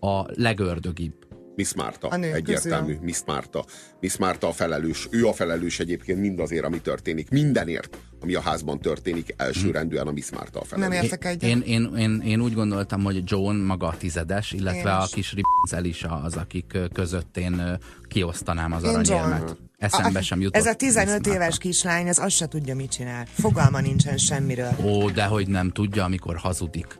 a 0.00 0.22
legördögibb? 0.26 1.23
Miss 1.56 1.72
Márta, 1.74 2.10
egyértelmű, 2.12 2.86
közül. 2.86 3.04
Miss 3.04 3.20
Márta. 3.26 3.64
Miss 4.00 4.16
Márta 4.16 4.48
a 4.48 4.52
felelős. 4.52 5.08
Ő 5.10 5.26
a 5.26 5.32
felelős 5.32 5.80
egyébként 5.80 6.20
mindazért, 6.20 6.64
ami 6.64 6.80
történik. 6.80 7.30
Mindenért, 7.30 7.98
ami 8.20 8.34
a 8.34 8.40
házban 8.40 8.80
történik, 8.80 9.34
elsőrendűen 9.36 10.06
a 10.06 10.12
Miss 10.12 10.30
Márta 10.30 10.60
a 10.60 10.64
felelős. 10.64 10.94
Nem 10.94 11.04
értek 11.04 11.24
egyet. 11.24 11.50
Én, 11.50 11.60
én, 11.60 11.96
én, 11.96 12.22
én 12.24 12.40
úgy 12.40 12.54
gondoltam, 12.54 13.02
hogy 13.02 13.22
John 13.24 13.56
maga 13.56 13.86
a 13.86 13.96
tizedes, 13.96 14.52
illetve 14.52 14.78
én 14.78 14.86
a 14.86 15.06
kis 15.12 15.32
Ribbons 15.32 15.72
Elisa 15.72 16.20
az, 16.22 16.36
akik 16.36 16.78
között 16.92 17.36
én 17.36 17.78
kiosztanám 18.08 18.72
az 18.72 18.82
aranyérmet. 18.82 19.56
Eszembe 19.78 20.22
sem 20.22 20.40
jutott. 20.40 20.60
Ez 20.60 20.66
a 20.66 20.74
15 20.74 21.26
éves 21.26 21.58
kislány, 21.58 22.08
ez 22.08 22.18
azt 22.18 22.36
se 22.36 22.46
tudja, 22.46 22.74
mit 22.74 22.90
csinál. 22.90 23.26
Fogalma 23.32 23.80
nincsen 23.80 24.16
semmiről. 24.16 24.70
Ó, 24.84 25.10
de 25.10 25.24
hogy 25.24 25.48
nem 25.48 25.70
tudja, 25.70 26.04
amikor 26.04 26.36
hazudik. 26.36 26.98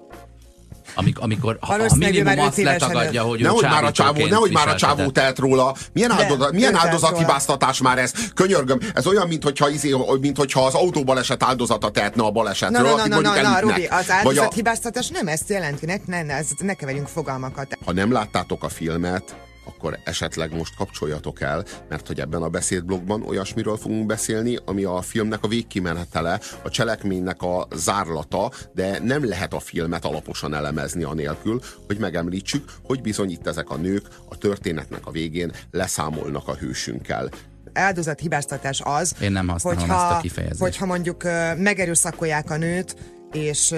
Amik, 0.95 1.19
amikor 1.19 1.59
ha, 1.61 1.75
a 1.75 1.95
minimum 1.97 2.39
azt 2.39 2.63
letagadja, 2.63 3.23
hogy 3.23 3.41
nehogy 3.41 3.63
már 3.63 3.85
a 3.85 3.93
csávó, 3.93 4.27
nehogy 4.27 4.53
már 4.53 4.69
a 4.69 4.75
csávó 4.75 5.11
telt 5.11 5.39
róla. 5.39 5.75
Milyen, 5.93 6.09
De, 6.17 6.23
áldozat, 6.23 6.53
milyen 6.53 6.75
áldozathibáztatás 6.75 7.81
már 7.81 7.99
ez? 7.99 8.13
Könyörgöm, 8.35 8.79
ez 8.95 9.07
olyan, 9.07 9.29
mint 9.29 9.43
hogyha, 9.43 9.69
izé, 9.71 9.95
mint 10.21 10.37
hogyha 10.37 10.65
az 10.65 10.75
autóbaleset 10.75 11.43
áldozata 11.43 11.91
tehetne 11.91 12.23
a 12.23 12.31
balesetről. 12.31 12.83
Na, 12.83 13.07
na, 13.07 13.21
na, 13.21 13.21
na, 13.21 13.41
na, 13.41 13.61
Rubi, 13.61 13.87
az 13.87 14.11
áldozathibáztatás 14.11 15.09
nem 15.09 15.29
ezt 15.29 15.49
jelenti, 15.49 15.87
ne, 15.87 15.97
ne, 16.07 16.23
ne, 16.23 16.41
ne 16.59 16.75
keverjünk 16.75 17.09
fogalmakat. 17.09 17.79
Ha 17.85 17.93
nem 17.93 18.13
láttátok 18.13 18.65
a 18.65 18.69
filmet, 18.69 19.37
akkor 19.65 19.99
esetleg 20.05 20.57
most 20.57 20.77
kapcsoljatok 20.77 21.41
el, 21.41 21.65
mert 21.89 22.07
hogy 22.07 22.21
ebben 22.21 22.43
a 22.43 22.49
beszédblogban 22.49 23.23
olyasmiről 23.23 23.77
fogunk 23.77 24.07
beszélni, 24.07 24.59
ami 24.65 24.85
a 24.85 25.01
filmnek 25.01 25.45
a 25.45 25.49
végkimenetele, 25.49 26.41
a 26.63 26.71
cselekménynek 26.71 27.43
a 27.43 27.67
zárlata, 27.75 28.51
de 28.75 28.99
nem 29.03 29.29
lehet 29.29 29.55
a 29.55 29.61
filmet 29.61 30.05
alaposan 30.05 30.55
elemezni 30.55 31.03
anélkül, 31.03 31.61
hogy 31.87 31.99
megemlítsük, 31.99 32.65
hogy 32.83 33.01
bizony 33.01 33.31
itt 33.31 33.47
ezek 33.47 33.71
a 33.71 33.77
nők 33.77 34.07
a 34.29 34.39
történetnek 34.39 35.07
a 35.07 35.11
végén 35.11 35.53
leszámolnak 35.71 36.49
a 36.49 36.55
hősünkkel 36.55 37.29
áldozathibáztatás 37.75 38.81
az, 38.85 39.15
Én 39.21 39.33
nem 39.33 39.49
hogyha, 39.49 39.73
ezt 39.83 39.91
a 39.91 40.19
kifejezést. 40.21 40.61
hogyha 40.61 40.87
mondjuk 40.87 41.23
megerőszakolják 41.57 42.51
a 42.51 42.57
nőt, 42.57 42.97
és, 43.35 43.75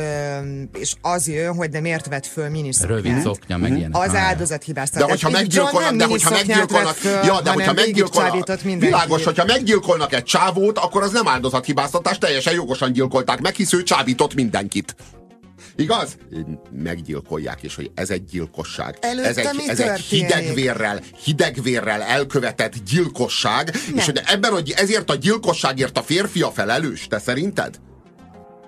és 0.78 0.94
az 1.00 1.28
jön, 1.28 1.54
hogy 1.54 1.68
de 1.68 1.80
miért 1.80 2.06
vett 2.06 2.26
föl 2.26 2.48
miniszoknyát. 2.48 3.02
Rövid 3.02 3.20
szoknya, 3.20 3.56
meg 3.56 3.76
ilyen. 3.76 3.94
Az 3.94 4.14
áldozat 4.14 4.62
hibáztatás. 4.62 5.06
De 5.06 5.12
hogyha 5.12 5.30
meggyilkolnak, 5.30 5.94
de 5.94 6.04
hogyha 6.04 6.30
meggyilkolnak, 6.30 6.94
föl, 6.94 7.24
ja, 7.24 7.40
de 7.40 7.50
hogyha 7.52 7.72
meggyilkolnak, 7.72 8.60
világos, 8.60 9.24
hogyha 9.24 9.44
meggyilkolnak 9.44 10.14
egy 10.14 10.24
csávót, 10.24 10.78
akkor 10.78 11.02
az 11.02 11.12
nem 11.12 11.28
áldozat 11.28 11.64
hibáztatás, 11.64 12.18
teljesen 12.18 12.54
jogosan 12.54 12.92
gyilkolták 12.92 13.40
meg, 13.40 13.54
hisz 13.54 13.72
ő 13.72 13.82
csábított 13.82 14.34
mindenkit. 14.34 14.96
Igaz? 15.76 16.16
Meggyilkolják, 16.70 17.62
és 17.62 17.74
hogy 17.74 17.90
ez 17.94 18.10
egy 18.10 18.24
gyilkosság. 18.24 18.98
Előtte 19.00 19.28
ez 19.28 19.36
egy, 19.36 19.64
ez 19.66 19.80
egy 19.80 20.00
hidegvérrel, 20.00 21.00
hidegvérrel 21.24 22.02
elkövetett 22.02 22.72
gyilkosság, 22.90 23.70
nem. 23.86 23.96
és 23.96 24.04
hogy 24.04 24.20
ebben, 24.24 24.52
hogy 24.52 24.74
ezért 24.76 25.10
a 25.10 25.14
gyilkosságért 25.14 25.98
a 25.98 26.02
férfi 26.02 26.42
a 26.42 26.50
felelős, 26.50 27.06
te 27.06 27.18
szerinted? 27.18 27.80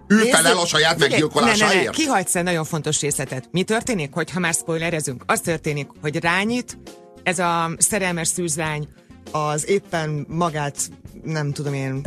Ő 0.08 0.16
Nézzük, 0.16 0.32
felel 0.32 0.58
a 0.58 0.66
saját 0.66 0.98
meggyilkolásáért? 0.98 1.74
Ne, 1.74 1.78
ne, 1.78 1.84
ne, 1.84 1.90
kihagysz 1.90 2.34
egy 2.34 2.42
nagyon 2.42 2.64
fontos 2.64 3.00
részletet. 3.00 3.48
Mi 3.50 3.62
történik, 3.62 4.12
hogyha 4.12 4.40
már 4.40 4.54
spoilerezünk? 4.54 5.22
Az 5.26 5.40
történik, 5.40 5.88
hogy 6.00 6.16
rányit, 6.16 6.78
ez 7.22 7.38
a 7.38 7.70
szerelmes 7.78 8.28
szűzlány 8.28 8.88
az 9.32 9.68
éppen 9.68 10.26
magát, 10.28 10.76
nem 11.24 11.52
tudom 11.52 11.74
én, 11.74 12.02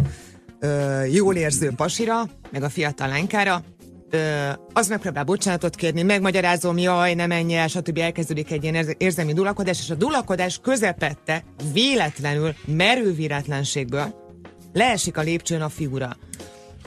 ö, 0.59 1.03
jól 1.03 1.35
érző 1.35 1.71
pasira, 1.75 2.29
meg 2.51 2.63
a 2.63 2.69
fiatal 2.69 3.07
lánykára, 3.07 3.63
ö, 4.09 4.49
az 4.73 4.87
megpróbál 4.87 5.23
bocsánatot 5.23 5.75
kérni, 5.75 6.01
megmagyarázom, 6.01 6.77
jaj, 6.77 7.13
nem 7.13 7.27
menj 7.27 7.55
el, 7.55 7.67
stb. 7.67 7.97
elkezdődik 7.97 8.51
egy 8.51 8.63
ilyen 8.63 8.95
érzelmi 8.97 9.33
dulakodás, 9.33 9.79
és 9.79 9.89
a 9.89 9.95
dulakodás 9.95 10.59
közepette 10.63 11.43
véletlenül, 11.73 12.55
merő 12.65 13.13
véletlenségből 13.13 14.19
leesik 14.73 15.17
a 15.17 15.21
lépcsőn 15.21 15.61
a 15.61 15.69
figura 15.69 16.17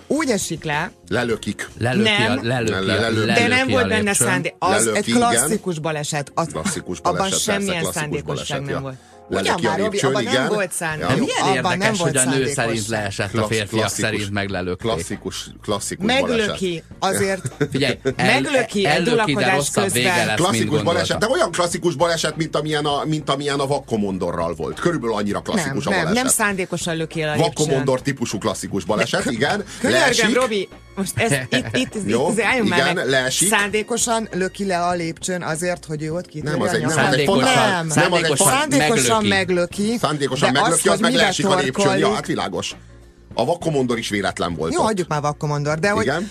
úgy 0.07 0.31
esik 0.31 0.65
le. 0.65 0.91
Lelökik. 1.09 1.69
Lelöki 1.79 2.11
nem, 2.11 2.39
a, 2.39 2.43
lelöki, 2.43 2.87
le, 2.87 2.99
le, 2.99 3.25
le, 3.25 3.35
de 3.35 3.47
nem 3.47 3.69
volt 3.69 3.89
benne 3.89 4.13
szándék. 4.13 4.55
Az 4.59 4.85
lelöki, 4.85 4.99
egy 4.99 5.17
klasszikus 5.17 5.73
igen. 5.73 5.83
baleset. 5.83 6.31
Az, 6.35 6.47
klasszikus 6.53 7.01
baleset. 7.01 7.27
Abban 7.27 7.39
semmilyen 7.39 7.93
szándékosság 7.93 8.63
nem 8.63 8.83
volt. 8.83 8.97
Ugyan 9.29 9.61
már, 9.63 9.79
Robi, 9.79 9.99
abban 9.99 10.23
nem 10.23 10.49
volt 10.49 10.73
szándék. 10.73 11.09
Ja. 11.09 11.17
Milyen 11.17 11.59
abban 11.59 11.73
érdekes, 11.73 12.01
hogy 12.01 12.17
a 12.17 12.25
nő 12.25 12.47
szerint 12.47 12.89
leesett, 12.89 13.35
a 13.35 13.47
férfiak 13.47 13.89
szerint 13.89 14.31
meglelökték. 14.31 14.91
Klasszikus, 14.91 15.47
klasszikus 15.63 16.07
Meglöki, 16.07 16.83
azért. 16.99 17.43
Figyelj, 17.71 17.99
el, 18.17 18.27
meglöki 18.27 18.87
egy 18.87 19.03
dulakodás 19.03 19.71
közben. 19.71 20.27
Lesz, 20.27 20.37
klasszikus 20.37 20.83
baleset, 20.83 21.19
de 21.19 21.29
olyan 21.29 21.51
klasszikus 21.51 21.95
baleset, 21.95 22.37
mint 22.37 22.57
amilyen 22.57 22.85
a, 22.85 23.05
mint 23.05 23.31
amilyen 23.31 23.61
a 23.61 23.67
vakkomondorral 23.67 24.55
volt. 24.55 24.81
Körülbelül 24.81 25.17
annyira 25.17 25.41
klasszikus 25.41 25.85
nem, 25.85 25.93
a 25.93 25.97
baleset. 25.97 26.15
Nem, 26.15 26.23
nem 26.23 26.33
szándékosan 26.33 26.97
löki 26.97 27.23
el 27.23 27.33
a 27.33 27.37
Vakkomondor 27.37 28.03
típusú 28.03 28.39
klasszikus 28.39 28.85
baleset, 28.85 29.31
igen. 29.31 29.65
Könyörgöm, 29.81 30.33
Robi, 30.35 30.69
most 30.97 31.19
ez, 31.19 31.33
itt, 31.59 31.67
itt, 31.73 31.95
Jó, 32.07 32.31
itt 32.31 32.41
álljunk 32.41 32.69
igen, 32.69 32.95
már 32.95 33.07
leesik. 33.07 33.49
Szándékosan 33.49 34.29
löki 34.33 34.65
le 34.65 34.79
a 34.87 34.93
lépcsőn 34.93 35.43
azért, 35.43 35.85
hogy 35.85 36.03
ő 36.03 36.13
ott 36.13 36.27
kitörje 36.27 36.57
Nem, 36.57 36.67
az 36.67 36.73
egy, 36.73 36.81
nem, 36.81 36.91
szándékosan, 36.91 37.55
nem, 37.55 37.89
szándékosan, 37.89 38.47
szándékosan 38.47 39.25
meglöki. 39.25 39.97
Szándékosan 40.01 40.53
meglöki, 40.53 40.89
az 40.89 41.01
meg 41.01 41.15
leesik 41.15 41.47
a 41.47 41.57
lépcsőn. 41.57 41.99
Ja, 41.99 42.15
hát 42.15 42.27
világos. 42.27 42.75
A 43.35 43.45
vakkomondor 43.45 43.99
is 43.99 44.09
véletlen 44.09 44.55
volt 44.55 44.73
Jó, 44.73 44.81
ott. 44.81 44.87
hagyjuk 44.87 45.09
már 45.09 45.21
vakkomondor, 45.21 45.79
de 45.79 45.91
hogy 45.91 46.05
Igen? 46.05 46.31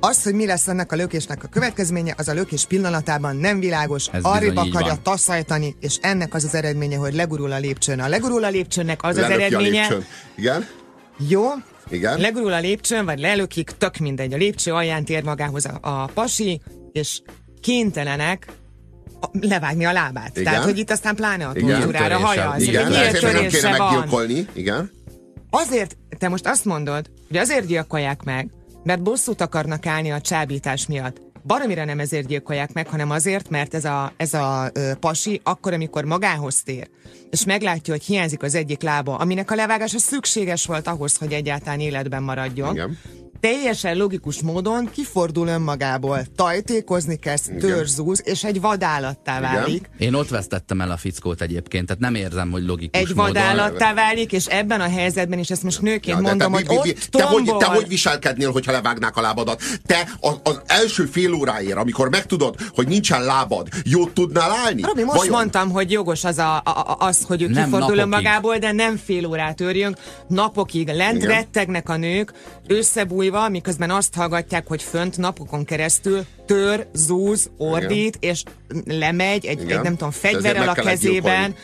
az, 0.00 0.22
hogy 0.22 0.34
mi 0.34 0.46
lesz 0.46 0.68
ennek 0.68 0.92
a 0.92 0.96
lökésnek 0.96 1.44
a 1.44 1.48
következménye, 1.48 2.14
az 2.16 2.28
a 2.28 2.32
lökés 2.32 2.64
pillanatában 2.64 3.36
nem 3.36 3.60
világos, 3.60 4.06
Ez 4.12 4.22
arrébb 4.22 4.56
akarja 4.56 4.98
taszajtani, 5.02 5.76
és 5.80 5.98
ennek 6.00 6.34
az 6.34 6.44
az 6.44 6.54
eredménye, 6.54 6.96
hogy 6.96 7.14
legurul 7.14 7.52
a 7.52 7.58
lépcsőn. 7.58 8.00
A 8.00 8.08
legurul 8.08 8.44
a 8.44 8.48
lépcsőnek 8.48 9.02
az 9.02 9.16
Lelöki 9.16 9.32
az 9.32 9.40
a 9.40 9.44
eredménye, 9.44 9.80
lépcsőn. 9.80 10.04
Igen? 10.36 10.66
jó, 11.28 11.42
Igen? 11.90 12.20
legurul 12.20 12.52
a 12.52 12.60
lépcsőn, 12.60 13.04
vagy 13.04 13.18
lelökik, 13.18 13.70
tök 13.78 13.96
mindegy. 13.96 14.32
A 14.32 14.36
lépcső 14.36 14.72
alján 14.72 15.04
tér 15.04 15.22
magához 15.22 15.66
a, 15.66 15.78
a 15.80 16.10
pasi, 16.14 16.60
és 16.92 17.20
kénytelenek 17.60 18.46
levágni 19.40 19.84
a 19.84 19.92
lábát. 19.92 20.30
Igen. 20.36 20.52
Tehát, 20.52 20.64
hogy 20.64 20.78
itt 20.78 20.90
aztán 20.90 21.14
pláne 21.14 21.46
a 21.46 21.52
tortúrára 21.52 22.18
hajaz. 22.18 22.62
Igen, 22.62 22.86
hogy 22.86 22.94
ezért 22.94 23.32
nem 23.32 23.48
kéne 23.48 23.76
van. 23.76 23.92
meggyilkolni. 23.92 24.46
Igen? 24.52 24.90
Azért, 25.50 25.96
te 26.18 26.28
most 26.28 26.46
azt 26.46 26.64
mondod, 26.64 27.10
hogy 27.28 27.36
azért 27.36 27.66
gyilkolják 27.66 28.22
meg, 28.22 28.50
mert 28.82 29.02
bosszút 29.02 29.40
akarnak 29.40 29.86
állni 29.86 30.10
a 30.10 30.20
csábítás 30.20 30.86
miatt. 30.86 31.29
Baromira 31.44 31.84
nem 31.84 31.98
ezért 31.98 32.26
gyilkolják 32.26 32.72
meg, 32.72 32.88
hanem 32.88 33.10
azért, 33.10 33.48
mert 33.48 33.74
ez 33.74 33.84
a, 33.84 34.12
ez 34.16 34.34
a 34.34 34.70
ö, 34.72 34.92
pasi 35.00 35.40
akkor, 35.44 35.72
amikor 35.72 36.04
magához 36.04 36.62
tér, 36.62 36.88
és 37.30 37.44
meglátja, 37.44 37.92
hogy 37.92 38.04
hiányzik 38.04 38.42
az 38.42 38.54
egyik 38.54 38.82
lába, 38.82 39.16
aminek 39.16 39.50
a 39.50 39.54
levágása 39.54 39.98
szükséges 39.98 40.66
volt 40.66 40.86
ahhoz, 40.86 41.16
hogy 41.16 41.32
egyáltalán 41.32 41.80
életben 41.80 42.22
maradjon. 42.22 42.74
Igen. 42.74 42.98
Teljesen 43.40 43.96
logikus 43.96 44.42
módon 44.42 44.90
kifordul 44.92 45.48
önmagából, 45.48 46.22
tajtékozni 46.36 47.16
kezd, 47.16 47.52
törzúz, 47.58 48.22
és 48.24 48.44
egy 48.44 48.60
vadállattá 48.60 49.38
Igen. 49.38 49.52
válik. 49.52 49.90
Én 49.98 50.14
ott 50.14 50.28
vesztettem 50.28 50.80
el 50.80 50.90
a 50.90 50.96
fickót 50.96 51.40
egyébként, 51.42 51.86
tehát 51.86 52.02
nem 52.02 52.14
érzem, 52.14 52.50
hogy 52.50 52.64
logikus 52.64 53.00
Egy 53.00 53.08
módon. 53.08 53.32
vadállattá 53.32 53.94
válik, 53.94 54.32
és 54.32 54.46
ebben 54.46 54.80
a 54.80 54.88
helyzetben 54.88 55.38
is 55.38 55.50
ezt 55.50 55.62
most 55.62 55.80
nőként 55.82 56.06
Ja, 56.06 56.22
mondom, 56.22 56.38
te, 56.38 56.44
hogy 56.56 56.66
mi- 56.68 56.74
mi- 56.82 56.90
ott 56.90 56.98
te, 57.10 57.22
hogy, 57.24 57.56
te 57.58 57.66
hogy 57.66 57.88
viselkednél, 57.88 58.50
hogyha 58.52 58.72
levágnák 58.72 59.16
a 59.16 59.20
lábadat? 59.20 59.62
Te 59.86 60.08
az, 60.20 60.34
az 60.42 60.60
első 60.66 61.04
fél 61.04 61.32
óráért, 61.34 61.76
amikor 61.76 62.08
megtudod, 62.10 62.54
hogy 62.74 62.88
nincsen 62.88 63.24
lábad, 63.24 63.68
jót 63.84 64.10
tudnál 64.12 64.50
állni? 64.64 64.82
Robi, 64.82 65.02
most 65.04 65.16
Vajon? 65.16 65.34
mondtam, 65.34 65.70
hogy 65.70 65.90
jogos 65.90 66.24
az, 66.24 66.38
a, 66.38 66.56
a, 66.56 66.96
az 66.98 67.22
hogy 67.26 67.42
ő 67.42 67.48
Nem 67.48 67.64
kifordul 67.64 67.98
önmagából, 67.98 68.58
de 68.58 68.72
nem 68.72 68.96
fél 68.96 69.26
órát 69.26 69.60
örjünk. 69.60 69.96
Napokig 70.28 70.88
lent 70.88 71.16
Igen. 71.16 71.28
rettegnek 71.28 71.88
a 71.88 71.96
nők, 71.96 72.32
összebújva, 72.70 73.48
miközben 73.48 73.90
azt 73.90 74.14
hallgatják, 74.14 74.66
hogy 74.66 74.82
fönt 74.82 75.16
napokon 75.16 75.64
keresztül 75.64 76.24
tör, 76.46 76.86
zúz, 76.92 77.50
ordít, 77.56 78.16
és 78.20 78.42
lemegy 78.84 79.46
egy, 79.46 79.62
Igen. 79.62 79.78
egy 79.78 79.84
nem 79.84 79.92
tudom, 79.96 80.10
fegyverrel 80.10 80.68
a 80.68 80.72
kezében. 80.72 81.12
gyilkolni. 81.12 81.54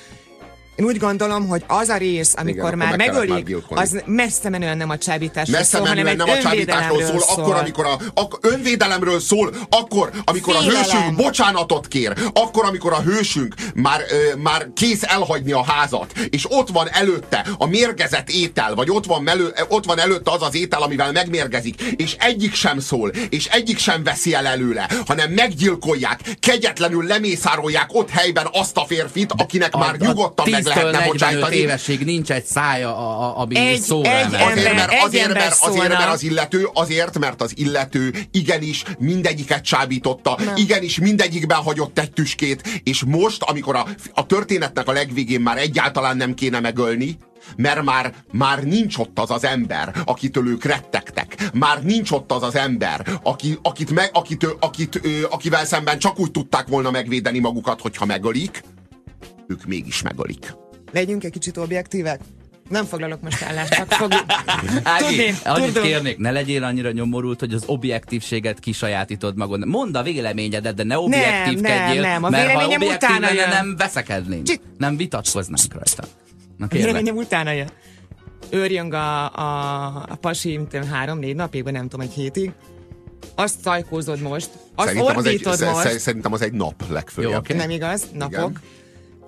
Én 0.77 0.85
úgy 0.85 0.99
gondolom, 0.99 1.49
hogy 1.49 1.65
az 1.67 1.89
a 1.89 1.97
rész, 1.97 2.35
amikor 2.37 2.61
akkor 2.61 2.75
már 2.75 2.97
meg 2.97 3.07
kellett 3.07 3.29
már 3.29 3.43
megölik, 3.43 3.65
az 3.69 4.03
messze 4.07 4.49
menően 4.49 4.77
nem 4.77 4.91
a 4.91 4.99
csábításról 4.99 5.59
Messze 5.59 5.77
szól, 5.77 5.87
hanem 5.87 6.07
egy 6.07 6.17
nem 6.17 6.29
a 6.29 6.39
csábításról 6.39 7.03
szól, 7.03 7.09
önvédelemről 7.09 7.45
akkor, 7.45 7.55
amikor 7.55 7.87
a, 7.87 7.99
ak, 8.15 8.39
önvédelemről 8.41 9.21
szól, 9.21 9.55
akkor, 9.71 10.11
amikor 10.25 10.55
a 10.55 10.59
Félelem. 10.59 10.83
hősünk 10.83 11.17
bocsánatot 11.17 11.89
kér, 11.89 12.13
akkor, 12.33 12.65
amikor 12.65 12.93
a 12.93 13.01
hősünk 13.01 13.55
már, 13.75 14.01
ö, 14.11 14.37
már 14.37 14.69
kész 14.75 15.03
elhagyni 15.03 15.53
a 15.53 15.65
házat, 15.65 16.13
és 16.31 16.45
ott 16.49 16.69
van 16.69 16.89
előtte 16.91 17.47
a 17.59 17.67
mérgezett 17.67 18.31
étel, 18.31 18.75
vagy 18.75 18.91
ott 18.91 19.07
van, 19.07 19.23
melő, 19.23 19.55
ott 19.69 19.85
van 19.85 19.99
előtte 19.99 20.31
az 20.31 20.43
az 20.43 20.55
étel, 20.55 20.83
amivel 20.83 21.13
megmérgezik, 21.13 21.83
és 21.83 22.17
egyik 22.19 22.55
sem 22.55 22.81
szól, 22.81 23.11
és 23.29 23.47
egyik 23.47 23.79
sem 23.79 24.03
veszi 24.03 24.35
el 24.35 24.47
előle, 24.47 24.91
hanem 25.07 25.31
meggyilkolják, 25.31 26.21
kegyetlenül 26.41 27.07
lemészárolják 27.07 27.89
ott 27.93 28.11
helyben 28.11 28.49
azt 28.53 28.77
a 28.77 28.85
férfit, 28.87 29.33
akinek 29.37 29.77
már 29.77 29.97
nyugodtan 29.97 30.51
meg 30.51 30.65
10-től 30.66 30.66
lehetne 30.67 30.91
45 30.91 31.13
bocsájtani. 31.13 31.57
évesig 31.57 32.05
nincs 32.05 32.31
egy 32.31 32.45
szája, 32.45 32.97
a, 32.97 33.23
a, 33.23 33.39
ami 33.41 33.57
Egy- 33.57 33.81
szóra 33.81 34.11
egy 34.19 34.25
ember- 34.25 34.43
Azért, 34.53 34.75
mert, 34.75 34.93
egy 34.93 34.99
azért, 35.05 35.25
ember 35.25 35.39
mert, 35.43 35.59
azért, 35.63 35.89
mert 35.89 36.11
az 36.11 36.23
illető, 36.23 36.69
azért, 36.73 37.19
mert 37.19 37.43
az 37.43 37.53
illető 37.55 38.15
igenis 38.31 38.83
mindegyiket 38.99 39.65
csábította, 39.65 40.39
igenis 40.57 40.99
mindegyikben 40.99 41.59
hagyott 41.59 41.99
egy 41.99 42.11
tüskét, 42.13 42.81
és 42.83 43.05
most, 43.07 43.43
amikor 43.43 43.77
a, 43.77 43.87
a 44.15 44.27
történetnek 44.27 44.89
a 44.89 44.93
legvégén 44.93 45.41
már 45.41 45.59
egyáltalán 45.59 46.17
nem 46.17 46.35
kéne 46.35 46.61
megölni, 46.61 47.17
mert 47.57 47.83
már, 47.83 48.15
már 48.33 48.63
nincs 48.65 48.97
ott 48.99 49.19
az 49.19 49.31
az 49.31 49.45
ember, 49.45 49.95
akitől 50.05 50.49
ők 50.49 50.65
rettegtek. 50.65 51.37
Már 51.55 51.83
nincs 51.83 52.11
ott 52.11 52.33
az 52.33 52.43
az 52.43 52.55
ember, 52.55 53.07
aki, 53.23 53.59
akit 53.63 53.91
me, 53.91 54.09
akit, 54.13 54.45
ő- 54.45 54.57
akit, 54.61 55.01
ő, 55.03 55.27
akivel 55.31 55.65
szemben 55.65 55.99
csak 55.99 56.19
úgy 56.19 56.31
tudták 56.31 56.67
volna 56.67 56.91
megvédeni 56.91 57.39
magukat, 57.39 57.81
hogyha 57.81 58.05
megölik, 58.05 58.63
ők 59.47 59.65
mégis 59.67 60.03
megölik. 60.03 60.55
Legyünk 60.93 61.25
egy 61.25 61.31
kicsit 61.33 61.57
objektívek. 61.57 62.21
Nem 62.69 62.85
foglalok 62.85 63.21
most 63.23 63.43
állást, 63.43 63.73
csak 63.75 63.93
fogjuk. 64.03 64.25
Ági, 64.83 65.05
Tudni, 65.07 65.35
annyit 65.45 65.81
kérnék, 65.81 66.19
ne 66.19 66.31
legyél 66.31 66.65
annyira 66.65 66.91
nyomorult, 66.91 67.41
hogy 67.41 67.53
az 67.55 67.63
objektívséget 67.67 68.59
kisajátítod 68.59 69.37
magad. 69.37 69.67
Mondd 69.67 69.97
a 69.97 70.03
véleményedet, 70.03 70.75
de 70.75 70.83
ne 70.83 70.99
objektívkedjél, 70.99 72.01
nem, 72.01 72.25
a 72.25 72.29
mert 72.31 72.51
ha 72.53 72.65
objektív 72.65 72.89
utána 72.91 73.19
lenne, 73.21 73.35
jön. 73.41 73.49
nem 73.49 73.77
veszekednénk. 73.77 74.47
Csi- 74.47 74.61
Nem 74.79 74.97
vitatkoznánk 74.97 75.73
rajta. 75.73 76.05
Na 76.57 76.65
A 76.65 76.69
kérlek. 76.69 76.87
véleményem 76.87 77.17
utána 77.17 77.51
jön. 77.51 77.69
Őrjön 78.51 78.93
a, 78.93 79.33
a, 79.35 79.87
a 80.09 80.15
pasi, 80.21 80.61
három-négy 80.91 81.35
napig, 81.35 81.63
vagy 81.63 81.73
nem 81.73 81.89
tudom, 81.89 82.07
egy 82.07 82.13
hétig. 82.13 82.53
Azt 83.35 83.61
szajkózod 83.61 84.21
most, 84.21 84.51
azt 84.75 84.89
Szerintem 84.89 85.17
az, 85.17 85.25
egy, 85.27 85.33
ordítod 85.47 85.75
most. 85.75 85.89
sz- 85.89 85.99
szerintem 86.01 86.33
az 86.33 86.43
egy 86.43 86.53
nap 86.53 86.83
legfőjebb. 86.91 87.31
Jó, 87.31 87.37
oké. 87.39 87.55
Nem 87.55 87.71
igaz? 87.71 88.03
Napok. 88.13 88.61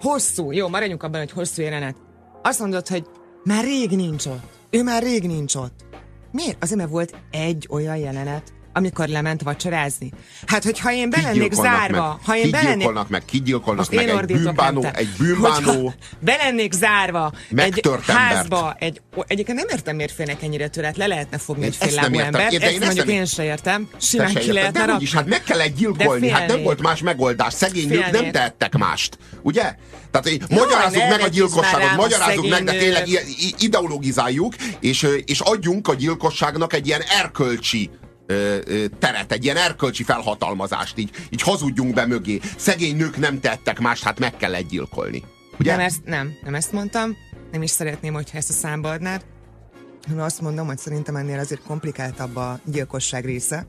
Hosszú. 0.01 0.53
Jó, 0.53 0.69
maradjunk 0.69 1.03
abban, 1.03 1.21
hogy 1.21 1.31
hosszú 1.31 1.63
jelenet. 1.63 1.97
Azt 2.43 2.59
mondod, 2.59 2.89
hogy 2.89 3.07
már 3.45 3.65
rég 3.65 3.91
nincs 3.91 4.27
ott. 4.27 4.59
Ő 4.71 4.83
már 4.83 5.03
rég 5.03 5.27
nincs 5.27 5.55
ott. 5.55 5.85
Miért? 6.33 6.63
Azért, 6.63 6.79
mert 6.79 6.91
volt 6.91 7.17
egy 7.31 7.67
olyan 7.71 7.97
jelenet, 7.97 8.53
amikor 8.73 9.09
lement 9.09 9.43
vacsorázni. 9.43 10.13
Hát, 10.47 10.65
hogyha 10.65 10.93
én 10.93 11.11
be 11.11 11.21
lennék 11.21 11.33
Kigyilkolnak 11.43 11.79
zárva, 11.79 12.09
meg, 12.09 12.25
ha 12.27 12.37
én 12.37 12.51
be 12.51 12.57
lennék... 12.57 12.71
kigyilkolnak 12.71 13.09
meg, 13.09 13.25
kigyilkolnak 13.25 13.91
meg 13.91 14.09
én 14.09 14.19
egy 14.19 14.27
bűnbánó, 14.27 14.81
te. 14.81 14.91
egy 14.91 15.09
bűnbánó, 15.19 15.73
Hogyha 15.73 15.95
be 16.21 16.37
lennék 16.37 16.73
zárva 16.73 17.33
egy 17.49 17.55
Megtört 17.57 18.09
embert. 18.09 18.19
házba, 18.35 18.77
egy, 18.79 19.01
ó, 19.17 19.23
egyébként 19.27 19.59
nem 19.59 19.67
értem, 19.71 19.97
miért 19.97 20.13
félnek 20.13 20.43
ennyire 20.43 20.69
tőle, 20.69 20.93
le 20.97 21.07
lehetne 21.07 21.39
fogni 21.39 21.65
Én 21.65 21.69
egy 21.69 21.89
féllábú 21.89 22.15
értem. 22.15 22.27
embert. 22.27 22.53
Én- 22.53 22.61
én 22.61 22.67
Ezt 22.67 22.75
ezt 22.75 22.85
mondjuk 22.85 23.07
nem- 23.07 23.15
én 23.17 23.25
se 23.25 23.45
értem. 23.45 23.89
Te 23.91 23.97
Simán 24.01 24.35
ki 24.35 24.53
lehetne 24.53 24.95
úgyis, 24.95 25.15
hát 25.15 25.27
meg 25.27 25.43
kellett 25.43 25.77
gyilkolni, 25.77 26.29
hát 26.29 26.49
nem 26.49 26.63
volt 26.63 26.83
más 26.83 27.03
megoldás. 27.03 27.53
Szegény 27.53 27.89
nők 27.89 28.11
nem 28.11 28.31
tehettek 28.31 28.77
mást, 28.77 29.19
ugye? 29.43 29.75
Tehát 30.11 30.29
hogy 30.29 30.43
magyarázzuk 30.59 31.09
meg 31.09 31.21
a 31.21 31.29
gyilkosságot, 31.29 31.97
magyarázzuk 31.97 32.49
meg, 32.49 32.65
de 32.65 32.73
tényleg 32.73 33.09
ideologizáljuk, 33.59 34.55
és, 34.81 35.07
és 35.25 35.41
adjunk 35.41 35.89
a 35.89 35.95
gyilkosságnak 35.95 36.73
egy 36.73 36.87
ilyen 36.87 37.01
erkölcsi 37.19 37.91
teret, 38.99 39.33
egy 39.33 39.45
ilyen 39.45 39.57
erkölcsi 39.57 40.03
felhatalmazást, 40.03 40.99
így, 40.99 41.11
így 41.31 41.43
hazudjunk 41.43 41.95
be 41.95 42.07
mögé. 42.07 42.41
Szegény 42.57 42.97
nők 42.97 43.17
nem 43.17 43.41
tettek 43.41 43.79
mást, 43.79 44.03
hát 44.03 44.19
meg 44.19 44.37
kell 44.37 44.61
gyilkolni. 44.61 45.25
Ugye? 45.59 45.71
Nem 45.71 45.81
ezt, 45.81 46.05
nem, 46.05 46.35
nem 46.45 46.55
ezt 46.55 46.73
mondtam. 46.73 47.17
Nem 47.53 47.63
is 47.63 47.71
szeretném, 47.71 48.13
hogyha 48.13 48.39
ezt 48.39 48.51
a 48.51 48.53
számba 48.53 48.91
adnád. 48.91 49.25
Hanem 50.07 50.25
azt 50.25 50.41
mondom, 50.41 50.67
hogy 50.67 50.79
szerintem 50.79 51.17
ennél 51.17 51.39
azért 51.39 51.63
komplikáltabb 51.63 52.37
a 52.37 52.61
gyilkosság 52.65 53.25
része. 53.25 53.67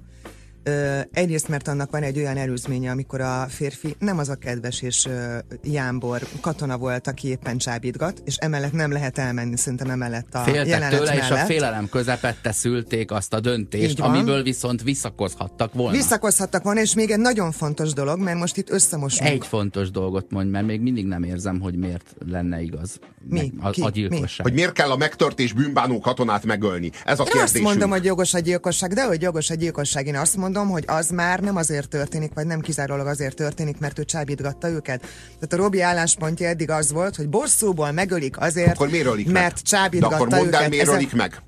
Ö, 0.64 1.00
egyrészt, 1.12 1.48
mert 1.48 1.68
annak 1.68 1.92
van 1.92 2.04
egy 2.04 2.18
olyan 2.18 2.38
előzménye, 2.38 2.92
amikor 2.92 3.22
a 3.22 3.46
férfi 3.50 3.96
nem 4.00 4.18
az 4.18 4.30
a 4.30 4.36
kedves 4.36 4.82
és 4.82 5.06
ö, 5.06 5.38
jámbor 5.64 6.22
katona 6.42 6.78
volt, 6.78 7.08
aki 7.08 7.28
éppen 7.28 7.58
csábítgat, 7.58 8.22
és 8.26 8.36
emellett 8.36 8.72
nem 8.72 8.92
lehet 8.92 9.18
elmenni, 9.18 9.58
szerintem 9.58 9.90
emellett 9.90 10.34
a 10.36 10.40
Féltek 10.40 10.68
jelenet 10.68 11.00
tőle, 11.00 11.16
és 11.16 11.26
a 11.30 11.30
mellett. 11.30 11.46
félelem 11.46 11.90
közepette 11.90 12.52
szülték 12.52 13.12
azt 13.12 13.34
a 13.34 13.40
döntést, 13.40 14.00
amiből 14.00 14.44
viszont 14.44 14.84
visszakozhattak 14.84 15.74
volna. 15.74 15.98
Visszakozhattak 15.98 16.64
volna, 16.64 16.80
és 16.82 16.94
még 16.94 17.12
egy 17.12 17.20
nagyon 17.20 17.52
fontos 17.52 17.94
dolog, 17.94 18.20
mert 18.20 18.38
most 18.40 18.58
itt 18.58 18.70
összemosunk. 18.70 19.30
Egy 19.30 19.46
fontos 19.46 19.92
dolgot 19.92 20.32
mondj, 20.32 20.50
mert 20.50 20.66
még 20.66 20.82
mindig 20.82 21.06
nem 21.06 21.24
érzem, 21.24 21.60
hogy 21.60 21.76
miért 21.76 22.16
lenne 22.28 22.62
igaz 22.62 23.00
Mi? 23.30 23.52
meg 23.62 23.72
Ki? 23.72 23.82
a, 23.82 23.86
a 23.86 23.88
Mi? 23.88 24.00
gyilkosság. 24.00 24.46
Hogy 24.46 24.54
miért 24.56 24.74
kell 24.74 24.90
a 24.92 24.98
megtört 24.98 25.40
és 25.40 25.54
bűnbánó 25.54 26.00
katonát 26.00 26.46
megölni? 26.46 26.92
Ez 27.06 27.20
a 27.20 27.24
Én 27.36 27.42
azt 27.42 27.60
mondom, 27.60 27.90
hogy 27.90 28.04
jogos 28.06 28.34
a 28.34 28.40
gyilkosság, 28.40 28.94
de 28.94 29.06
hogy 29.06 29.22
jogos 29.22 29.50
a 29.50 29.54
gyilkosság, 29.54 30.08
én 30.08 30.16
azt 30.16 30.38
mondom, 30.38 30.59
hogy 30.68 30.84
az 30.88 31.10
már 31.10 31.40
nem 31.40 31.56
azért 31.56 31.90
történik, 31.90 32.32
vagy 32.34 32.46
nem 32.46 32.60
kizárólag 32.60 33.08
azért 33.08 33.36
történik, 33.36 33.78
mert 33.80 34.00
ő 34.00 34.04
csábítgatta 34.04 34.70
őket. 34.70 35.00
Tehát 35.40 35.54
a 35.54 35.56
Robi 35.56 35.82
álláspontja 35.82 36.48
eddig 36.48 36.70
az 36.70 36.92
volt, 36.92 37.16
hogy 37.16 37.30
bosszúból 37.30 37.92
megölik 37.92 38.40
azért, 38.40 38.72
Akkor 38.72 38.90
miért 38.90 39.08
ölik 39.08 39.26
meg? 39.26 39.34
mert 39.34 39.56
De 39.56 39.62
csábítgatta 39.64 40.16
akkor 40.16 40.28
mondd 40.28 40.42
el, 40.42 40.48
őket. 40.58 40.70
miért 40.70 40.88
ölik 40.88 41.14
meg? 41.14 41.42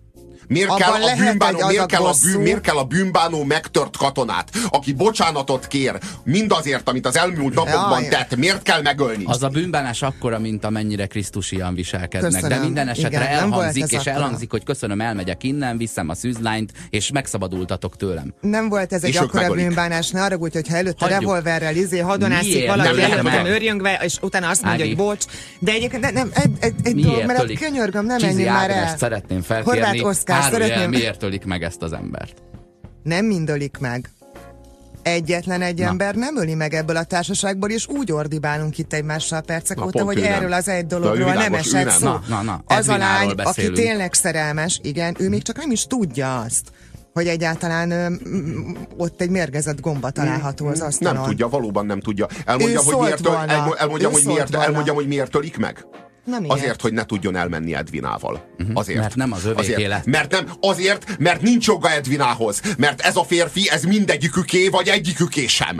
Miért 0.47 0.75
kell, 0.75 0.91
a 0.91 1.15
bűnbánó, 1.17 1.67
miért, 1.67 1.85
kell 1.85 2.03
a 2.03 2.13
bűn, 2.23 2.41
miért 2.41 2.61
kell 2.61 2.75
a 2.77 2.83
bűnbánó 2.83 3.43
megtört 3.43 3.97
katonát, 3.97 4.49
aki 4.69 4.93
bocsánatot 4.93 5.67
kér 5.67 5.97
mindazért, 6.23 6.89
amit 6.89 7.05
az 7.05 7.17
elmúlt 7.17 7.53
napokban 7.53 8.01
Jaj. 8.01 8.09
tett? 8.09 8.35
Miért 8.35 8.61
kell 8.63 8.81
megölni? 8.81 9.23
Az 9.27 9.43
a 9.43 9.47
bűnbánás 9.49 10.01
akkora, 10.01 10.39
mint 10.39 10.65
amennyire 10.65 11.05
Krisztusian 11.05 11.73
viselkednek. 11.75 12.31
Köszönöm. 12.31 12.57
De 12.57 12.63
minden 12.63 12.87
esetre 12.87 13.07
Igen, 13.09 13.21
elhangzik, 13.21 13.83
és 13.87 13.97
akkora. 13.97 14.11
elhangzik, 14.11 14.51
hogy 14.51 14.63
köszönöm, 14.63 15.01
elmegyek 15.01 15.43
innen, 15.43 15.77
viszem 15.77 16.09
a 16.09 16.15
szűzlányt, 16.15 16.71
és 16.89 17.11
megszabadultatok 17.11 17.95
tőlem. 17.97 18.33
Nem 18.41 18.69
volt 18.69 18.93
ez 18.93 19.03
egy 19.03 19.09
És 19.09 19.17
akkora 19.17 19.53
bűnbánás, 19.53 20.09
ne 20.09 20.23
arra 20.23 20.35
úgy, 20.35 20.53
hogyha 20.53 20.75
előtte 20.75 21.05
Hagyjuk. 21.05 21.19
revolverrel 21.19 21.75
izé 21.75 21.99
hadonászik 21.99 22.67
valaki, 22.67 23.21
meg. 23.23 23.45
örjöngve, 23.45 23.99
és 24.03 24.17
utána 24.21 24.49
azt 24.49 24.63
mondja, 24.63 24.83
Ági. 24.85 24.95
hogy 24.95 25.05
bocs. 25.05 25.25
De 25.59 25.71
egyébként 25.71 26.11
nem, 26.11 26.29
egy, 26.33 26.51
egy, 26.59 26.73
egy 26.83 26.95
dolog, 26.95 27.25
mert 27.25 27.59
könyörgöm, 27.59 28.05
nem 28.05 28.17
menjünk 28.21 28.49
már 28.49 28.69
el. 28.69 28.97
Szeretném 28.97 29.41
felkérni, 29.41 29.79
Horváth 29.79 30.01
Árulj 30.36 30.61
el, 30.61 30.67
szeretném- 30.67 30.89
miért 30.89 31.23
ölik 31.23 31.45
meg 31.45 31.63
ezt 31.63 31.82
az 31.82 31.93
embert. 31.93 32.34
Nem 33.03 33.25
mind 33.25 33.49
ölik 33.49 33.77
meg. 33.79 34.09
Egyetlen 35.03 35.61
egy 35.61 35.79
Na. 35.79 35.86
ember 35.88 36.15
nem 36.15 36.38
öli 36.38 36.53
meg 36.53 36.73
ebből 36.73 36.95
a 36.95 37.03
társaságból, 37.03 37.69
és 37.69 37.88
úgy 37.88 38.11
ordibálunk 38.11 38.77
itt 38.77 38.93
egymással 38.93 39.41
percek 39.41 39.77
Na, 39.77 39.86
óta, 39.86 40.03
hogy 40.03 40.17
ő 40.17 40.21
nem. 40.21 40.32
erről 40.34 40.53
az 40.53 40.67
egy 40.67 40.86
dologról 40.86 41.34
nem 41.34 41.53
esett 41.53 41.86
nem. 41.86 41.97
szó. 41.99 42.05
Na, 42.07 42.21
na, 42.27 42.41
na, 42.41 42.61
Az 42.65 42.88
a 42.88 42.97
lány, 42.97 43.25
aki 43.27 43.36
beszélünk. 43.36 43.75
tényleg 43.75 44.13
szerelmes, 44.13 44.79
igen, 44.84 45.15
ő 45.19 45.29
még 45.29 45.41
csak 45.41 45.57
nem 45.57 45.71
is 45.71 45.86
tudja 45.86 46.39
azt, 46.39 46.71
hogy 47.13 47.27
egyáltalán 47.27 47.91
ö, 47.91 48.07
ott 48.97 49.21
egy 49.21 49.29
mérgezett 49.29 49.79
gomba 49.82 50.09
található 50.09 50.67
az 50.67 50.82
asztalon. 50.82 51.13
Nem 51.13 51.23
tudja, 51.23 51.47
valóban 51.49 51.86
nem 51.86 51.99
tudja. 51.99 52.27
Elmondjam, 52.45 52.84
Ő 52.88 52.91
hogy 52.91 53.01
miért, 53.03 53.27
volna. 53.27 53.45
elmo- 53.51 53.75
elmondjam, 53.77 54.11
hogy 54.11 54.23
miért, 54.25 54.49
volna. 54.49 54.65
elmondjam, 54.65 54.95
hogy 54.95 55.07
miért 55.07 55.36
ölik 55.36 55.57
meg. 55.57 55.86
Miért? 56.26 56.51
Azért, 56.51 56.82
hogy 56.82 56.93
ne 56.93 57.05
tudjon 57.05 57.36
elmenni 57.36 57.76
Edvinával. 57.76 58.45
Azért. 58.74 58.99
Mert 58.99 59.15
nem 59.15 59.32
az 59.32 59.45
övéké 59.45 59.74
azért. 59.74 59.88
lett. 59.88 60.05
Mert 60.05 60.32
nem, 60.32 60.45
azért, 60.59 61.17
mert 61.19 61.41
nincs 61.41 61.67
joga 61.67 61.89
Edvinához. 61.91 62.61
Mert 62.78 63.01
ez 63.01 63.15
a 63.15 63.24
férfi, 63.24 63.69
ez 63.69 63.84
mindegyiküké, 63.84 64.67
vagy 64.67 64.88
egyiküké 64.88 65.47
sem. 65.47 65.78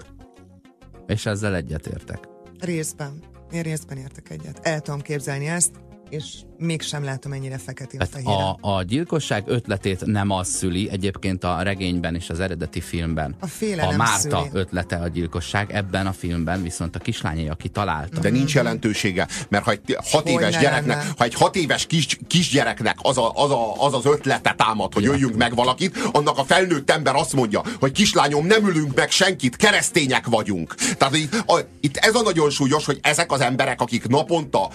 És 1.08 1.26
ezzel 1.26 1.56
egyetértek. 1.56 2.20
Részben. 2.60 3.20
Én 3.52 3.62
részben 3.62 3.98
értek 3.98 4.30
egyet. 4.30 4.60
El 4.62 4.80
tudom 4.80 5.02
képzelni 5.02 5.48
ezt. 5.48 5.72
És 6.12 6.26
mégsem 6.58 7.04
látom 7.04 7.32
ennyire 7.32 7.58
feketén 7.58 8.00
Tehát 8.00 8.28
a, 8.28 8.58
a 8.62 8.84
gyilkosság 8.84 9.44
ötletét 9.46 10.06
nem 10.06 10.30
az 10.30 10.48
szüli, 10.48 10.90
egyébként 10.90 11.44
a 11.44 11.62
regényben 11.62 12.16
és 12.16 12.30
az 12.30 12.40
eredeti 12.40 12.82
filmben. 12.82 13.36
A 13.40 13.48
félelem 13.48 13.94
A 13.94 13.98
Márta 13.98 14.20
szüli. 14.20 14.50
ötlete 14.52 14.96
a 14.96 15.08
gyilkosság, 15.08 15.72
ebben 15.72 16.08
a 16.08 16.12
filmben 16.12 16.64
viszont 16.64 16.96
a 16.96 17.00
kislányai, 17.00 17.48
aki 17.48 17.70
találta. 17.70 18.20
De 18.20 18.30
nincs 18.30 18.54
jelentősége, 18.54 19.28
mert 19.50 19.64
ha 19.64 19.72
egy 19.72 19.98
hat 20.12 20.22
Hogy 20.22 20.32
éves 20.32 20.54
ne 20.54 20.62
gyereknek, 20.62 20.98
lenne? 20.98 21.14
ha 21.18 21.24
egy 21.24 21.34
hat 21.34 21.56
éves 21.56 21.86
kis, 21.86 22.18
kisgyereknek 22.28 22.98
az, 23.02 23.18
a, 23.18 23.32
az, 23.36 23.52
a, 23.52 23.84
az 23.86 23.94
az 23.94 24.06
ötlete 24.06 24.54
támad, 24.58 24.94
hogy 24.94 25.06
öljünk 25.06 25.36
meg 25.36 25.56
valakit, 25.56 25.98
annak 26.12 26.38
a 26.38 26.44
felnőtt 26.44 26.92
ember 26.92 27.16
azt 27.16 27.34
mondja, 27.34 27.62
hogy 27.80 27.92
kislányom, 27.92 28.46
nem 28.46 28.68
ülünk 28.68 28.96
meg 28.96 29.12
senkit, 29.12 29.56
keresztények 29.56 30.26
vagyunk. 30.28 30.76
Tehát 30.76 31.16
itt, 31.16 31.34
a, 31.36 31.60
itt 31.80 31.98
ez 31.98 32.16
a 32.16 32.22
nagyon 32.22 32.50
súlyos, 32.50 32.86
hogy 32.86 33.00
ezek 33.02 33.32
az 33.32 33.42
emberek, 33.42 33.82
akik 33.82 34.08
naponta 34.08 34.70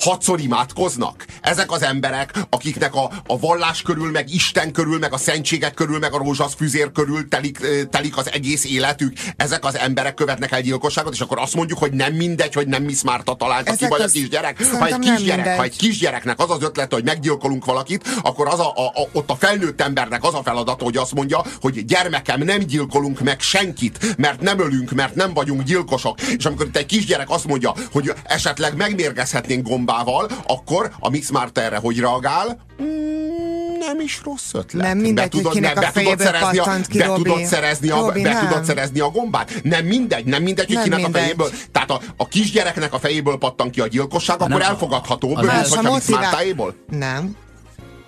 hatszor 0.00 0.40
imádkoznak. 0.40 1.24
Ezek 1.40 1.72
az 1.72 1.82
emberek, 1.82 2.32
akiknek 2.50 2.94
a, 2.94 3.10
a 3.26 3.38
vallás 3.38 3.82
körül, 3.82 4.10
meg 4.10 4.30
Isten 4.30 4.72
körül, 4.72 4.98
meg 4.98 5.12
a 5.12 5.16
szentségek 5.16 5.74
körül, 5.74 5.98
meg 5.98 6.12
a 6.12 6.18
rózsaszfüzér 6.18 6.92
körül 6.92 7.28
telik, 7.28 7.58
telik 7.90 8.16
az 8.16 8.32
egész 8.32 8.64
életük, 8.64 9.12
ezek 9.36 9.64
az 9.64 9.76
emberek 9.76 10.14
követnek 10.14 10.52
el 10.52 10.60
gyilkosságot, 10.60 11.12
és 11.12 11.20
akkor 11.20 11.38
azt 11.38 11.54
mondjuk, 11.54 11.78
hogy 11.78 11.92
nem 11.92 12.12
mindegy, 12.12 12.54
hogy 12.54 12.66
nem 12.66 12.82
Miss 12.82 13.02
Márta 13.02 13.34
találta 13.34 13.72
ki, 13.72 13.86
vagy 13.88 14.00
a 14.00 14.06
kisgyerek. 14.06 14.64
Ha 14.64 14.86
egy 14.86 14.98
kisgyerek, 14.98 15.56
ha 15.56 15.62
egy 15.62 15.76
kisgyereknek 15.76 16.38
az 16.38 16.50
az 16.50 16.62
ötlete, 16.62 16.94
hogy 16.94 17.04
meggyilkolunk 17.04 17.64
valakit, 17.64 18.08
akkor 18.22 18.48
az 18.48 18.60
a, 18.60 18.72
a, 18.76 18.86
a, 18.86 19.08
ott 19.12 19.30
a 19.30 19.36
felnőtt 19.36 19.80
embernek 19.80 20.24
az 20.24 20.34
a 20.34 20.42
feladata, 20.42 20.84
hogy 20.84 20.96
azt 20.96 21.14
mondja, 21.14 21.44
hogy 21.60 21.84
gyermekem, 21.84 22.40
nem 22.40 22.58
gyilkolunk 22.58 23.20
meg 23.20 23.40
senkit, 23.40 24.16
mert 24.16 24.40
nem 24.40 24.58
ölünk, 24.58 24.90
mert 24.90 25.14
nem 25.14 25.34
vagyunk 25.34 25.62
gyilkosok. 25.62 26.20
És 26.20 26.44
amikor 26.44 26.66
itt 26.66 26.76
egy 26.76 26.86
kisgyerek 26.86 27.30
azt 27.30 27.46
mondja, 27.46 27.74
hogy 27.92 28.12
esetleg 28.24 28.76
megmérgezhetnénk 28.76 29.68
gombával, 29.86 30.28
akkor 30.46 30.92
a 30.98 31.08
Miss 31.08 31.30
Marta 31.30 31.60
erre 31.60 31.76
hogy 31.76 31.98
reagál? 31.98 32.58
Mm, 32.82 33.78
nem 33.78 34.00
is 34.00 34.20
rossz 34.24 34.52
ötlet. 34.52 34.86
Nem 34.86 34.98
mindegy, 34.98 35.24
be 35.24 35.28
tudod, 35.28 35.52
hogy 35.52 35.54
kinek 35.54 35.74
ne, 35.74 35.80
be 35.80 35.86
a 35.86 35.90
tudod 35.90 36.04
fejéből 36.04 36.26
szerezni 36.26 36.58
a, 36.58 36.80
ki, 36.88 36.98
be 36.98 37.06
Robi. 37.06 37.22
tudod 37.22 37.44
szerezni 37.44 37.88
a, 37.88 37.96
Robi, 37.96 38.22
be 38.22 38.32
nem. 38.32 38.46
tudod 38.46 38.64
szerezni 38.64 39.00
a 39.00 39.08
gombát. 39.10 39.62
Nem 39.62 39.84
mindegy, 39.84 40.24
nem 40.24 40.42
mindegy, 40.42 40.66
hogy 40.66 40.74
Nem 40.74 40.84
kinek 40.84 40.98
mindegy. 40.98 41.22
a 41.22 41.24
fejéből. 41.24 41.50
Tehát 41.72 41.90
a, 41.90 42.00
a 42.16 42.28
kisgyereknek 42.28 42.92
a 42.92 42.98
fejéből 42.98 43.36
pattan 43.36 43.70
ki 43.70 43.80
a 43.80 43.86
gyilkosság, 43.86 44.36
akkor 44.40 44.60
nem, 44.60 44.60
elfogadható, 44.60 45.28
az 45.28 45.34
mint 45.34 45.46
más 45.46 45.68
hogyha 45.68 45.90
motivá-. 45.90 46.74
Nem. 46.90 47.36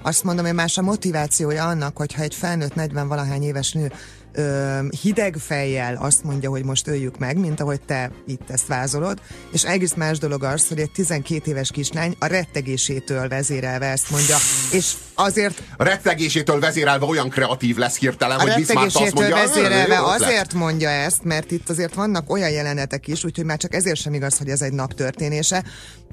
Azt 0.02 0.24
mondom, 0.24 0.44
hogy 0.44 0.54
más 0.54 0.78
a 0.78 0.82
motivációja 0.82 1.64
annak, 1.64 1.96
hogyha 1.96 2.22
egy 2.22 2.34
felnőtt 2.34 2.74
40 2.74 3.08
valahány 3.08 3.42
éves 3.42 3.72
nő 3.72 3.92
ö, 4.32 4.78
hideg 5.02 5.36
fejjel 5.36 5.96
azt 6.00 6.24
mondja, 6.24 6.50
hogy 6.50 6.64
most 6.64 6.86
öljük 6.86 7.18
meg, 7.18 7.38
mint 7.38 7.60
ahogy 7.60 7.80
te 7.80 8.10
itt 8.26 8.50
ezt 8.50 8.66
vázolod, 8.66 9.20
és 9.52 9.64
egész 9.64 9.94
más 9.94 10.18
dolog 10.18 10.44
az, 10.44 10.68
hogy 10.68 10.78
egy 10.78 10.90
12 10.90 11.50
éves 11.50 11.70
kislány 11.70 12.16
a 12.18 12.26
rettegésétől 12.26 13.28
vezérelve 13.28 13.86
ezt 13.86 14.10
mondja, 14.10 14.36
és 14.72 14.92
azért 15.14 15.62
A 15.76 15.82
rettegésétől 15.84 16.60
vezérelve 16.60 17.06
olyan 17.06 17.28
kreatív 17.28 17.76
lesz 17.76 17.98
hirtelen, 17.98 18.40
hogy 18.40 18.52
Miss 18.56 18.72
Marta 18.72 19.00
azt 19.00 19.14
mondja, 19.14 19.34
vezérelve 19.34 20.02
azért 20.02 20.54
mondja 20.54 20.88
ezt, 20.88 21.24
mert 21.24 21.50
itt 21.50 21.68
azért 21.68 21.94
vannak 21.94 22.30
olyan 22.30 22.50
jelenetek 22.50 23.06
is, 23.06 23.24
úgyhogy 23.24 23.44
már 23.44 23.56
csak 23.56 23.74
ezért 23.74 24.00
sem 24.00 24.14
igaz, 24.14 24.38
hogy 24.38 24.48
ez 24.48 24.62
egy 24.62 24.72
nap 24.72 24.94
történése, 24.94 25.64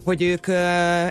hogy 0.03 0.21
ők 0.21 0.47
ö, 0.47 0.53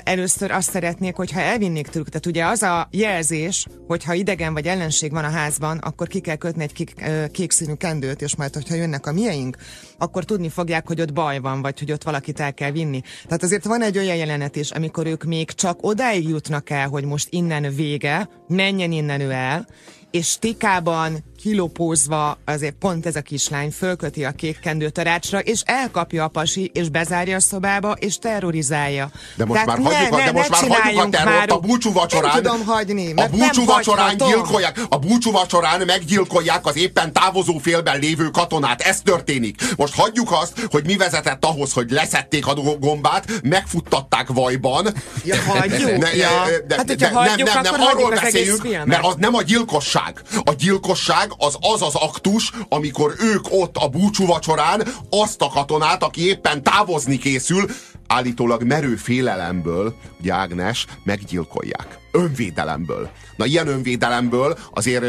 először 0.05 0.51
azt 0.51 0.71
szeretnék, 0.71 1.15
hogyha 1.15 1.41
elvinnék 1.41 1.87
tőlük. 1.89 2.09
Tehát 2.09 2.27
ugye 2.27 2.45
az 2.45 2.63
a 2.63 2.89
jelzés, 2.91 3.67
hogyha 3.87 4.15
idegen 4.15 4.53
vagy 4.53 4.67
ellenség 4.67 5.13
van 5.13 5.25
a 5.25 5.31
házban, 5.31 5.79
akkor 5.79 6.07
ki 6.09 6.21
kell 6.21 6.37
kötni 6.37 6.63
egy 6.63 6.73
kék, 6.73 6.95
ö, 7.01 7.04
kék 7.33 7.51
színű 7.51 7.75
kendőt, 7.75 8.23
és 8.23 8.37
majd, 8.37 8.55
hogyha 8.55 8.75
jönnek 8.75 9.07
a 9.07 9.13
mieink, 9.13 9.57
akkor 9.99 10.25
tudni 10.25 10.49
fogják, 10.49 10.87
hogy 10.87 11.01
ott 11.01 11.13
baj 11.13 11.39
van, 11.39 11.63
vagy 11.63 11.79
hogy 11.79 11.93
ott 11.93 12.03
valakit 12.03 12.41
el 12.41 12.55
kell 12.55 12.71
vinni. 12.71 13.01
Tehát 13.25 13.43
azért 13.43 13.65
van 13.65 13.83
egy 13.83 13.99
olyan 13.99 14.17
jelenet 14.17 14.57
is, 14.57 14.71
amikor 14.71 15.07
ők 15.07 15.25
még 15.25 15.51
csak 15.51 15.79
odáig 15.83 16.29
jutnak 16.29 16.71
el, 16.71 16.89
hogy 16.89 17.05
most 17.05 17.29
innen 17.31 17.75
vége, 17.75 18.29
menjen 18.49 18.93
innen 18.93 19.21
ő 19.21 19.31
el, 19.31 19.67
és 20.11 20.27
stikában 20.27 21.25
kilopózva 21.45 22.39
azért 22.45 22.75
pont 22.75 23.07
ez 23.07 23.17
a 23.17 23.21
kislány 23.21 23.71
fölköti 23.71 24.25
a 24.25 24.31
kék 24.31 24.59
kendőt 24.61 24.99
a 24.99 25.03
rácsra, 25.03 25.39
és 25.39 25.61
elkapja 25.65 26.25
a 26.25 26.29
pasi, 26.29 26.71
és 26.75 26.89
bezárja 26.89 27.37
a 27.37 27.41
szobába, 27.41 27.93
és 27.93 28.19
terrorizálja. 28.19 29.11
De 29.37 29.45
most 29.45 29.65
Tehát 29.65 29.81
már 29.81 29.93
hagyjuk, 29.93 30.13
a, 30.13 30.25
de 30.25 30.33
most 30.33 30.51
már 30.51 30.81
hagyjuk 30.81 31.03
a 31.03 31.09
terrort, 31.09 31.51
a 31.51 31.59
búcsú 31.59 31.93
vacsorán. 31.93 32.31
Nem 32.33 32.43
tudom 32.43 32.65
hagyni, 32.65 33.13
a 33.13 33.27
búcsú 33.29 33.65
nem 33.65 33.65
vacsorán 33.65 34.17
gyilkolják, 34.17 34.81
a 34.89 34.99
búcsú 34.99 35.31
vacsorán 35.31 35.83
meggyilkolják 35.87 36.67
az 36.67 36.77
éppen 36.77 37.13
távozó 37.13 37.59
félben 37.59 37.99
lévő 37.99 38.29
katonát. 38.31 38.81
Ez 38.81 39.01
történik. 39.01 39.75
Most 39.77 39.95
hagyjuk 39.95 40.33
azt, 40.33 40.67
hogy 40.71 40.85
mi 40.85 40.97
vezetett 40.97 41.45
ahhoz, 41.45 41.73
hogy 41.73 41.91
leszették 41.91 42.47
a 42.47 42.55
gombát, 42.79 43.41
megfuttatták 43.43 44.29
vajban. 44.29 44.87
Ja, 45.25 45.37
hagyjuk, 45.43 46.15
ja. 46.15 46.29
Hát, 46.77 46.87
hogyha 46.87 47.19
hagyjuk, 47.19 47.49
akkor 47.49 47.79
hagyjuk 47.79 48.13
az 48.13 48.23
egész 48.23 48.61
filmet. 48.61 48.87
mert 48.87 49.07
az 49.07 49.15
nem 49.19 49.35
a 49.35 49.43
gyilkosság. 49.43 50.23
A 50.45 50.53
gyilkosság 50.53 51.33
az 51.39 51.57
az 51.61 51.83
az 51.83 51.95
aktus, 51.95 52.53
amikor 52.69 53.15
ők 53.21 53.45
ott 53.51 53.77
a 53.77 53.89
búcsú 53.89 54.27
vacsorán 54.27 54.83
azt 55.11 55.43
a 55.43 55.49
katonát, 55.49 56.03
aki 56.03 56.27
éppen 56.27 56.63
távozni 56.63 57.19
készül, 57.19 57.67
állítólag 58.07 58.63
merő 58.63 58.97
félelemből, 58.97 59.95
ugye 60.21 60.33
Ágnes, 60.35 60.87
meggyilkolják. 61.05 61.99
Önvédelemből. 62.13 63.11
Na 63.37 63.45
ilyen 63.45 63.69
önvédelemből 63.69 64.59
azért, 64.75 65.05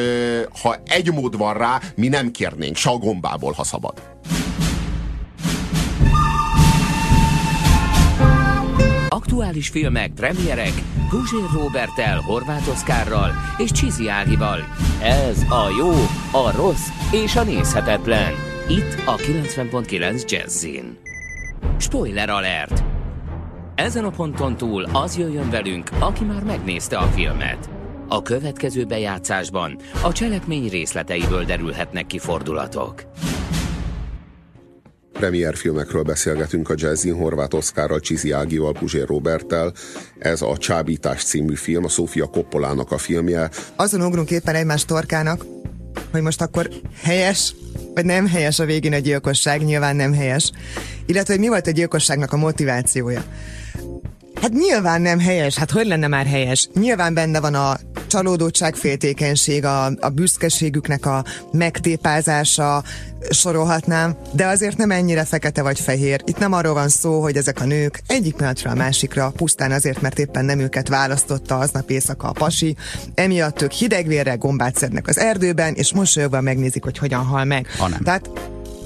ha 0.61 0.75
egy 0.85 1.11
mód 1.13 1.37
van 1.37 1.53
rá, 1.53 1.81
mi 1.95 2.07
nem 2.07 2.31
kérnénk, 2.31 2.75
se 2.75 2.89
a 2.89 2.97
gombából, 2.97 3.51
ha 3.51 3.63
szabad. 3.63 4.01
Aktuális 9.25 9.69
filmek, 9.69 10.11
premierek, 10.11 10.73
Guzsér 11.09 11.49
Robertel, 11.53 12.19
Horváth 12.19 12.69
Oszkárral 12.69 13.31
és 13.57 13.71
Csizi 13.71 14.07
Ágival. 14.07 14.59
Ez 15.01 15.41
a 15.41 15.69
jó, 15.77 15.91
a 16.41 16.51
rossz 16.55 16.87
és 17.11 17.35
a 17.35 17.43
nézhetetlen. 17.43 18.33
Itt 18.69 19.01
a 19.05 19.15
90.9 19.15 20.31
Jazzin. 20.31 20.97
Spoiler 21.77 22.29
alert! 22.29 22.83
Ezen 23.75 24.03
a 24.03 24.09
ponton 24.09 24.57
túl 24.57 24.83
az 24.83 25.17
jöjjön 25.17 25.49
velünk, 25.49 25.89
aki 25.99 26.23
már 26.23 26.43
megnézte 26.43 26.97
a 26.97 27.05
filmet. 27.05 27.69
A 28.07 28.21
következő 28.21 28.85
bejátszásban 28.85 29.77
a 30.03 30.11
cselekmény 30.11 30.69
részleteiből 30.69 31.43
derülhetnek 31.43 32.07
ki 32.07 32.19
fordulatok. 32.19 33.03
Premier 35.19 35.55
filmekről 35.55 36.03
beszélgetünk 36.03 36.69
a 36.69 36.73
Jazzin 36.77 37.15
Horváth 37.15 37.55
Oszkárral, 37.55 37.99
Csizi 37.99 38.31
Ágival, 38.31 38.71
Puzsér 38.71 39.07
Roberttel. 39.07 39.73
Ez 40.19 40.41
a 40.41 40.57
Csábítás 40.57 41.23
című 41.23 41.55
film, 41.55 41.83
a 41.83 41.89
Sofia 41.89 42.25
Coppolának 42.25 42.91
a 42.91 42.97
filmje. 42.97 43.49
Azon 43.75 44.01
ugrunk 44.01 44.31
éppen 44.31 44.55
egymás 44.55 44.85
torkának, 44.85 45.45
hogy 46.11 46.21
most 46.21 46.41
akkor 46.41 46.69
helyes, 47.01 47.55
vagy 47.93 48.05
nem 48.05 48.27
helyes 48.27 48.59
a 48.59 48.65
végén 48.65 48.93
a 48.93 48.97
gyilkosság, 48.97 49.63
nyilván 49.63 49.95
nem 49.95 50.13
helyes. 50.13 50.51
Illetve, 51.05 51.33
hogy 51.33 51.41
mi 51.41 51.47
volt 51.47 51.67
a 51.67 51.71
gyilkosságnak 51.71 52.33
a 52.33 52.37
motivációja. 52.37 53.23
Hát 54.41 54.51
nyilván 54.51 55.01
nem 55.01 55.19
helyes, 55.19 55.55
hát 55.55 55.71
hogy 55.71 55.87
lenne 55.87 56.07
már 56.07 56.25
helyes? 56.25 56.69
Nyilván 56.73 57.13
benne 57.13 57.39
van 57.39 57.53
a 57.53 57.77
csalódottság, 58.07 58.75
féltékenység, 58.75 59.65
a, 59.65 59.85
a 59.85 60.09
büszkeségüknek 60.09 61.05
a 61.05 61.23
megtépázása, 61.51 62.83
sorolhatnám, 63.29 64.15
de 64.31 64.45
azért 64.45 64.77
nem 64.77 64.91
ennyire 64.91 65.25
fekete 65.25 65.61
vagy 65.61 65.79
fehér. 65.79 66.21
Itt 66.25 66.37
nem 66.37 66.53
arról 66.53 66.73
van 66.73 66.89
szó, 66.89 67.21
hogy 67.21 67.37
ezek 67.37 67.61
a 67.61 67.65
nők 67.65 68.01
egyik 68.07 68.35
pillanatra 68.35 68.71
a 68.71 68.75
másikra, 68.75 69.31
pusztán 69.35 69.71
azért, 69.71 70.01
mert 70.01 70.19
éppen 70.19 70.45
nem 70.45 70.59
őket 70.59 70.87
választotta 70.87 71.57
aznap 71.57 71.89
éjszaka 71.89 72.27
a 72.27 72.31
pasi, 72.31 72.75
emiatt 73.13 73.61
ők 73.61 73.71
hidegvérrel 73.71 74.37
gombát 74.37 74.77
szednek 74.77 75.07
az 75.07 75.17
erdőben, 75.17 75.73
és 75.73 75.93
mosolyogva 75.93 76.41
megnézik, 76.41 76.83
hogy 76.83 76.97
hogyan 76.97 77.23
hal 77.23 77.43
meg. 77.43 77.67
Ha 77.77 77.87
nem. 77.87 78.01
Tehát 78.01 78.29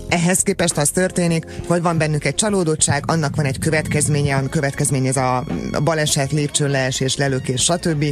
ehhez 0.10 0.42
képest 0.42 0.78
az 0.78 0.90
történik, 0.90 1.46
hogy 1.68 1.82
van 1.82 1.98
bennük 1.98 2.26
egy 2.26 2.36
csalódottság, 2.36 3.04
annak 3.08 3.36
van 3.36 3.46
egy 3.46 3.60
következménye, 3.60 4.36
ami 4.36 4.50
következmény 4.50 5.06
ez 5.06 5.18
a 5.18 5.46
baleset, 5.84 6.32
lépcsőn 6.32 6.70
leesés, 6.70 7.16
lelökés, 7.16 7.64
stb. 7.64 8.06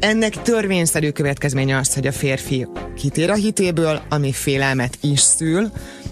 Ennek 0.00 0.42
törvényszerű 0.42 1.10
következménye 1.10 1.76
az, 1.76 1.94
hogy 1.94 2.06
a 2.06 2.12
férfi 2.12 2.66
kitér 2.96 3.30
a 3.30 3.34
hitéből, 3.34 4.02
ami 4.08 4.32
félelmet 4.32 4.98
is 5.00 5.20
szül, 5.20 5.70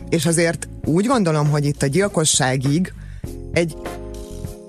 és 0.09 0.27
azért 0.27 0.69
úgy 0.85 1.07
gondolom, 1.07 1.49
hogy 1.51 1.65
itt 1.65 1.83
a 1.83 1.87
gyilkosságig 1.87 2.93
egy 3.53 3.75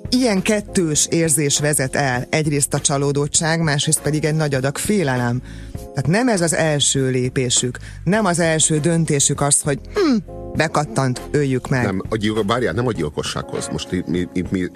ilyen 0.10 0.42
kettős 0.42 1.08
érzés 1.10 1.60
vezet 1.60 1.96
el. 1.96 2.28
Egyrészt 2.30 2.74
a 2.74 2.80
csalódottság, 2.80 3.62
másrészt 3.62 4.02
pedig 4.02 4.26
egy 4.26 4.36
nagy 4.36 4.54
adag 4.54 4.78
félelem. 4.78 5.42
Tehát 5.72 6.08
nem 6.08 6.28
ez 6.28 6.42
az 6.42 6.54
első 6.54 7.10
lépésük, 7.10 7.78
nem 8.04 8.26
az 8.26 8.40
első 8.40 8.80
döntésük 8.80 9.42
az, 9.42 9.62
hogy 9.62 9.80
hm, 9.94 10.35
bekattant, 10.56 11.22
öljük 11.32 11.70
meg. 11.70 11.84
Nem, 11.86 12.02
a 12.10 12.16
gyilkos, 12.16 12.44
várjál, 12.48 12.74
nem 12.74 12.88
a 12.88 12.92
gyilkossághoz. 12.92 13.68
Most 13.72 13.92
itt, 13.92 14.08
mi, 14.08 14.28
itt, 14.34 14.52
mi, 14.52 14.70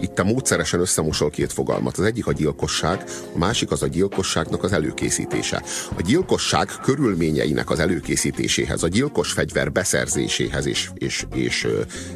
itt 0.00 0.14
te 0.14 0.22
módszeresen 0.22 0.80
összemosol 0.80 1.30
két 1.30 1.52
fogalmat. 1.52 1.98
Az 1.98 2.04
egyik 2.04 2.26
a 2.26 2.32
gyilkosság, 2.32 3.04
a 3.34 3.38
másik 3.38 3.70
az 3.70 3.82
a 3.82 3.86
gyilkosságnak 3.86 4.62
az 4.62 4.72
előkészítése. 4.72 5.62
A 5.96 6.02
gyilkosság 6.02 6.68
körülményeinek 6.82 7.70
az 7.70 7.78
előkészítéséhez, 7.78 8.82
a 8.82 8.88
gyilkos 8.88 9.32
fegyver 9.32 9.72
beszerzéséhez 9.72 10.66
és, 10.66 10.90
és, 10.94 11.26
és 11.34 11.68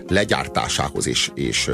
legyártásához 0.09 1.07
és, 1.07 1.31
és 1.35 1.71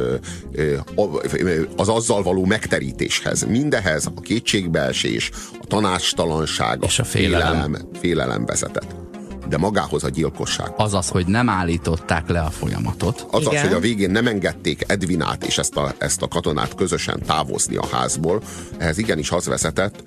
az 1.77 1.89
azzal 1.89 2.23
való 2.23 2.45
megterítéshez, 2.45 3.45
mindehez 3.45 4.07
a 4.07 4.21
kétségbeesés, 4.21 5.31
a 5.61 5.67
tanácstalanság, 5.67 6.83
és 6.83 6.99
a 6.99 7.05
félelem, 7.05 7.51
félelem, 7.51 7.89
félelem 8.01 8.45
vezetett 8.45 9.02
de 9.49 9.57
magához 9.57 10.05
a 10.05 10.09
gyilkosság. 10.09 10.73
Az 10.77 10.95
az, 10.95 11.09
hogy 11.09 11.27
nem 11.27 11.49
állították 11.49 12.29
le 12.29 12.41
a 12.41 12.51
folyamatot. 12.51 13.27
Az 13.31 13.47
az, 13.47 13.61
hogy 13.61 13.73
a 13.73 13.81
végén 13.81 14.11
nem 14.11 14.27
engedték 14.27 14.85
Edvinát 14.87 15.45
és 15.45 15.59
ezt 15.59 15.77
a, 15.77 15.95
ezt 15.99 16.23
a 16.23 16.29
katonát 16.29 16.75
közösen 16.75 17.23
távozni 17.27 17.77
a 17.77 17.87
házból, 17.87 18.43
ehhez 18.79 18.99
igenis 18.99 19.31
az 19.31 19.47
vezetett, 19.47 20.03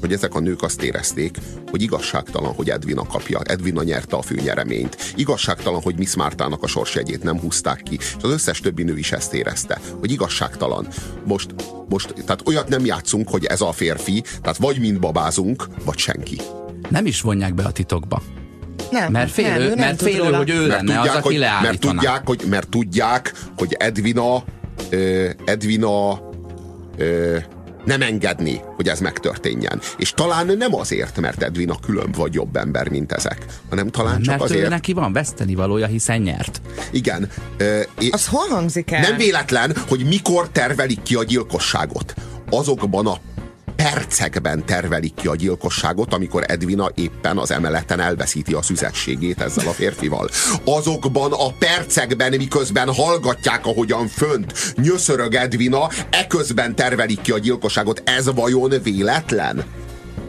hogy 0.00 0.12
ezek 0.12 0.34
a 0.34 0.40
nők 0.40 0.62
azt 0.62 0.82
érezték, 0.82 1.38
hogy 1.70 1.82
igazságtalan, 1.82 2.54
hogy 2.54 2.70
Edvina 2.70 3.06
kapja. 3.06 3.40
Edvina 3.44 3.82
nyerte 3.82 4.16
a 4.16 4.22
főnyereményt. 4.22 4.96
Igazságtalan, 5.16 5.80
hogy 5.80 5.98
Miss 5.98 6.14
Mártának 6.14 6.62
a 6.62 6.66
sorsjegyét 6.66 7.22
nem 7.22 7.40
húzták 7.40 7.82
ki. 7.82 7.94
És 7.94 8.16
az 8.22 8.30
összes 8.30 8.60
többi 8.60 8.82
nő 8.82 8.98
is 8.98 9.12
ezt 9.12 9.34
érezte, 9.34 9.80
hogy 10.00 10.10
igazságtalan. 10.10 10.86
Most, 11.24 11.54
most 11.88 12.14
tehát 12.14 12.48
olyat 12.48 12.68
nem 12.68 12.84
játszunk, 12.84 13.28
hogy 13.28 13.44
ez 13.44 13.60
a 13.60 13.72
férfi, 13.72 14.24
tehát 14.42 14.56
vagy 14.56 14.80
mind 14.80 14.98
babázunk, 14.98 15.66
vagy 15.84 15.98
senki. 15.98 16.40
Nem 16.88 17.06
is 17.06 17.20
vonják 17.20 17.54
be 17.54 17.64
a 17.64 17.72
titokba. 17.72 18.22
Nem, 18.90 19.12
mert 19.12 19.30
félő, 19.30 19.48
nem, 19.48 19.60
ő 19.60 19.68
nem 19.68 19.78
mert 19.78 20.02
félő 20.02 20.32
hogy 20.32 20.50
ő 20.50 20.66
lenne 20.66 20.94
tudják, 20.94 21.04
az, 21.04 21.14
aki 21.14 21.34
hogy, 21.34 21.38
mert 21.62 21.80
tudják, 21.80 22.26
hogy, 22.26 22.42
mert 22.48 22.68
tudják, 22.68 23.32
hogy 23.56 23.76
Edvina, 23.78 24.44
uh, 24.92 25.30
Edvina 25.44 26.12
uh, 26.98 27.42
nem 27.84 28.02
engedni, 28.02 28.60
hogy 28.76 28.88
ez 28.88 29.00
megtörténjen. 29.00 29.80
És 29.96 30.12
talán 30.12 30.56
nem 30.58 30.74
azért, 30.74 31.20
mert 31.20 31.42
Edvina 31.42 31.76
különb 31.86 32.16
vagy 32.16 32.34
jobb 32.34 32.56
ember, 32.56 32.88
mint 32.88 33.12
ezek, 33.12 33.44
hanem 33.70 33.88
talán 33.88 34.22
csak 34.22 34.38
mert 34.38 34.50
azért. 34.50 34.68
neki 34.68 34.92
van 34.92 35.12
veszteni 35.12 35.54
valója, 35.54 35.86
hiszen 35.86 36.20
nyert. 36.20 36.60
Igen. 36.90 37.28
Uh, 37.60 38.10
az 38.10 38.26
hol 38.26 38.48
hangzik 38.48 38.90
el? 38.90 39.00
Nem 39.00 39.16
véletlen, 39.16 39.76
hogy 39.88 40.04
mikor 40.04 40.48
tervelik 40.48 41.02
ki 41.02 41.14
a 41.14 41.24
gyilkosságot. 41.24 42.14
Azokban 42.50 43.06
a 43.06 43.18
percekben 43.82 44.64
tervelik 44.64 45.14
ki 45.14 45.26
a 45.26 45.34
gyilkosságot, 45.34 46.12
amikor 46.12 46.44
Edvina 46.46 46.90
éppen 46.94 47.38
az 47.38 47.50
emeleten 47.50 48.00
elveszíti 48.00 48.54
a 48.54 48.62
szüzességét 48.62 49.40
ezzel 49.40 49.68
a 49.68 49.72
férfival. 49.72 50.28
Azokban 50.64 51.32
a 51.32 51.52
percekben, 51.58 52.34
miközben 52.36 52.94
hallgatják, 52.94 53.66
ahogyan 53.66 54.08
fönt 54.08 54.74
nyöszörög 54.76 55.34
Edvina, 55.34 55.88
eközben 56.10 56.74
tervelik 56.74 57.20
ki 57.20 57.32
a 57.32 57.38
gyilkosságot. 57.38 58.02
Ez 58.04 58.34
vajon 58.34 58.72
véletlen? 58.82 59.64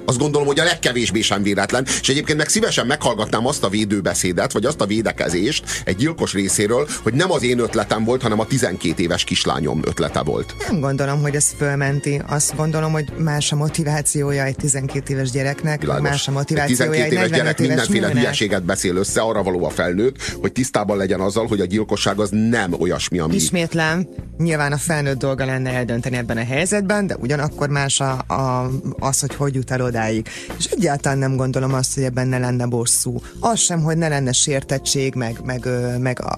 Azt 0.09 0.19
gondolom, 0.19 0.47
hogy 0.47 0.59
a 0.59 0.63
legkevésbé 0.63 1.21
sem 1.21 1.43
véletlen, 1.43 1.85
és 2.01 2.09
egyébként 2.09 2.37
meg 2.37 2.47
szívesen 2.47 2.87
meghallgatnám 2.87 3.45
azt 3.45 3.63
a 3.63 3.69
védőbeszédet, 3.69 4.51
vagy 4.51 4.65
azt 4.65 4.81
a 4.81 4.85
védekezést 4.85 5.63
egy 5.85 5.95
gyilkos 5.95 6.33
részéről, 6.33 6.87
hogy 7.03 7.13
nem 7.13 7.31
az 7.31 7.43
én 7.43 7.59
ötletem 7.59 8.03
volt, 8.03 8.21
hanem 8.21 8.39
a 8.39 8.45
12 8.45 9.03
éves 9.03 9.23
kislányom 9.23 9.81
ötlete 9.83 10.21
volt. 10.21 10.55
Nem 10.69 10.79
gondolom, 10.79 11.21
hogy 11.21 11.35
ez 11.35 11.53
fölmenti. 11.57 12.21
Azt 12.27 12.55
gondolom, 12.55 12.91
hogy 12.91 13.05
más 13.17 13.51
a 13.51 13.55
motivációja 13.55 14.43
egy 14.43 14.55
12 14.55 15.13
éves 15.13 15.31
gyereknek, 15.31 15.81
Világos. 15.81 16.09
más 16.09 16.27
a 16.27 16.31
motivációja 16.31 17.03
egy 17.03 17.09
12 17.09 17.15
éves 17.15 17.29
gyerek 17.29 17.59
éves 17.59 17.67
mindenféle 17.67 18.07
nőnek. 18.07 18.21
hülyeséget 18.21 18.63
beszél 18.63 18.95
össze, 18.95 19.21
arra 19.21 19.43
való 19.43 19.65
a 19.65 19.69
felnőtt, 19.69 20.21
hogy 20.41 20.51
tisztában 20.51 20.97
legyen 20.97 21.19
azzal, 21.19 21.47
hogy 21.47 21.59
a 21.59 21.65
gyilkosság 21.65 22.19
az 22.19 22.29
nem 22.31 22.73
olyasmi, 22.79 23.19
ami... 23.19 23.35
Ismétlem, 23.35 24.07
nyilván 24.37 24.71
a 24.71 24.77
felnőtt 24.77 25.17
dolga 25.17 25.45
lenne 25.45 25.69
eldönteni 25.73 26.17
ebben 26.17 26.37
a 26.37 26.43
helyzetben, 26.43 27.07
de 27.07 27.15
ugyanakkor 27.15 27.69
más 27.69 27.99
a, 27.99 28.11
a, 28.27 28.69
az, 28.99 29.19
hogy 29.19 29.35
hogy 29.35 29.55
jut 29.55 29.71
el 29.71 29.81
oda 29.81 29.98
odáig. 29.99 30.27
És 30.57 30.65
egyáltalán 30.65 31.17
nem 31.17 31.35
gondolom 31.35 31.73
azt, 31.73 31.93
hogy 31.93 32.03
ebben 32.03 32.27
ne 32.27 32.37
lenne 32.37 32.65
bosszú. 32.65 33.21
Az 33.39 33.59
sem, 33.59 33.81
hogy 33.81 33.97
ne 33.97 34.07
lenne 34.07 34.31
sértettség, 34.31 35.15
meg, 35.15 35.39
meg, 35.43 35.67
meg 35.99 36.21
a 36.21 36.35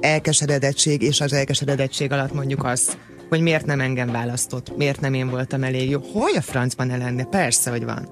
elkeseredettség, 0.00 1.02
és 1.02 1.20
az 1.20 1.32
elkeseredettség 1.32 2.12
alatt 2.12 2.34
mondjuk 2.34 2.64
az, 2.64 2.96
hogy 3.28 3.40
miért 3.40 3.66
nem 3.66 3.80
engem 3.80 4.12
választott, 4.12 4.76
miért 4.76 5.00
nem 5.00 5.14
én 5.14 5.28
voltam 5.28 5.62
elég 5.62 5.90
jó. 5.90 6.00
Hogy 6.12 6.36
a 6.36 6.40
francban 6.40 6.86
ne 6.86 6.96
lenne? 6.96 7.24
Persze, 7.24 7.70
hogy 7.70 7.84
van. 7.84 8.08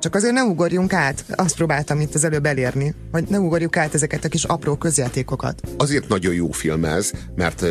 Csak 0.00 0.14
azért 0.14 0.32
ne 0.32 0.42
ugorjunk 0.42 0.92
át, 0.92 1.24
azt 1.34 1.56
próbáltam 1.56 2.00
itt 2.00 2.14
az 2.14 2.24
előbb 2.24 2.46
elérni, 2.46 2.94
hogy 3.12 3.24
ne 3.28 3.38
ugorjuk 3.38 3.76
át 3.76 3.94
ezeket 3.94 4.24
a 4.24 4.28
kis 4.28 4.44
apró 4.44 4.76
közjátékokat. 4.76 5.60
Azért 5.76 6.08
nagyon 6.08 6.34
jó 6.34 6.50
film 6.50 6.84
ez, 6.84 7.10
mert 7.34 7.64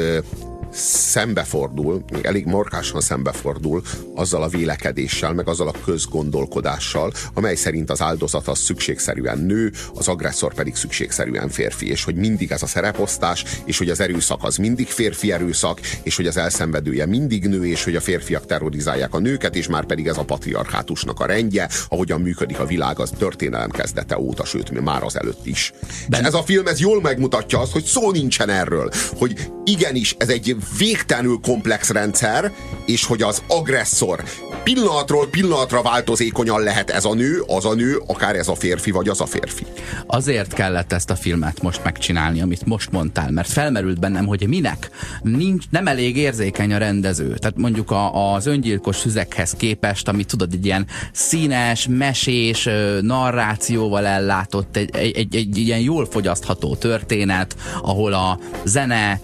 szembefordul, 0.75 2.03
még 2.11 2.25
elég 2.25 2.45
markásan 2.45 3.01
szembefordul 3.01 3.81
azzal 4.15 4.43
a 4.43 4.47
vélekedéssel, 4.47 5.33
meg 5.33 5.47
azzal 5.47 5.67
a 5.67 5.73
közgondolkodással, 5.85 7.13
amely 7.33 7.55
szerint 7.55 7.89
az 7.89 8.01
áldozat 8.01 8.47
az 8.47 8.59
szükségszerűen 8.59 9.37
nő, 9.37 9.71
az 9.93 10.07
agresszor 10.07 10.53
pedig 10.53 10.75
szükségszerűen 10.75 11.49
férfi, 11.49 11.89
és 11.89 12.03
hogy 12.03 12.15
mindig 12.15 12.51
ez 12.51 12.61
a 12.61 12.67
szereposztás, 12.67 13.45
és 13.65 13.77
hogy 13.77 13.89
az 13.89 13.99
erőszak 13.99 14.43
az 14.43 14.57
mindig 14.57 14.87
férfi 14.87 15.31
erőszak, 15.31 15.79
és 16.03 16.15
hogy 16.15 16.27
az 16.27 16.37
elszenvedője 16.37 17.05
mindig 17.05 17.47
nő, 17.47 17.65
és 17.65 17.83
hogy 17.83 17.95
a 17.95 18.01
férfiak 18.01 18.45
terrorizálják 18.45 19.13
a 19.13 19.19
nőket, 19.19 19.55
és 19.55 19.67
már 19.67 19.85
pedig 19.85 20.07
ez 20.07 20.17
a 20.17 20.23
patriarchátusnak 20.23 21.19
a 21.19 21.25
rendje, 21.25 21.69
ahogyan 21.89 22.21
működik 22.21 22.59
a 22.59 22.65
világ 22.65 22.99
az 22.99 23.11
történelem 23.17 23.69
kezdete 23.69 24.19
óta, 24.19 24.45
sőt, 24.45 24.81
már 24.81 25.03
az 25.03 25.17
előtt 25.17 25.45
is. 25.45 25.73
De 26.07 26.19
ez 26.19 26.33
a 26.33 26.43
film 26.43 26.67
ez 26.67 26.79
jól 26.79 27.01
megmutatja 27.01 27.59
azt, 27.59 27.71
hogy 27.71 27.83
szó 27.83 28.11
nincsen 28.11 28.49
erről, 28.49 28.91
hogy 29.17 29.51
igenis 29.63 30.15
ez 30.17 30.29
egy 30.29 30.55
végtelenül 30.77 31.39
komplex 31.41 31.89
rendszer, 31.89 32.51
és 32.85 33.05
hogy 33.05 33.21
az 33.21 33.41
agresszor 33.47 34.23
pillanatról 34.65 35.27
pillanatra 35.27 35.81
változékonyan 35.81 36.61
lehet 36.61 36.89
ez 36.89 37.05
a 37.05 37.13
nő, 37.13 37.43
az 37.47 37.65
a 37.65 37.73
nő, 37.73 38.01
akár 38.07 38.35
ez 38.35 38.47
a 38.47 38.55
férfi, 38.55 38.91
vagy 38.91 39.09
az 39.09 39.21
a 39.21 39.25
férfi. 39.25 39.65
Azért 40.07 40.53
kellett 40.53 40.93
ezt 40.93 41.09
a 41.09 41.15
filmet 41.15 41.61
most 41.61 41.83
megcsinálni, 41.83 42.41
amit 42.41 42.65
most 42.65 42.91
mondtál, 42.91 43.31
mert 43.31 43.49
felmerült 43.49 43.99
bennem, 43.99 44.25
hogy 44.25 44.47
minek 44.47 44.89
nincs, 45.21 45.63
nem 45.69 45.87
elég 45.87 46.17
érzékeny 46.17 46.73
a 46.73 46.77
rendező. 46.77 47.33
Tehát 47.37 47.57
mondjuk 47.57 47.91
a, 47.91 48.33
az 48.33 48.45
öngyilkos 48.45 48.95
szüzekhez 48.95 49.51
képest, 49.51 50.07
ami 50.07 50.23
tudod, 50.23 50.53
egy 50.53 50.65
ilyen 50.65 50.87
színes, 51.11 51.87
mesés, 51.89 52.69
narrációval 53.01 54.05
ellátott, 54.05 54.75
egy, 54.75 54.95
egy, 54.95 55.17
egy, 55.17 55.35
egy 55.35 55.57
ilyen 55.57 55.79
jól 55.79 56.05
fogyasztható 56.05 56.75
történet, 56.75 57.55
ahol 57.81 58.13
a 58.13 58.39
zene, 58.63 59.19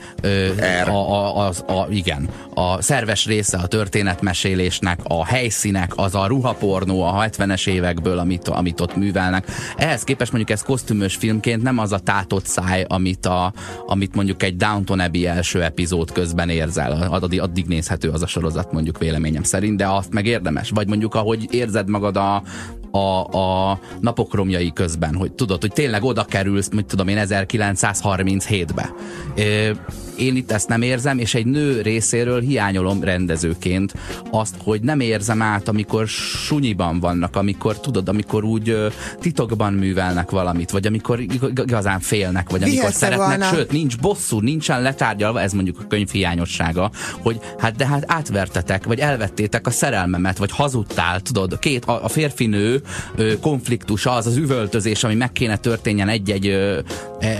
er. 0.58 0.90
a, 0.90 1.31
a, 1.36 1.48
az, 1.48 1.64
a, 1.68 1.88
igen, 1.90 2.30
a 2.54 2.82
szerves 2.82 3.26
része 3.26 3.58
a 3.58 3.68
történetmesélésnek, 3.68 5.00
a 5.04 5.26
helyszínek, 5.26 5.92
az 5.96 6.16
a 6.16 6.26
ruhapornó 6.26 7.04
a 7.04 7.26
70-es 7.26 7.68
évekből, 7.68 8.18
amit, 8.18 8.48
amit 8.48 8.82
ott 8.82 8.96
művelnek. 8.96 9.48
Ehhez 9.78 10.04
képest 10.04 10.32
mondjuk 10.32 10.58
ez 10.58 10.64
kosztümös 10.64 11.16
filmként 11.16 11.64
nem 11.64 11.78
az 11.78 11.92
a 11.92 12.00
tátott 12.00 12.46
száj, 12.46 12.86
amit, 12.88 13.26
a, 13.26 13.54
amit 13.86 14.16
mondjuk 14.16 14.44
egy 14.44 14.56
Downton 14.56 15.00
Abbey 15.00 15.26
első 15.26 15.64
epizód 15.64 16.12
közben 16.12 16.50
érzel. 16.50 17.08
Addig, 17.10 17.42
addig 17.42 17.66
nézhető 17.66 18.10
az 18.10 18.22
a 18.22 18.28
sorozat 18.28 18.72
mondjuk 18.72 18.98
véleményem 18.98 19.44
szerint, 19.44 19.78
de 19.78 19.88
azt 19.88 20.14
meg 20.14 20.26
érdemes. 20.26 20.70
Vagy 20.70 20.88
mondjuk 20.88 21.16
ahogy 21.16 21.48
érzed 21.50 21.90
magad 21.90 22.18
a, 22.18 22.44
a, 22.92 23.38
a 23.38 23.80
napok 24.00 24.34
romjai 24.34 24.72
közben, 24.74 25.16
hogy 25.16 25.32
tudod, 25.32 25.62
hogy 25.62 25.72
tényleg 25.74 26.04
oda 26.04 26.24
kerülsz, 26.24 26.70
mit 26.70 26.86
tudom 26.86 27.08
én, 27.08 27.18
1937-be. 27.22 28.94
Én 30.22 30.36
itt 30.36 30.52
ezt 30.52 30.68
nem 30.68 30.82
érzem, 30.82 31.20
és 31.20 31.34
egy 31.34 31.46
nő 31.46 31.82
részéről 31.82 32.42
hiányolom 32.42 33.04
rendezőként 33.04 33.94
azt, 34.32 34.56
hogy 34.64 34.82
nem 34.82 35.00
érzem 35.00 35.42
át, 35.42 35.68
amikor 35.68 36.08
sunyiban 36.08 37.00
vannak, 37.00 37.36
amikor 37.36 37.80
tudod, 37.80 38.10
amikor 38.10 38.44
úgy 38.44 38.76
titokban 39.20 39.74
művelnek 39.74 40.30
valamit, 40.30 40.72
vagy 40.72 40.88
amikor 40.88 41.20
igazán 41.20 42.00
félnek, 42.00 42.50
vagy 42.50 42.62
amikor 42.62 42.80
Vihetsz 42.80 42.98
szeretnek, 42.98 43.28
volna. 43.28 43.56
sőt, 43.56 43.72
nincs 43.72 43.98
bosszú, 43.98 44.40
nincsen 44.40 44.82
letárgyalva, 44.82 45.42
ez 45.42 45.54
mondjuk 45.54 45.80
a 45.80 45.88
könyv 45.88 46.10
hiányossága, 46.10 46.92
hogy 47.22 47.40
hát 47.58 47.76
de 47.76 47.88
hát 47.88 48.04
átvertetek, 48.08 48.86
vagy 48.86 49.00
elvettétek 49.00 49.68
a 49.68 49.72
szerelmemet, 49.72 50.38
vagy 50.38 50.52
hazudtál, 50.52 51.22
tudod, 51.22 51.60
két, 51.60 51.86
a, 51.86 52.04
a 52.04 52.08
férfinő 52.08 52.82
konfliktusa, 53.42 54.12
az 54.12 54.28
az 54.28 54.38
üvöltözés, 54.38 55.04
ami 55.04 55.16
meg 55.16 55.32
kéne 55.32 55.58
történjen 55.58 56.10
egy-egy 56.10 56.48
e, 56.48 56.84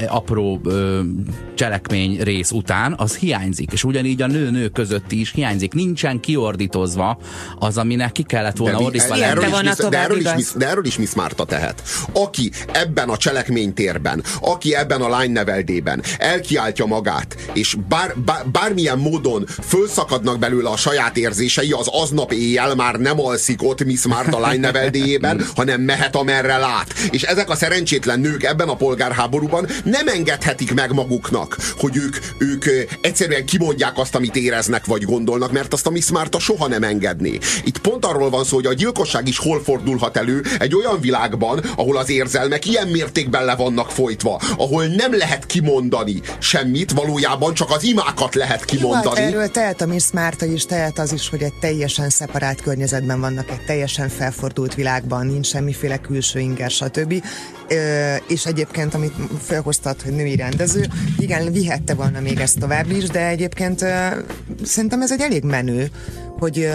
apró 0.08 0.62
ö, 0.64 1.02
cselekmény 1.56 2.22
rész 2.22 2.52
után, 2.52 2.70
az 2.96 3.16
hiányzik. 3.16 3.72
És 3.72 3.84
ugyanígy 3.84 4.22
a 4.22 4.28
nő-nő 4.28 4.68
közötti 4.68 5.20
is 5.20 5.32
hiányzik. 5.32 5.74
Nincsen 5.74 6.20
kiordítozva 6.20 7.18
az, 7.60 7.78
aminek 7.78 8.12
ki 8.12 8.24
kellett 8.24 8.58
volna 8.58 8.78
de 8.78 8.84
ordítva. 8.84 9.18
De 9.18 9.26
erről, 9.26 9.44
is, 9.44 9.76
de, 9.90 10.02
erről 10.02 10.18
is, 10.38 10.52
de 10.56 10.68
erről 10.68 10.86
is 10.86 10.98
Miss 10.98 11.14
Márta 11.14 11.46
tehet. 11.46 11.84
Aki 12.14 12.52
ebben 12.72 13.10
a 13.10 13.18
cselekménytérben, 13.18 14.24
aki 14.42 14.76
ebben 14.76 15.02
a 15.02 15.10
lány 15.10 15.32
neveldében 15.32 16.04
elkiáltja 16.18 16.86
magát, 16.86 17.36
és 17.54 17.76
bár, 17.88 18.16
bár, 18.26 18.48
bármilyen 18.48 19.00
módon 19.00 19.46
fölszakadnak 19.68 20.40
belőle 20.40 20.70
a 20.70 20.78
saját 20.78 21.18
érzései, 21.18 21.72
az 21.72 21.88
aznap 21.92 22.32
éjjel 22.32 22.76
már 22.76 22.96
nem 22.96 23.20
alszik 23.20 23.64
ott 23.64 23.84
Miss 23.84 24.06
Márta 24.06 24.40
lány 24.40 24.60
neveldéjében, 24.60 25.32
ember, 25.32 25.48
hanem 25.56 25.82
mehet 25.82 26.16
amerre 26.16 26.58
lát. 26.58 26.94
És 27.10 27.24
ezek 27.24 27.50
a 27.50 27.56
szerencsétlen 27.56 28.20
nők 28.20 28.44
ebben 28.44 28.68
a 28.68 28.76
polgárháborúban 28.76 29.68
nem 29.84 30.08
engedhetik 30.08 30.74
meg 30.74 30.94
maguknak, 30.94 31.58
hogy 31.78 31.96
ők, 31.96 32.18
ők 32.38 32.61
egyszerűen 33.02 33.46
kimondják 33.46 33.98
azt, 33.98 34.16
amit 34.16 34.36
éreznek 34.36 34.86
vagy 34.86 35.04
gondolnak, 35.04 35.52
mert 35.52 35.74
azt 35.74 35.88
a 35.88 35.90
Miss 35.90 36.10
Marta 36.10 36.40
soha 36.40 36.68
nem 36.68 36.84
engedné. 36.84 37.38
Itt 37.64 37.78
pont 37.78 38.06
arról 38.06 38.30
van 38.30 38.44
szó, 38.44 38.56
hogy 38.56 38.66
a 38.66 38.74
gyilkosság 38.74 39.28
is 39.28 39.38
hol 39.38 39.64
fordulhat 39.64 40.18
elő 40.18 40.44
egy 40.60 40.76
olyan 40.76 41.00
világban, 41.00 41.60
ahol 41.76 41.98
az 41.98 42.10
érzelmek 42.10 42.66
ilyen 42.66 42.88
mértékben 42.88 43.46
le 43.46 43.56
vannak 43.56 43.92
folytva, 43.92 44.42
ahol 44.58 44.86
nem 44.86 45.18
lehet 45.18 45.46
kimondani 45.46 46.22
semmit, 46.40 46.92
valójában 46.92 47.54
csak 47.54 47.72
az 47.72 47.84
imákat 47.84 48.36
lehet 48.36 48.66
kimondani. 48.66 49.04
Jó, 49.04 49.10
hát 49.10 49.34
erről 49.34 49.52
tehet 49.52 49.82
a 49.82 49.86
Miss 49.86 50.12
Marta 50.14 50.46
is, 50.46 50.66
tehet 50.66 51.00
az 51.00 51.14
is, 51.14 51.30
hogy 51.30 51.42
egy 51.42 51.54
teljesen 51.60 52.10
szeparált 52.10 52.62
környezetben 52.62 53.20
vannak, 53.20 53.50
egy 53.50 53.66
teljesen 53.66 54.10
felfordult 54.10 54.76
világban, 54.76 55.26
nincs 55.26 55.48
semmiféle 55.48 55.98
külső 55.98 56.40
inger, 56.40 56.70
stb. 56.70 57.24
És 58.28 58.46
egyébként, 58.46 58.94
amit 58.94 59.14
felhoztad, 59.42 60.02
hogy 60.02 60.14
női 60.14 60.36
rendező, 60.36 60.88
igen, 61.18 61.52
vihette 61.52 61.94
volna 61.94 62.20
még 62.20 62.40
ezt 62.40 62.60
tovább 62.60 62.92
is, 62.92 63.04
de 63.04 63.28
egyébként 63.28 63.86
szerintem 64.64 65.02
ez 65.02 65.12
egy 65.12 65.22
elég 65.22 65.44
menő, 65.44 65.90
hogy 66.40 66.70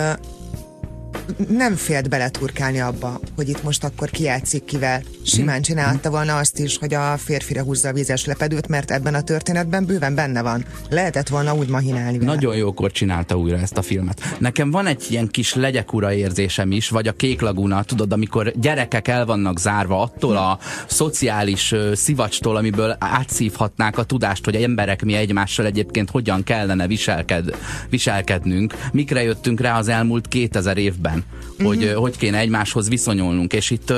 nem 1.48 1.74
félt 1.74 2.08
beleturkálni 2.08 2.80
abba, 2.80 3.20
hogy 3.36 3.48
itt 3.48 3.62
most 3.62 3.84
akkor 3.84 4.10
kijátszik 4.10 4.64
kivel. 4.64 5.02
Simán 5.22 5.62
csinálta 5.62 6.10
volna 6.10 6.36
azt 6.36 6.58
is, 6.58 6.78
hogy 6.78 6.94
a 6.94 7.16
férfire 7.16 7.62
húzza 7.62 7.88
a 7.88 7.92
vízes 7.92 8.24
lepedőt, 8.24 8.68
mert 8.68 8.90
ebben 8.90 9.14
a 9.14 9.22
történetben 9.22 9.84
bőven 9.84 10.14
benne 10.14 10.42
van. 10.42 10.64
Lehetett 10.90 11.28
volna 11.28 11.54
úgy 11.54 11.68
mahinálni 11.68 12.18
vele. 12.18 12.34
Nagyon 12.34 12.56
jókor 12.56 12.92
csinálta 12.92 13.38
újra 13.38 13.58
ezt 13.58 13.76
a 13.76 13.82
filmet. 13.82 14.36
Nekem 14.38 14.70
van 14.70 14.86
egy 14.86 15.06
ilyen 15.08 15.28
kis 15.28 15.54
legyekura 15.54 16.12
érzésem 16.12 16.72
is, 16.72 16.88
vagy 16.88 17.08
a 17.08 17.12
Kék 17.12 17.40
Laguna, 17.40 17.82
tudod, 17.82 18.12
amikor 18.12 18.52
gyerekek 18.60 19.08
el 19.08 19.26
vannak 19.26 19.58
zárva 19.58 20.02
attól 20.02 20.36
a 20.36 20.58
szociális 20.86 21.72
uh, 21.72 21.92
szivacstól, 21.92 22.56
amiből 22.56 22.96
átszívhatnák 22.98 23.98
a 23.98 24.04
tudást, 24.04 24.44
hogy 24.44 24.54
emberek 24.54 25.04
mi 25.04 25.14
egymással 25.14 25.66
egyébként 25.66 26.10
hogyan 26.10 26.42
kellene 26.42 26.86
viselked, 26.86 27.56
viselkednünk. 27.90 28.74
Mikre 28.92 29.22
jöttünk 29.22 29.60
rá 29.60 29.78
az 29.78 29.88
elmúlt 29.88 30.28
2000 30.28 30.76
évben? 30.76 31.15
Hogy 31.64 31.84
uh-huh. 31.84 32.00
hogy 32.00 32.16
kéne 32.16 32.38
egymáshoz 32.38 32.88
viszonyulnunk. 32.88 33.52
És 33.52 33.70
itt 33.70 33.92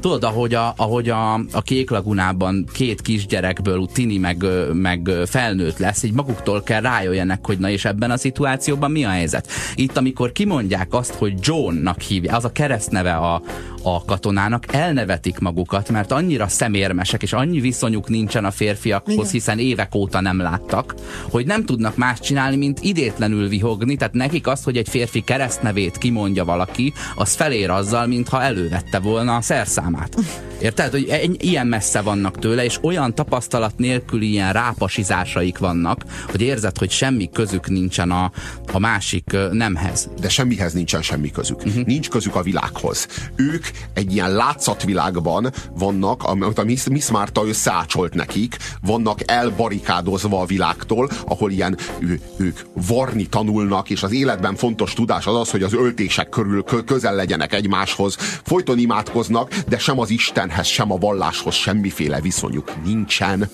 tudod, 0.00 0.24
ahogy 0.24 0.54
a, 0.54 0.74
ahogy 0.76 1.08
a, 1.08 1.34
a 1.34 1.62
Kék 1.62 1.90
Lagunában 1.90 2.66
két 2.72 3.00
kisgyerekből 3.00 3.88
Tini 3.92 4.18
meg, 4.18 4.44
meg 4.72 5.10
felnőtt 5.26 5.78
lesz, 5.78 6.02
így 6.02 6.12
maguktól 6.12 6.62
kell 6.62 6.80
rájöjjenek, 6.80 7.46
hogy 7.46 7.58
na 7.58 7.70
és 7.70 7.84
ebben 7.84 8.10
a 8.10 8.16
szituációban 8.16 8.90
mi 8.90 9.04
a 9.04 9.08
helyzet. 9.08 9.48
Itt, 9.74 9.96
amikor 9.96 10.32
kimondják 10.32 10.94
azt, 10.94 11.14
hogy 11.14 11.34
Johnnak 11.40 12.00
hívja, 12.00 12.36
az 12.36 12.44
a 12.44 12.52
keresztneve 12.52 13.14
a, 13.14 13.42
a 13.82 14.04
katonának, 14.04 14.72
elnevetik 14.72 15.38
magukat, 15.38 15.90
mert 15.90 16.12
annyira 16.12 16.48
szemérmesek, 16.48 17.22
és 17.22 17.32
annyi 17.32 17.60
viszonyuk 17.60 18.08
nincsen 18.08 18.44
a 18.44 18.50
férfiakhoz, 18.50 19.14
Igen. 19.14 19.30
hiszen 19.30 19.58
évek 19.58 19.94
óta 19.94 20.20
nem 20.20 20.40
láttak, 20.40 20.94
hogy 21.30 21.46
nem 21.46 21.64
tudnak 21.64 21.96
más 21.96 22.20
csinálni, 22.20 22.56
mint 22.56 22.80
idétlenül 22.82 23.48
vihogni, 23.48 23.96
tehát 23.96 24.14
nekik 24.14 24.46
az, 24.46 24.62
hogy 24.62 24.76
egy 24.76 24.88
férfi 24.88 25.20
keresztnevét 25.20 25.98
kimondja 25.98 26.44
valaki, 26.44 26.92
az 27.14 27.34
felér 27.34 27.70
azzal, 27.70 28.06
mintha 28.06 28.42
elővette 28.42 28.98
volna 28.98 29.36
a 29.36 29.40
szerszámát. 29.40 30.16
Érted? 30.60 30.90
Hogy 30.90 31.36
ilyen 31.38 31.66
messze 31.66 32.00
vannak 32.00 32.38
tőle, 32.38 32.64
és 32.64 32.78
olyan 32.82 33.14
tapasztalat 33.14 33.78
nélkül 33.78 34.22
ilyen 34.22 34.52
rápasizásaik 34.52 35.58
vannak, 35.58 36.04
hogy 36.30 36.40
érzed, 36.40 36.78
hogy 36.78 36.90
semmi 36.90 37.30
közük 37.32 37.68
nincsen 37.68 38.10
a, 38.10 38.30
a 38.72 38.78
másik 38.78 39.36
nemhez. 39.50 40.08
De 40.20 40.28
semmihez 40.28 40.72
nincsen 40.72 41.02
semmi 41.02 41.30
közük. 41.30 41.64
Uh-huh. 41.64 41.84
Nincs 41.84 42.08
közük 42.08 42.34
a 42.34 42.42
világhoz. 42.42 43.06
Ők 43.36 43.66
egy 43.94 44.12
ilyen 44.12 44.32
látszatvilágban 44.32 45.52
vannak, 45.74 46.22
amit 46.22 46.58
a 46.58 46.64
Miss, 46.64 46.86
Miss 46.90 47.08
Marta 47.08 47.46
összeácsolt 47.46 48.14
nekik, 48.14 48.56
vannak 48.80 49.30
elbarikádozva 49.30 50.40
a 50.40 50.46
világtól, 50.46 51.10
ahol 51.26 51.50
ilyen 51.50 51.76
ő, 51.98 52.20
ők 52.36 52.60
varni 52.86 53.26
tanulnak, 53.26 53.90
és 53.90 54.02
az 54.02 54.12
életben 54.12 54.54
fontos 54.54 54.92
tudás 54.92 55.26
az 55.26 55.36
az, 55.36 55.50
hogy 55.50 55.62
az 55.62 55.72
öltések 55.72 56.28
körül 56.28 56.62
közel 56.92 57.14
legyenek 57.14 57.52
egymáshoz, 57.52 58.16
folyton 58.44 58.78
imádkoznak, 58.78 59.54
de 59.54 59.78
sem 59.78 59.98
az 59.98 60.10
Istenhez, 60.10 60.66
sem 60.66 60.92
a 60.92 60.96
valláshoz 60.96 61.54
semmiféle 61.54 62.20
viszonyuk 62.20 62.84
nincsen. 62.84 63.48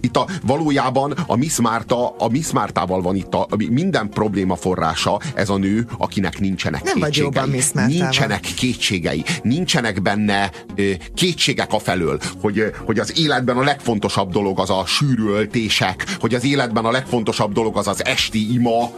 Itt 0.00 0.16
a, 0.16 0.26
valójában 0.42 1.14
a 1.26 1.36
Miss 1.36 1.58
Márta, 1.60 2.08
a 2.08 2.28
Miss 2.28 2.50
Mártával 2.50 3.02
van 3.02 3.16
itt 3.16 3.34
a, 3.34 3.46
minden 3.70 4.08
probléma 4.08 4.56
forrása, 4.56 5.20
ez 5.34 5.48
a 5.48 5.56
nő, 5.56 5.86
akinek 5.98 6.40
nincsenek 6.40 6.82
Nem 6.82 7.00
kétségei. 7.00 7.50
Miss 7.50 7.70
nincsenek 7.70 8.40
kétségei, 8.40 9.24
nincsenek 9.42 10.02
benne 10.02 10.50
ö, 10.74 10.90
kétségek 11.14 11.72
a 11.72 11.78
felől, 11.78 12.18
hogy, 12.40 12.72
hogy 12.84 12.98
az 12.98 13.18
életben 13.18 13.56
a 13.56 13.62
legfontosabb 13.62 14.32
dolog 14.32 14.58
az 14.58 14.70
a 14.70 14.84
sűrű 14.86 15.28
öltések, 15.28 16.16
hogy 16.20 16.34
az 16.34 16.44
életben 16.44 16.84
a 16.84 16.90
legfontosabb 16.90 17.52
dolog 17.52 17.76
az 17.76 17.88
az 17.88 18.04
esti 18.04 18.52
ima, 18.54 18.90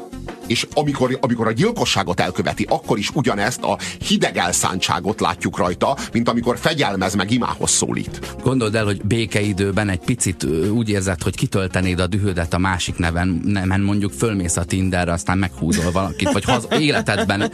és 0.46 0.66
amikor, 0.74 1.18
amikor 1.20 1.46
a 1.46 1.52
gyilkosságot 1.52 2.20
elköveti, 2.20 2.66
akkor 2.68 2.98
is 2.98 3.10
ugyanezt 3.14 3.62
a 3.62 3.78
hideg 4.06 4.36
elszántságot 4.36 5.20
látjuk 5.20 5.58
rajta, 5.58 5.96
mint 6.12 6.28
amikor 6.28 6.58
fegyelmez 6.58 7.14
meg 7.14 7.30
imához 7.30 7.70
szólít. 7.70 8.36
Gondold 8.42 8.74
el, 8.74 8.84
hogy 8.84 9.02
békeidőben 9.04 9.88
egy 9.88 9.98
picit 9.98 10.46
úgy 10.70 10.88
érzed, 10.88 11.22
hogy 11.22 11.34
kitöltenéd 11.34 11.98
a 11.98 12.06
dühödet 12.06 12.54
a 12.54 12.58
másik 12.58 12.96
neven, 12.96 13.40
nemen 13.44 13.80
mondjuk 13.80 14.12
fölmész 14.12 14.56
a 14.56 14.64
Tinderre, 14.64 15.12
aztán 15.12 15.38
meghúzol 15.38 15.92
valakit, 15.92 16.32
vagy 16.32 16.44
haz, 16.44 16.66
életedben 16.78 17.50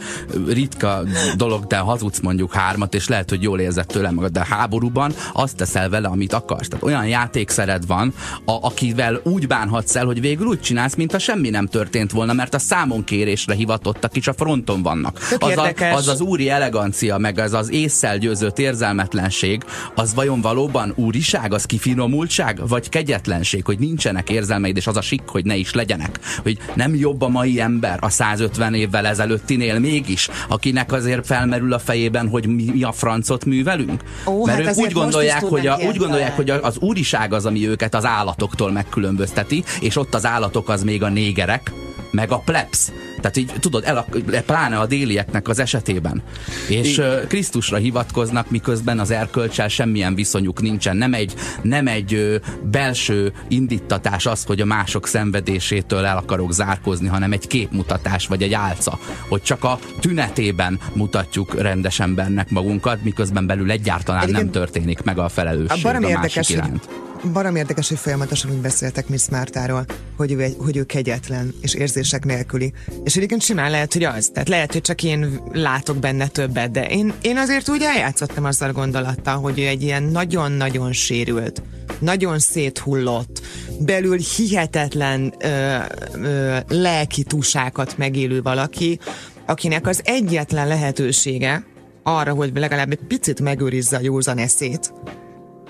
ritka 0.47 1.03
dolog, 1.35 1.65
de 1.65 1.77
hazudsz 1.77 2.19
mondjuk 2.19 2.53
hármat, 2.53 2.93
és 2.93 3.07
lehet, 3.07 3.29
hogy 3.29 3.41
jól 3.41 3.59
érzed 3.59 3.85
tőle 3.85 4.11
magad, 4.11 4.31
de 4.31 4.45
háborúban 4.49 5.13
azt 5.33 5.55
teszel 5.55 5.89
vele, 5.89 6.07
amit 6.07 6.33
akarsz. 6.33 6.67
Tehát 6.67 6.83
olyan 6.83 7.07
játékszered 7.07 7.85
van, 7.87 8.13
a, 8.45 8.51
akivel 8.51 9.19
úgy 9.23 9.47
bánhatsz 9.47 9.95
el, 9.95 10.05
hogy 10.05 10.21
végül 10.21 10.45
úgy 10.45 10.59
csinálsz, 10.59 10.95
mintha 10.95 11.19
semmi 11.19 11.49
nem 11.49 11.67
történt 11.67 12.11
volna, 12.11 12.33
mert 12.33 12.53
a 12.53 12.59
számon 12.59 13.03
kérésre 13.03 13.53
hivatottak 13.53 14.15
is 14.15 14.27
a 14.27 14.33
fronton 14.33 14.81
vannak. 14.81 15.19
Az, 15.39 15.57
a, 15.57 15.73
az 15.93 16.07
az 16.07 16.21
úri 16.21 16.49
elegancia, 16.49 17.17
meg 17.17 17.39
az 17.39 17.53
az 17.53 17.71
észszel 17.71 18.17
győzött 18.17 18.59
érzelmetlenség, 18.59 19.63
az 19.95 20.13
vajon 20.13 20.41
valóban 20.41 20.93
úriság, 20.95 21.53
az 21.53 21.65
kifinomultság, 21.65 22.67
vagy 22.67 22.89
kegyetlenség, 23.03 23.65
hogy 23.65 23.79
nincsenek 23.79 24.29
érzelmeid, 24.29 24.77
és 24.77 24.87
az 24.87 24.97
a 24.97 25.01
sik, 25.01 25.21
hogy 25.25 25.45
ne 25.45 25.55
is 25.55 25.73
legyenek. 25.73 26.19
Hogy 26.43 26.57
nem 26.73 26.95
jobb 26.95 27.21
a 27.21 27.27
mai 27.27 27.59
ember 27.59 27.97
a 28.01 28.09
150 28.09 28.73
évvel 28.73 29.07
ezelőttinél 29.07 29.79
mégis, 29.79 30.29
akinek 30.47 30.91
azért 30.91 31.25
felmerül 31.25 31.73
a 31.73 31.79
fejében, 31.79 32.29
hogy 32.29 32.47
mi, 32.47 32.65
mi 32.73 32.83
a 32.83 32.91
francot 32.91 33.45
művelünk. 33.45 34.01
Ó, 34.27 34.45
Mert 34.45 34.65
hát 34.65 34.77
ők 34.77 34.83
úgy 34.83 34.91
gondolják, 34.91 35.43
hogy 35.43 35.67
a, 35.67 35.77
úgy 35.87 35.97
gondolják, 35.97 36.35
hogy 36.35 36.49
az 36.49 36.77
úriság 36.77 37.33
az, 37.33 37.45
ami 37.45 37.67
őket 37.67 37.95
az 37.95 38.05
állatoktól 38.05 38.71
megkülönbözteti, 38.71 39.63
és 39.79 39.95
ott 39.95 40.13
az 40.13 40.25
állatok 40.25 40.69
az 40.69 40.83
még 40.83 41.03
a 41.03 41.09
négerek, 41.09 41.71
meg 42.13 42.31
a 42.31 42.37
plebs. 42.37 42.91
Tehát 43.15 43.37
így 43.37 43.53
tudod, 43.59 43.83
el 43.85 43.97
a, 43.97 44.05
pláne 44.45 44.77
a 44.79 44.85
délieknek 44.85 45.47
az 45.47 45.59
esetében. 45.59 46.21
És 46.67 46.97
uh, 46.97 47.27
Krisztusra 47.27 47.77
hivatkoznak, 47.77 48.49
miközben 48.49 48.99
az 48.99 49.11
erkölcsel 49.11 49.67
semmilyen 49.67 50.15
viszonyuk 50.15 50.61
nincsen. 50.61 50.97
Nem 50.97 51.13
egy, 51.13 51.33
nem 51.61 51.87
egy 51.87 52.13
uh, 52.13 52.35
belső 52.71 53.33
indítatás 53.47 54.25
az, 54.25 54.43
hogy 54.43 54.61
a 54.61 54.65
mások 54.65 55.07
szenvedésétől 55.07 56.05
el 56.05 56.17
akarok 56.17 56.53
zárkozni, 56.53 57.07
hanem 57.07 57.31
egy 57.31 57.47
képmutatás 57.47 58.27
vagy 58.27 58.41
egy 58.41 58.53
álca. 58.53 58.99
Hogy 59.27 59.41
csak 59.41 59.63
a 59.63 59.79
tünetében 59.99 60.79
mutatjuk 60.93 61.61
rendes 61.61 61.99
embernek 61.99 62.49
magunkat, 62.49 63.03
miközben 63.03 63.45
belül 63.45 63.71
egyáltalán 63.71 64.21
Egyébként 64.21 64.43
nem 64.43 64.61
történik 64.61 65.01
meg 65.01 65.17
a 65.17 65.29
felelősség 65.29 65.85
a 65.85 65.91
másik 65.91 66.09
érdekes, 66.09 66.49
iránt. 66.49 66.85
Hogy 66.85 67.12
barom 67.31 67.55
érdekes, 67.55 67.87
hogy 67.87 67.97
folyamatosan 67.97 68.51
úgy 68.51 68.61
beszéltek 68.61 69.07
Miss 69.07 69.29
Mártáról, 69.29 69.85
hogy 70.17 70.31
ő, 70.31 70.47
hogy 70.57 70.77
ő 70.77 70.83
kegyetlen 70.83 71.53
és 71.61 71.73
érzések 71.73 72.25
nélküli. 72.25 72.73
És 73.03 73.15
egyébként 73.15 73.41
simán 73.41 73.71
lehet, 73.71 73.93
hogy 73.93 74.03
az. 74.03 74.29
Tehát 74.33 74.49
lehet, 74.49 74.71
hogy 74.71 74.81
csak 74.81 75.03
én 75.03 75.41
látok 75.51 75.97
benne 75.97 76.27
többet, 76.27 76.71
de 76.71 76.87
én, 76.87 77.13
én 77.21 77.37
azért 77.37 77.69
úgy 77.69 77.81
eljátszottam 77.81 78.45
azzal 78.45 78.69
a 78.69 78.73
gondolattal, 78.73 79.37
hogy 79.37 79.59
ő 79.59 79.67
egy 79.67 79.83
ilyen 79.83 80.03
nagyon-nagyon 80.03 80.91
sérült, 80.91 81.61
nagyon 81.99 82.39
széthullott, 82.39 83.41
belül 83.79 84.17
hihetetlen 84.17 85.33
ö, 85.39 85.77
ö, 86.13 86.57
lelki 86.67 87.23
túsákat 87.23 87.97
megélő 87.97 88.41
valaki, 88.41 88.99
akinek 89.45 89.87
az 89.87 90.01
egyetlen 90.03 90.67
lehetősége 90.67 91.65
arra, 92.03 92.33
hogy 92.33 92.51
legalább 92.53 92.91
egy 92.91 93.07
picit 93.07 93.39
megőrizze 93.39 93.97
a 93.97 94.01
józan 94.01 94.37
eszét, 94.37 94.93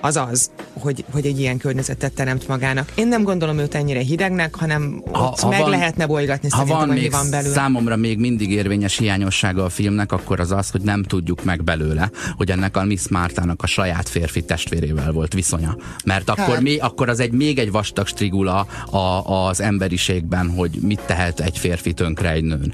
az 0.04 0.18
az, 0.18 0.50
hogy, 0.74 1.06
hogy 1.12 1.26
egy 1.26 1.40
ilyen 1.40 1.58
környezetet 1.58 2.14
teremt 2.14 2.48
magának. 2.48 2.92
Én 2.96 3.08
nem 3.08 3.24
gondolom 3.24 3.58
őt 3.58 3.76
ennyire 3.76 4.00
hidegnek, 4.00 4.56
hanem 4.56 5.04
ha, 5.12 5.28
ott 5.28 5.40
ha 5.40 5.50
meg 5.50 5.60
van, 5.60 5.70
lehetne 5.70 6.06
bolygatni 6.06 6.50
ha 6.50 6.66
van, 6.66 6.90
még 6.90 7.12
van 7.12 7.30
belőle. 7.30 7.54
Számomra 7.54 7.96
még 7.96 8.20
mindig 8.20 8.52
érvényes 8.52 8.98
hiányossága 8.98 9.64
a 9.64 9.70
filmnek, 9.70 10.12
akkor 10.12 10.40
az 10.40 10.52
az, 10.52 10.70
hogy 10.70 10.82
nem 10.82 11.04
tudjuk 11.04 11.44
meg 11.44 11.64
belőle, 11.64 12.12
hogy 12.36 12.52
ennek 12.52 12.78
a 12.78 12.84
Miss 12.84 13.08
Mártának 13.08 13.64
a 13.64 13.68
saját 13.68 14.10
férfi 14.10 14.42
testvérével 14.42 15.12
volt 15.12 15.34
viszonya. 15.34 15.76
Mert 16.06 16.30
akkor, 16.30 16.54
hát. 16.54 16.62
mi, 16.62 16.78
akkor 16.78 17.10
az 17.10 17.20
egy 17.20 17.32
még 17.32 17.60
egy 17.60 17.72
vastag 17.72 18.08
strigula 18.08 18.68
a, 18.92 19.48
az 19.48 19.62
emberiségben, 19.62 20.50
hogy 20.50 20.80
mit 20.82 21.02
tehet 21.06 21.40
egy 21.40 21.58
férfi 21.58 21.94
tönkre 21.94 22.32
egy 22.32 22.44
nőn. 22.44 22.74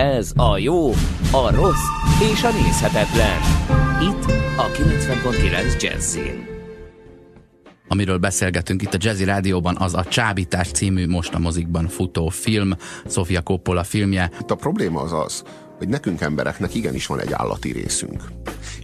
Ez 0.00 0.32
a 0.36 0.58
jó, 0.58 0.88
a 1.32 1.50
rossz 1.54 1.88
és 2.32 2.42
a 2.42 2.50
nézhetetlen. 2.50 3.40
Itt 4.02 4.24
a 4.56 4.66
90.9 4.66 5.82
Jazzin. 5.82 6.46
Amiről 7.88 8.18
beszélgetünk 8.18 8.82
itt 8.82 8.94
a 8.94 8.98
Jazzy 9.00 9.24
Rádióban, 9.24 9.76
az 9.78 9.94
a 9.94 10.04
Csábítás 10.04 10.70
című 10.70 11.06
most 11.06 11.34
a 11.34 11.38
mozikban 11.38 11.88
futó 11.88 12.28
film, 12.28 12.72
Sofia 13.06 13.40
Coppola 13.40 13.84
filmje. 13.84 14.30
Itt 14.40 14.50
a 14.50 14.54
probléma 14.54 15.00
az 15.00 15.12
az, 15.12 15.44
hogy 15.80 15.88
nekünk 15.88 16.20
embereknek 16.20 16.74
igenis 16.74 17.06
van 17.06 17.20
egy 17.20 17.32
állati 17.32 17.72
részünk. 17.72 18.22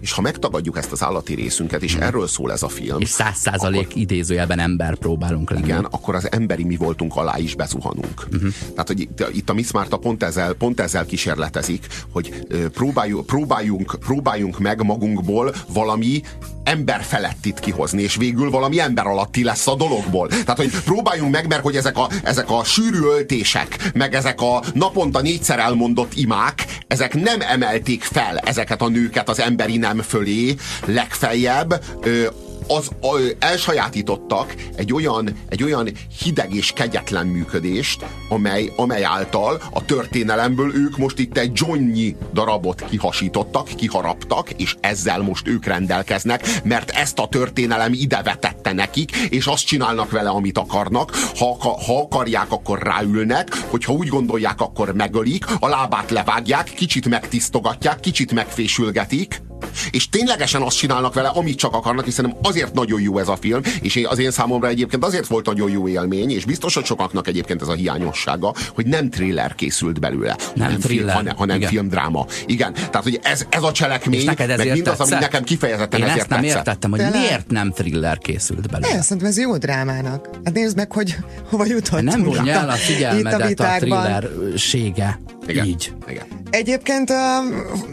És 0.00 0.12
ha 0.12 0.20
megtagadjuk 0.20 0.76
ezt 0.76 0.92
az 0.92 1.02
állati 1.02 1.34
részünket, 1.34 1.82
és 1.82 1.94
erről 1.94 2.26
szól 2.26 2.52
ez 2.52 2.62
a 2.62 2.68
film... 2.68 3.00
És 3.00 3.08
száz 3.08 3.36
százalék 3.36 3.94
idézőjelben 3.94 4.58
ember 4.58 4.94
próbálunk 4.94 5.50
lenni. 5.50 5.62
Igen, 5.62 5.84
akkor 5.84 6.14
az 6.14 6.32
emberi 6.32 6.64
mi 6.64 6.76
voltunk 6.76 7.16
alá 7.16 7.38
is 7.38 7.54
bezuhanunk. 7.54 8.26
Uh-huh. 8.32 8.50
Tehát, 8.70 8.86
hogy 8.86 9.00
itt, 9.00 9.26
itt 9.32 9.50
a 9.50 9.54
Miss 9.54 9.70
Marta 9.70 9.96
pont 9.96 10.22
ezzel, 10.22 10.52
pont 10.52 10.80
ezzel 10.80 11.06
kísérletezik, 11.06 11.86
hogy 12.10 12.46
próbáljuk, 12.72 13.26
próbáljunk, 13.26 13.96
próbáljunk 14.00 14.58
meg 14.58 14.82
magunkból 14.82 15.54
valami 15.72 16.22
ember 16.62 17.02
felettit 17.02 17.60
kihozni, 17.60 18.02
és 18.02 18.16
végül 18.16 18.50
valami 18.50 18.80
ember 18.80 19.06
alatti 19.06 19.44
lesz 19.44 19.66
a 19.66 19.74
dologból. 19.74 20.28
Tehát, 20.28 20.56
hogy 20.56 20.70
próbáljunk 20.84 21.32
meg, 21.32 21.46
mert 21.46 21.62
hogy 21.62 21.76
ezek 21.76 21.96
a, 21.96 22.08
ezek 22.22 22.50
a 22.50 22.64
sűrű 22.64 23.00
öltések, 23.00 23.90
meg 23.94 24.14
ezek 24.14 24.40
a 24.40 24.62
naponta 24.74 25.20
négyszer 25.20 25.58
elmondott 25.58 26.14
imák, 26.14 26.66
ezek 26.88 27.14
nem 27.14 27.40
emelték 27.40 28.02
fel 28.02 28.38
ezeket 28.38 28.82
a 28.82 28.88
nőket 28.88 29.28
az 29.28 29.40
emberi 29.40 29.76
nem 29.76 30.02
fölé, 30.02 30.54
legfeljebb 30.84 31.84
ö, 32.00 32.26
az 32.68 32.90
a, 33.00 33.20
elsajátítottak 33.38 34.54
egy 34.76 34.92
olyan, 34.92 35.28
egy 35.48 35.62
olyan 35.62 35.88
hideg 36.22 36.54
és 36.54 36.72
kegyetlen 36.72 37.26
működést, 37.26 38.04
amely, 38.28 38.72
amely 38.76 39.04
által 39.04 39.62
a 39.70 39.84
történelemből 39.84 40.74
ők 40.74 40.96
most 40.96 41.18
itt 41.18 41.38
egy 41.38 41.50
Johnny 41.54 42.16
darabot 42.32 42.84
kihasítottak, 42.88 43.68
kiharaptak, 43.68 44.50
és 44.50 44.76
ezzel 44.80 45.20
most 45.20 45.48
ők 45.48 45.64
rendelkeznek, 45.64 46.46
mert 46.64 46.90
ezt 46.90 47.18
a 47.18 47.28
történelem 47.28 47.92
ide 47.92 48.22
vetette 48.66 48.72
nekik, 48.72 49.16
és 49.16 49.46
azt 49.46 49.66
csinálnak 49.66 50.10
vele, 50.10 50.28
amit 50.28 50.58
akarnak. 50.58 51.10
Ha, 51.38 51.56
ha 51.86 52.00
akarják, 52.00 52.52
akkor 52.52 52.78
ráülnek, 52.82 53.56
hogyha 53.70 53.92
úgy 53.92 54.08
gondolják, 54.08 54.60
akkor 54.60 54.94
megölik, 54.94 55.44
a 55.60 55.68
lábát 55.68 56.10
levágják, 56.10 56.72
kicsit 56.74 57.08
megtisztogatják, 57.08 58.00
kicsit 58.00 58.32
megfésülgetik, 58.32 59.42
és 59.90 60.08
ténylegesen 60.08 60.62
azt 60.62 60.76
csinálnak 60.76 61.14
vele, 61.14 61.28
amit 61.28 61.58
csak 61.58 61.74
akarnak, 61.74 62.04
hiszen 62.04 62.36
azért 62.42 62.74
nagyon 62.74 63.00
jó 63.00 63.18
ez 63.18 63.28
a 63.28 63.36
film, 63.36 63.60
és 63.80 64.00
az 64.08 64.18
én 64.18 64.30
számomra 64.30 64.68
egyébként 64.68 65.04
azért 65.04 65.26
volt 65.26 65.46
nagyon 65.46 65.70
jó 65.70 65.88
élmény, 65.88 66.30
és 66.30 66.44
biztos, 66.44 66.74
hogy 66.74 66.84
sokaknak 66.84 67.28
egyébként 67.28 67.62
ez 67.62 67.68
a 67.68 67.72
hiányossága, 67.72 68.54
hogy 68.74 68.86
nem 68.86 69.10
thriller 69.10 69.54
készült 69.54 70.00
belőle, 70.00 70.36
nem 70.54 70.66
hanem, 70.66 70.80
film, 70.80 71.08
hanem, 71.08 71.36
hanem 71.36 71.56
Igen. 71.56 71.70
filmdráma. 71.70 72.26
Igen, 72.46 72.72
tehát 72.72 73.02
hogy 73.02 73.20
ez, 73.22 73.46
ez 73.48 73.62
a 73.62 73.72
cselekmény, 73.72 74.24
meg 74.24 74.72
mindaz, 74.72 75.00
ami 75.00 75.10
nekem 75.10 75.44
kifejezetten 75.44 76.00
én 76.00 76.06
ezért 76.06 76.20
ezt 76.20 76.28
nem 76.28 76.40
tetszett. 76.40 76.56
értettem, 76.58 76.90
hogy 76.90 77.00
De 77.00 77.10
miért 77.10 77.50
nem 77.50 77.72
thriller 77.72 78.18
készült 78.18 78.55
belőle. 78.70 78.94
Én 78.94 79.02
szerintem 79.02 79.26
ez 79.26 79.38
jó 79.38 79.56
drámának. 79.56 80.28
Hát 80.44 80.54
nézd 80.54 80.76
meg, 80.76 80.92
hogy 80.92 81.16
hova 81.48 81.64
jutottunk. 81.66 82.02
Nem 82.02 82.22
vonja 82.22 82.52
el 82.52 82.68
a 82.68 82.72
figyelmedet 82.72 83.60
a, 83.60 83.74
a 83.74 83.76
thrillersége. 83.76 85.20
Igen. 85.46 85.66
Így. 85.66 85.92
Igen. 86.08 86.24
Egyébként 86.50 87.12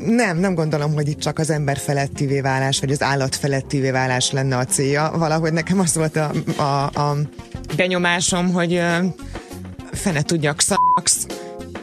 nem, 0.05 0.37
nem 0.37 0.55
gondolom, 0.55 0.93
hogy 0.93 1.07
itt 1.07 1.19
csak 1.19 1.39
az 1.39 1.49
ember 1.49 1.77
felettivé 1.77 2.41
válás, 2.41 2.79
vagy 2.79 2.91
az 2.91 3.01
állat 3.01 3.35
felettivé 3.35 3.91
válás 3.91 4.31
lenne 4.31 4.57
a 4.57 4.65
célja. 4.65 5.11
Valahogy 5.15 5.53
nekem 5.53 5.79
az 5.79 5.95
volt 5.95 6.15
a, 6.15 6.31
a, 6.57 7.01
a 7.01 7.17
benyomásom, 7.75 8.51
hogy 8.51 8.81
fene 9.91 10.21
tudjak 10.21 10.61
szaksz, 10.61 11.25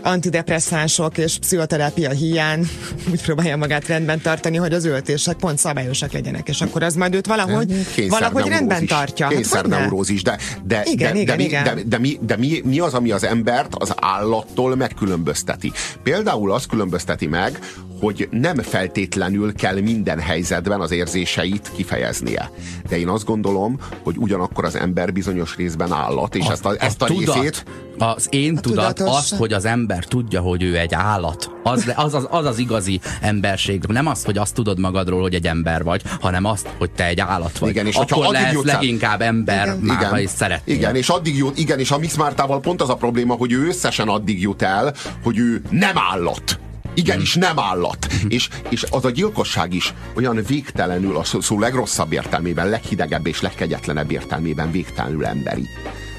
antidepresszánsok 0.03 1.19
és 1.19 1.39
pszichoterápia 1.39 2.11
hiány 2.11 2.69
úgy 3.11 3.23
próbálja 3.23 3.57
magát 3.57 3.87
rendben 3.87 4.21
tartani, 4.21 4.57
hogy 4.57 4.73
az 4.73 4.85
öltések 4.85 5.37
pont 5.37 5.59
szabályosak 5.59 6.13
legyenek, 6.13 6.49
és 6.49 6.61
akkor 6.61 6.83
az 6.83 6.95
majd 6.95 7.15
őt 7.15 7.27
valahogy, 7.27 7.87
valahogy 8.09 8.47
rendben 8.47 8.87
tartja. 8.87 9.29
Kényszerneurózis, 9.29 10.23
de, 10.23 10.39
de, 10.65 10.83
igen, 10.85 11.13
de, 11.13 11.21
igen, 11.21 11.37
de, 11.37 11.43
igen. 11.43 11.89
de, 11.89 11.99
mi, 11.99 12.19
de 12.21 12.37
mi, 12.37 12.61
mi 12.65 12.79
az, 12.79 12.95
ami 12.95 13.11
az 13.11 13.25
embert 13.25 13.75
az 13.75 13.93
állattól 13.97 14.77
megkülönbözteti? 14.77 15.73
Például 16.03 16.53
az 16.53 16.67
különbözteti 16.67 17.27
meg, 17.27 17.59
hogy 18.01 18.29
nem 18.31 18.57
feltétlenül 18.57 19.55
kell 19.55 19.81
minden 19.81 20.21
helyzetben 20.21 20.81
az 20.81 20.91
érzéseit 20.91 21.71
kifejeznie. 21.77 22.51
De 22.89 22.99
én 22.99 23.09
azt 23.09 23.25
gondolom, 23.25 23.79
hogy 24.03 24.17
ugyanakkor 24.17 24.65
az 24.65 24.77
ember 24.77 25.13
bizonyos 25.13 25.57
részben 25.57 25.93
állat, 25.93 26.35
és 26.35 26.47
a, 26.47 26.53
ezt 26.53 26.65
a, 26.65 26.75
ezt 26.79 27.03
a, 27.03 27.05
a 27.05 27.09
tudat, 27.09 27.35
részét... 27.35 27.65
Az 27.99 28.27
én 28.31 28.57
a 28.57 28.61
tudat 28.61 28.95
tudatos... 28.95 29.17
az, 29.17 29.39
hogy 29.39 29.53
az 29.53 29.65
ember 29.65 29.90
tudja, 29.99 30.41
hogy 30.41 30.63
ő 30.63 30.79
egy 30.79 30.95
állat. 30.95 31.51
Az 31.63 31.93
az, 31.97 32.15
az, 32.15 32.27
az, 32.31 32.45
az 32.45 32.59
igazi 32.59 33.01
emberség. 33.21 33.83
Nem 33.89 34.07
az, 34.07 34.25
hogy 34.25 34.39
azt 34.39 34.55
tudod 34.55 34.79
magadról, 34.79 35.21
hogy 35.21 35.35
egy 35.35 35.47
ember 35.47 35.83
vagy, 35.83 36.03
hanem 36.21 36.45
azt, 36.45 36.69
hogy 36.79 36.91
te 36.91 37.07
egy 37.07 37.21
állat 37.21 37.59
vagy. 37.59 37.71
Igen, 37.71 37.87
és 37.87 37.97
Akkor 37.97 38.33
lesz 38.33 38.53
jutsz 38.53 38.67
leginkább 38.67 39.21
ember, 39.21 39.67
igen. 39.67 39.79
már 39.79 39.97
igen, 39.97 40.11
ha 40.11 40.19
is 40.19 40.31
szeretnél. 40.31 40.77
Igen, 40.77 40.97
és 40.97 41.09
addig 41.09 41.37
jut, 41.37 41.59
igen, 41.59 41.79
és 41.79 41.91
a 41.91 41.99
Miss 41.99 42.15
Mártával 42.15 42.61
pont 42.61 42.83
az 42.83 42.89
a 42.89 42.95
probléma, 42.95 43.35
hogy 43.35 43.53
ő 43.53 43.67
összesen 43.67 44.09
addig 44.09 44.41
jut 44.41 44.63
el, 44.63 44.95
hogy 45.23 45.39
ő 45.39 45.63
nem 45.71 45.99
állat 46.13 46.59
Igenis, 46.95 47.35
nem 47.35 47.59
állat. 47.59 48.07
és, 48.29 48.49
és 48.69 48.87
az 48.91 49.05
a 49.05 49.11
gyilkosság 49.11 49.75
is 49.75 49.95
olyan 50.17 50.45
végtelenül, 50.47 51.17
a 51.17 51.25
szó, 51.25 51.41
szó 51.41 51.59
legrosszabb 51.59 52.13
értelmében, 52.13 52.69
leghidegebb 52.69 53.27
és 53.27 53.41
legkegyetlenebb 53.41 54.11
értelmében 54.11 54.71
végtelenül 54.71 55.27
emberi. 55.27 55.69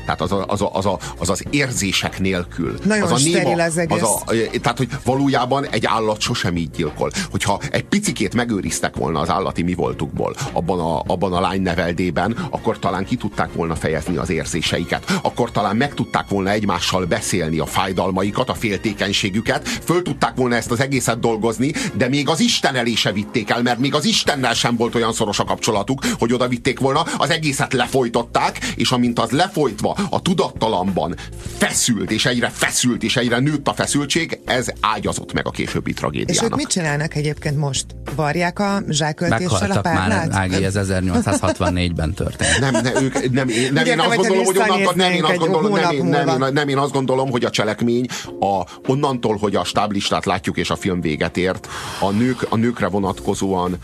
Tehát 0.05 0.21
az, 0.21 0.31
a, 0.31 0.45
az, 0.47 0.61
a, 0.61 0.69
az, 0.73 0.85
a, 0.85 0.99
az 1.17 1.29
az 1.29 1.43
érzések 1.49 2.19
nélkül. 2.19 2.75
Nagyon 2.83 3.11
az 3.11 3.11
a 3.11 3.29
néma, 3.29 3.63
az 3.63 3.77
egész. 3.77 4.01
Az 4.01 4.09
a, 4.09 4.23
tehát, 4.61 4.77
hogy 4.77 4.89
valójában 5.03 5.67
egy 5.67 5.85
állat 5.85 6.19
sosem 6.19 6.57
így 6.57 6.69
gyilkol. 6.69 7.11
Hogyha 7.31 7.59
egy 7.71 7.83
picikét 7.83 8.33
megőriztek 8.33 8.95
volna 8.95 9.19
az 9.19 9.29
állati 9.29 9.61
mi 9.61 9.73
voltukból 9.73 10.35
abban 10.51 10.79
a, 10.79 11.03
abban 11.07 11.33
a 11.33 11.39
lány 11.39 11.61
neveldében, 11.61 12.47
akkor 12.49 12.79
talán 12.79 13.05
ki 13.05 13.15
tudták 13.15 13.53
volna 13.53 13.75
fejezni 13.75 14.17
az 14.17 14.29
érzéseiket. 14.29 15.19
Akkor 15.21 15.51
talán 15.51 15.75
meg 15.75 15.93
tudták 15.93 16.29
volna 16.29 16.49
egymással 16.49 17.05
beszélni 17.05 17.59
a 17.59 17.65
fájdalmaikat, 17.65 18.49
a 18.49 18.53
féltékenységüket, 18.53 19.67
föl 19.67 20.01
tudták 20.01 20.35
volna 20.35 20.55
ezt 20.55 20.71
az 20.71 20.79
egészet 20.79 21.19
dolgozni, 21.19 21.73
de 21.93 22.07
még 22.07 22.29
az 22.29 22.39
Isten 22.39 22.75
elé 22.75 22.93
se 22.93 23.11
vitték 23.11 23.49
el, 23.49 23.61
mert 23.61 23.79
még 23.79 23.95
az 23.95 24.05
Istennel 24.05 24.53
sem 24.53 24.75
volt 24.75 24.95
olyan 24.95 25.13
szoros 25.13 25.39
a 25.39 25.43
kapcsolatuk, 25.43 26.01
hogy 26.19 26.33
oda 26.33 26.47
vitték 26.47 26.79
volna, 26.79 27.05
az 27.17 27.29
egészet 27.29 27.73
lefolytották, 27.73 28.73
és 28.75 28.91
amint 28.91 29.19
az 29.19 29.29
lefolytva 29.29 29.90
a 30.09 30.21
tudattalamban 30.21 31.15
feszült, 31.57 32.11
és 32.11 32.25
egyre 32.25 32.49
feszült, 32.49 33.03
és 33.03 33.15
egyre 33.15 33.39
nőtt 33.39 33.67
a 33.67 33.73
feszültség, 33.73 34.39
ez 34.45 34.67
ágyazott 34.79 35.33
meg 35.33 35.47
a 35.47 35.49
későbbi 35.49 35.93
tragédiának. 35.93 36.43
És 36.43 36.49
ők 36.49 36.55
mit 36.55 36.67
csinálnak 36.67 37.15
egyébként 37.15 37.57
most? 37.57 37.85
Varják 38.15 38.59
a 38.59 38.81
zsáköltéssel 38.89 39.71
a 39.71 39.81
párnát? 39.81 40.29
már, 40.29 40.41
Ági, 40.41 40.63
ez 40.63 40.75
1864-ben 40.77 42.13
történt. 42.13 42.59
Nem, 42.59 42.73
ne, 42.83 43.01
ők, 43.01 43.31
nem, 43.31 43.49
én, 43.49 43.73
nem, 43.73 43.85
én 43.85 43.99
azt 43.99 44.15
gondolom, 44.15 44.45
hogy 44.45 44.57
onnantól, 44.57 44.93
nem, 44.95 45.11
én 45.11 45.23
azt 45.23 45.37
gondolom, 45.37 45.73
nem, 45.73 45.91
én, 45.91 46.05
nem, 46.05 46.27
én, 46.27 46.53
nem, 46.53 46.67
én 46.67 46.77
azt 46.77 46.91
gondolom, 46.91 47.29
hogy 47.29 47.45
a 47.45 47.49
cselekmény 47.49 48.05
a, 48.39 48.63
onnantól, 48.87 49.37
hogy 49.37 49.55
a 49.55 49.63
stáblistát 49.63 50.25
látjuk, 50.25 50.57
és 50.57 50.69
a 50.69 50.75
film 50.75 51.01
véget 51.01 51.37
ért, 51.37 51.67
a, 51.99 52.09
nők, 52.09 52.45
a 52.49 52.55
nőkre 52.55 52.87
vonatkozóan 52.87 53.77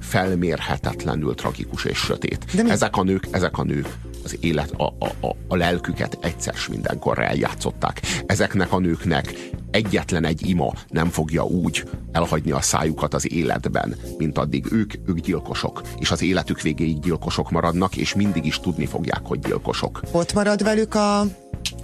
felmérhetetlenül 0.00 1.34
tragikus 1.34 1.84
és 1.84 1.98
sötét. 1.98 2.44
De 2.54 2.72
ezek 2.72 2.96
a 2.96 3.02
nők, 3.02 3.26
ezek 3.30 3.58
a 3.58 3.62
nők 3.62 3.88
az 4.30 4.36
élet, 4.40 4.70
a, 4.76 4.84
a, 4.98 5.26
a, 5.26 5.36
a 5.48 5.56
lelküket 5.56 6.18
egyszer 6.20 6.54
mindenkorra 6.70 7.24
eljátszották. 7.24 8.00
Ezeknek 8.26 8.72
a 8.72 8.78
nőknek 8.78 9.34
egyetlen 9.70 10.24
egy 10.24 10.48
ima 10.48 10.72
nem 10.88 11.08
fogja 11.08 11.44
úgy 11.44 11.84
elhagyni 12.12 12.50
a 12.50 12.60
szájukat 12.60 13.14
az 13.14 13.32
életben, 13.32 13.96
mint 14.18 14.38
addig 14.38 14.72
ők, 14.72 14.94
ők 15.06 15.18
gyilkosok. 15.18 15.82
És 15.98 16.10
az 16.10 16.22
életük 16.22 16.60
végéig 16.60 17.00
gyilkosok 17.00 17.50
maradnak, 17.50 17.96
és 17.96 18.14
mindig 18.14 18.46
is 18.46 18.60
tudni 18.60 18.86
fogják, 18.86 19.20
hogy 19.22 19.38
gyilkosok. 19.38 20.00
Ott 20.12 20.32
marad 20.32 20.62
velük 20.62 20.94
a 20.94 21.24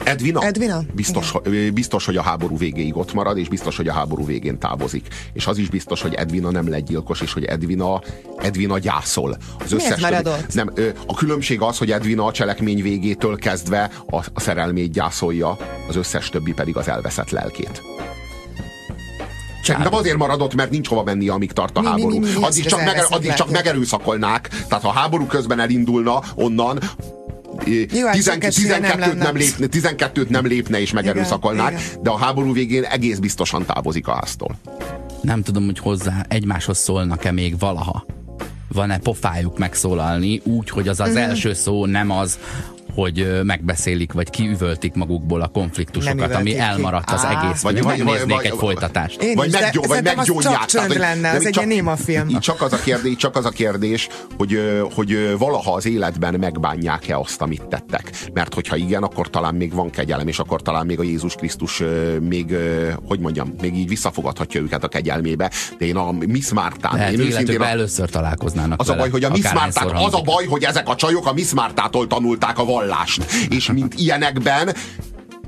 Edvina? 0.04 0.42
Edvina? 0.42 0.82
Biztos, 0.92 1.32
biztos, 1.72 2.04
hogy 2.04 2.16
a 2.16 2.22
háború 2.22 2.58
végéig 2.58 2.96
ott 2.96 3.12
marad, 3.12 3.38
és 3.38 3.48
biztos, 3.48 3.76
hogy 3.76 3.88
a 3.88 3.92
háború 3.92 4.24
végén 4.24 4.58
távozik. 4.58 5.06
És 5.32 5.46
az 5.46 5.58
is 5.58 5.68
biztos, 5.68 6.02
hogy 6.02 6.14
Edvina 6.14 6.50
nem 6.50 6.68
legyilkos, 6.68 7.20
és 7.20 7.32
hogy 7.32 7.44
Edvina, 7.44 8.00
Edvina 8.36 8.78
gyászol. 8.78 9.36
Az 9.64 9.72
összes 9.72 10.00
Miért 10.00 10.22
többi, 10.22 10.40
nem, 10.52 10.72
a 11.06 11.14
különbség 11.14 11.60
az, 11.60 11.78
hogy 11.78 11.90
Edvina 11.90 12.24
a 12.24 12.32
cselekmény 12.32 12.82
végétől 12.82 13.36
kezdve 13.36 13.90
a, 14.06 14.16
a 14.16 14.40
szerelmét 14.40 14.92
gyászolja, 14.92 15.56
az 15.88 15.96
összes 15.96 16.28
többi 16.28 16.52
pedig 16.52 16.76
az 16.76 16.88
elveszett 16.88 17.30
lelkét. 17.30 17.82
Szerintem 19.62 19.94
azért 19.94 20.16
maradott, 20.16 20.54
mert 20.54 20.70
nincs 20.70 20.88
hova 20.88 21.02
menni, 21.02 21.28
amíg 21.28 21.52
tart 21.52 21.76
a 21.76 21.80
mi, 21.80 21.86
háború. 21.86 22.08
Mi, 22.08 22.18
mi, 22.18 22.32
mi, 22.36 22.44
addig 22.44 22.64
csak, 22.64 22.84
meger, 22.84 23.06
addig 23.10 23.32
csak 23.32 23.50
megerőszakolnák. 23.50 24.48
Tehát 24.68 24.84
ha 24.84 24.88
a 24.88 24.92
háború 24.92 25.26
közben 25.26 25.60
elindulna 25.60 26.22
onnan, 26.34 26.78
jó, 27.66 28.10
12, 28.10 28.78
nem, 28.78 29.16
nem 29.16 29.36
lépne, 29.36 29.66
12 29.66 30.26
nem 30.28 30.46
lépne 30.46 30.80
és 30.80 30.92
megerőszakolnák, 30.92 31.70
igen, 31.70 31.82
igen. 31.82 32.02
de 32.02 32.10
a 32.10 32.16
háború 32.16 32.52
végén 32.52 32.82
egész 32.82 33.18
biztosan 33.18 33.64
távozik 33.64 34.08
a 34.08 34.14
háztól. 34.14 34.58
Nem 35.20 35.42
tudom, 35.42 35.64
hogy 35.64 35.78
hozzá 35.78 36.24
egymáshoz 36.28 36.78
szólnak-e 36.78 37.32
még 37.32 37.58
valaha. 37.58 38.06
Van-e 38.68 38.98
pofájuk 38.98 39.58
megszólalni 39.58 40.40
úgy, 40.44 40.70
hogy 40.70 40.88
az 40.88 41.00
az 41.00 41.12
mm. 41.12 41.16
első 41.16 41.52
szó 41.52 41.86
nem 41.86 42.10
az, 42.10 42.38
hogy 42.96 43.42
megbeszélik, 43.42 44.12
vagy 44.12 44.30
kiüvöltik 44.30 44.94
magukból 44.94 45.40
a 45.40 45.48
konfliktusokat, 45.48 46.34
ami 46.34 46.58
elmaradt 46.58 47.10
az 47.10 47.24
Á, 47.24 47.42
egész. 47.42 47.60
Vagy, 47.60 47.82
vagy, 47.82 47.98
megnéznék 47.98 48.36
vagy, 48.36 48.44
egy 48.44 48.54
folytatást. 48.58 49.22
Én 49.22 49.34
vagy, 49.34 49.52
meggyó, 49.52 49.82
vagy 49.82 50.02
meggyógyják. 50.02 50.60
Az 50.60 50.72
csak 50.72 50.94
lenne, 50.94 51.30
az 51.30 51.46
egy 51.46 51.66
néma 51.66 51.96
film. 51.96 52.40
Csak 52.40 52.62
az 52.62 52.72
a 52.72 52.78
kérdés, 52.78 53.16
csak 53.16 53.36
az 53.36 53.44
a 53.44 53.50
kérdés 53.50 54.08
hogy, 54.36 54.82
hogy 54.94 55.38
valaha 55.38 55.72
az 55.72 55.86
életben 55.86 56.34
megbánják-e 56.34 57.18
azt, 57.18 57.40
amit 57.40 57.62
tettek. 57.62 58.10
Mert 58.32 58.54
hogyha 58.54 58.76
igen, 58.76 59.02
akkor 59.02 59.30
talán 59.30 59.54
még 59.54 59.74
van 59.74 59.90
kegyelem, 59.90 60.28
és 60.28 60.38
akkor 60.38 60.62
talán 60.62 60.86
még 60.86 60.98
a 60.98 61.02
Jézus 61.02 61.34
Krisztus 61.34 61.82
még, 62.20 62.56
hogy 63.06 63.20
mondjam, 63.20 63.54
még 63.60 63.76
így 63.76 63.88
visszafogadhatja 63.88 64.60
őket 64.60 64.84
a 64.84 64.88
kegyelmébe. 64.88 65.50
De 65.78 65.86
én 65.86 65.96
a 65.96 66.12
Miss 66.12 66.52
Mártán... 66.52 66.92
Lehet, 66.94 67.12
én 67.12 67.20
őszintén 67.20 67.60
a, 67.60 67.66
először 67.66 68.10
találkoznának 68.10 68.80
Az 68.80 68.86
vele, 68.86 68.98
a 68.98 69.02
baj, 69.02 69.10
hogy 69.10 69.24
a 69.24 69.30
Miss 69.30 69.52
Mártát, 69.52 69.92
az 69.92 70.14
a 70.14 70.20
baj, 70.20 70.44
hogy 70.44 70.64
ezek 70.64 70.88
a 70.88 70.94
csajok 70.94 71.26
a 71.26 71.32
Miss 71.32 71.52
Mártától 71.52 72.06
tanulták 72.06 72.58
a 72.58 72.64
vallást. 72.86 73.26
És 73.50 73.72
mint 73.72 73.94
ilyenekben 73.94 74.74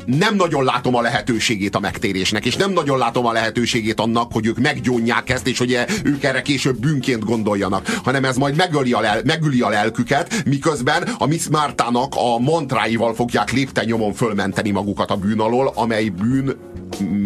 nem 0.06 0.36
nagyon 0.36 0.64
látom 0.64 0.94
a 0.94 1.00
lehetőségét 1.00 1.74
a 1.74 1.80
megtérésnek, 1.80 2.46
és 2.46 2.56
nem 2.56 2.72
nagyon 2.72 2.98
látom 2.98 3.26
a 3.26 3.32
lehetőségét 3.32 4.00
annak, 4.00 4.32
hogy 4.32 4.46
ők 4.46 4.58
meggyónják 4.58 5.30
ezt, 5.30 5.46
és 5.46 5.58
hogy 5.58 5.78
ők 6.02 6.24
erre 6.24 6.42
később 6.42 6.78
bűnként 6.78 7.24
gondoljanak, 7.24 7.86
hanem 8.04 8.24
ez 8.24 8.36
majd 8.36 8.56
megöli 8.56 8.92
a, 8.92 9.00
lel, 9.00 9.20
megüli 9.24 9.60
a 9.60 9.68
lelküket, 9.68 10.42
miközben 10.44 11.02
a 11.18 11.26
Miss 11.26 11.48
Mártának 11.50 12.14
a 12.16 12.38
mantráival 12.38 13.14
fogják 13.14 13.52
lépten 13.52 13.84
nyomon 13.84 14.12
fölmenteni 14.12 14.70
magukat 14.70 15.10
a 15.10 15.16
bűn 15.16 15.40
alól, 15.40 15.72
amely 15.74 16.08
bűn 16.08 16.56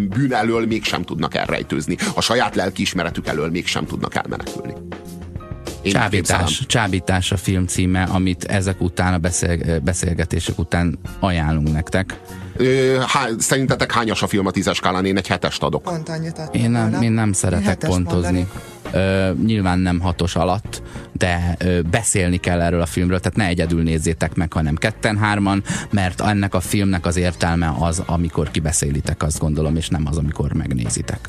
bűn 0.09 0.33
elől 0.33 0.67
mégsem 0.67 1.03
tudnak 1.03 1.35
elrejtőzni. 1.35 1.97
A 2.15 2.21
saját 2.21 2.55
lelkiismeretük 2.55 3.27
elől 3.27 3.51
mégsem 3.51 3.87
tudnak 3.87 4.15
elmenekülni. 4.15 4.75
Én 5.83 5.93
csábítás, 5.93 6.67
csábítás 6.67 7.33
a 7.33 7.37
film 7.37 7.67
címe, 7.67 8.03
amit 8.03 8.45
ezek 8.45 8.81
után, 8.81 9.15
a 9.15 9.19
beszél, 9.19 9.81
beszélgetések 9.81 10.59
után 10.59 10.99
ajánlunk 11.21 11.73
nektek. 11.73 12.21
Há, 13.07 13.29
szerintetek 13.39 13.93
hányas 13.93 14.23
a 14.23 14.27
film 14.27 14.47
a 14.47 14.51
tízes 14.51 14.77
skálán? 14.77 15.05
Én 15.05 15.17
egy 15.17 15.27
hetest 15.27 15.63
adok. 15.63 15.83
Pont 15.83 16.09
annyit 16.09 16.41
én 16.53 16.71
nem, 16.71 17.03
én 17.03 17.13
nem 17.13 17.33
szeretek 17.33 17.79
pontozni. 17.79 18.47
Ö, 18.93 19.31
nyilván 19.45 19.79
nem 19.79 20.01
hatos 20.01 20.37
alatt, 20.37 20.83
de 21.13 21.57
ö, 21.59 21.81
beszélni 21.83 22.37
kell 22.37 22.61
erről 22.61 22.81
a 22.81 22.87
filmről, 22.87 23.21
tehát 23.21 23.37
ne 23.37 23.47
egyedül 23.47 23.83
nézzétek 23.83 24.35
meg, 24.35 24.53
hanem 24.53 24.75
ketten-hárman, 24.75 25.63
mert 25.91 26.21
ennek 26.21 26.55
a 26.55 26.61
filmnek 26.61 27.07
az 27.07 27.17
értelme 27.17 27.75
az, 27.79 28.03
amikor 28.07 28.51
kibeszélitek, 28.51 29.23
azt 29.23 29.39
gondolom, 29.39 29.77
és 29.77 29.89
nem 29.89 30.03
az, 30.07 30.17
amikor 30.17 30.53
megnézitek. 30.53 31.29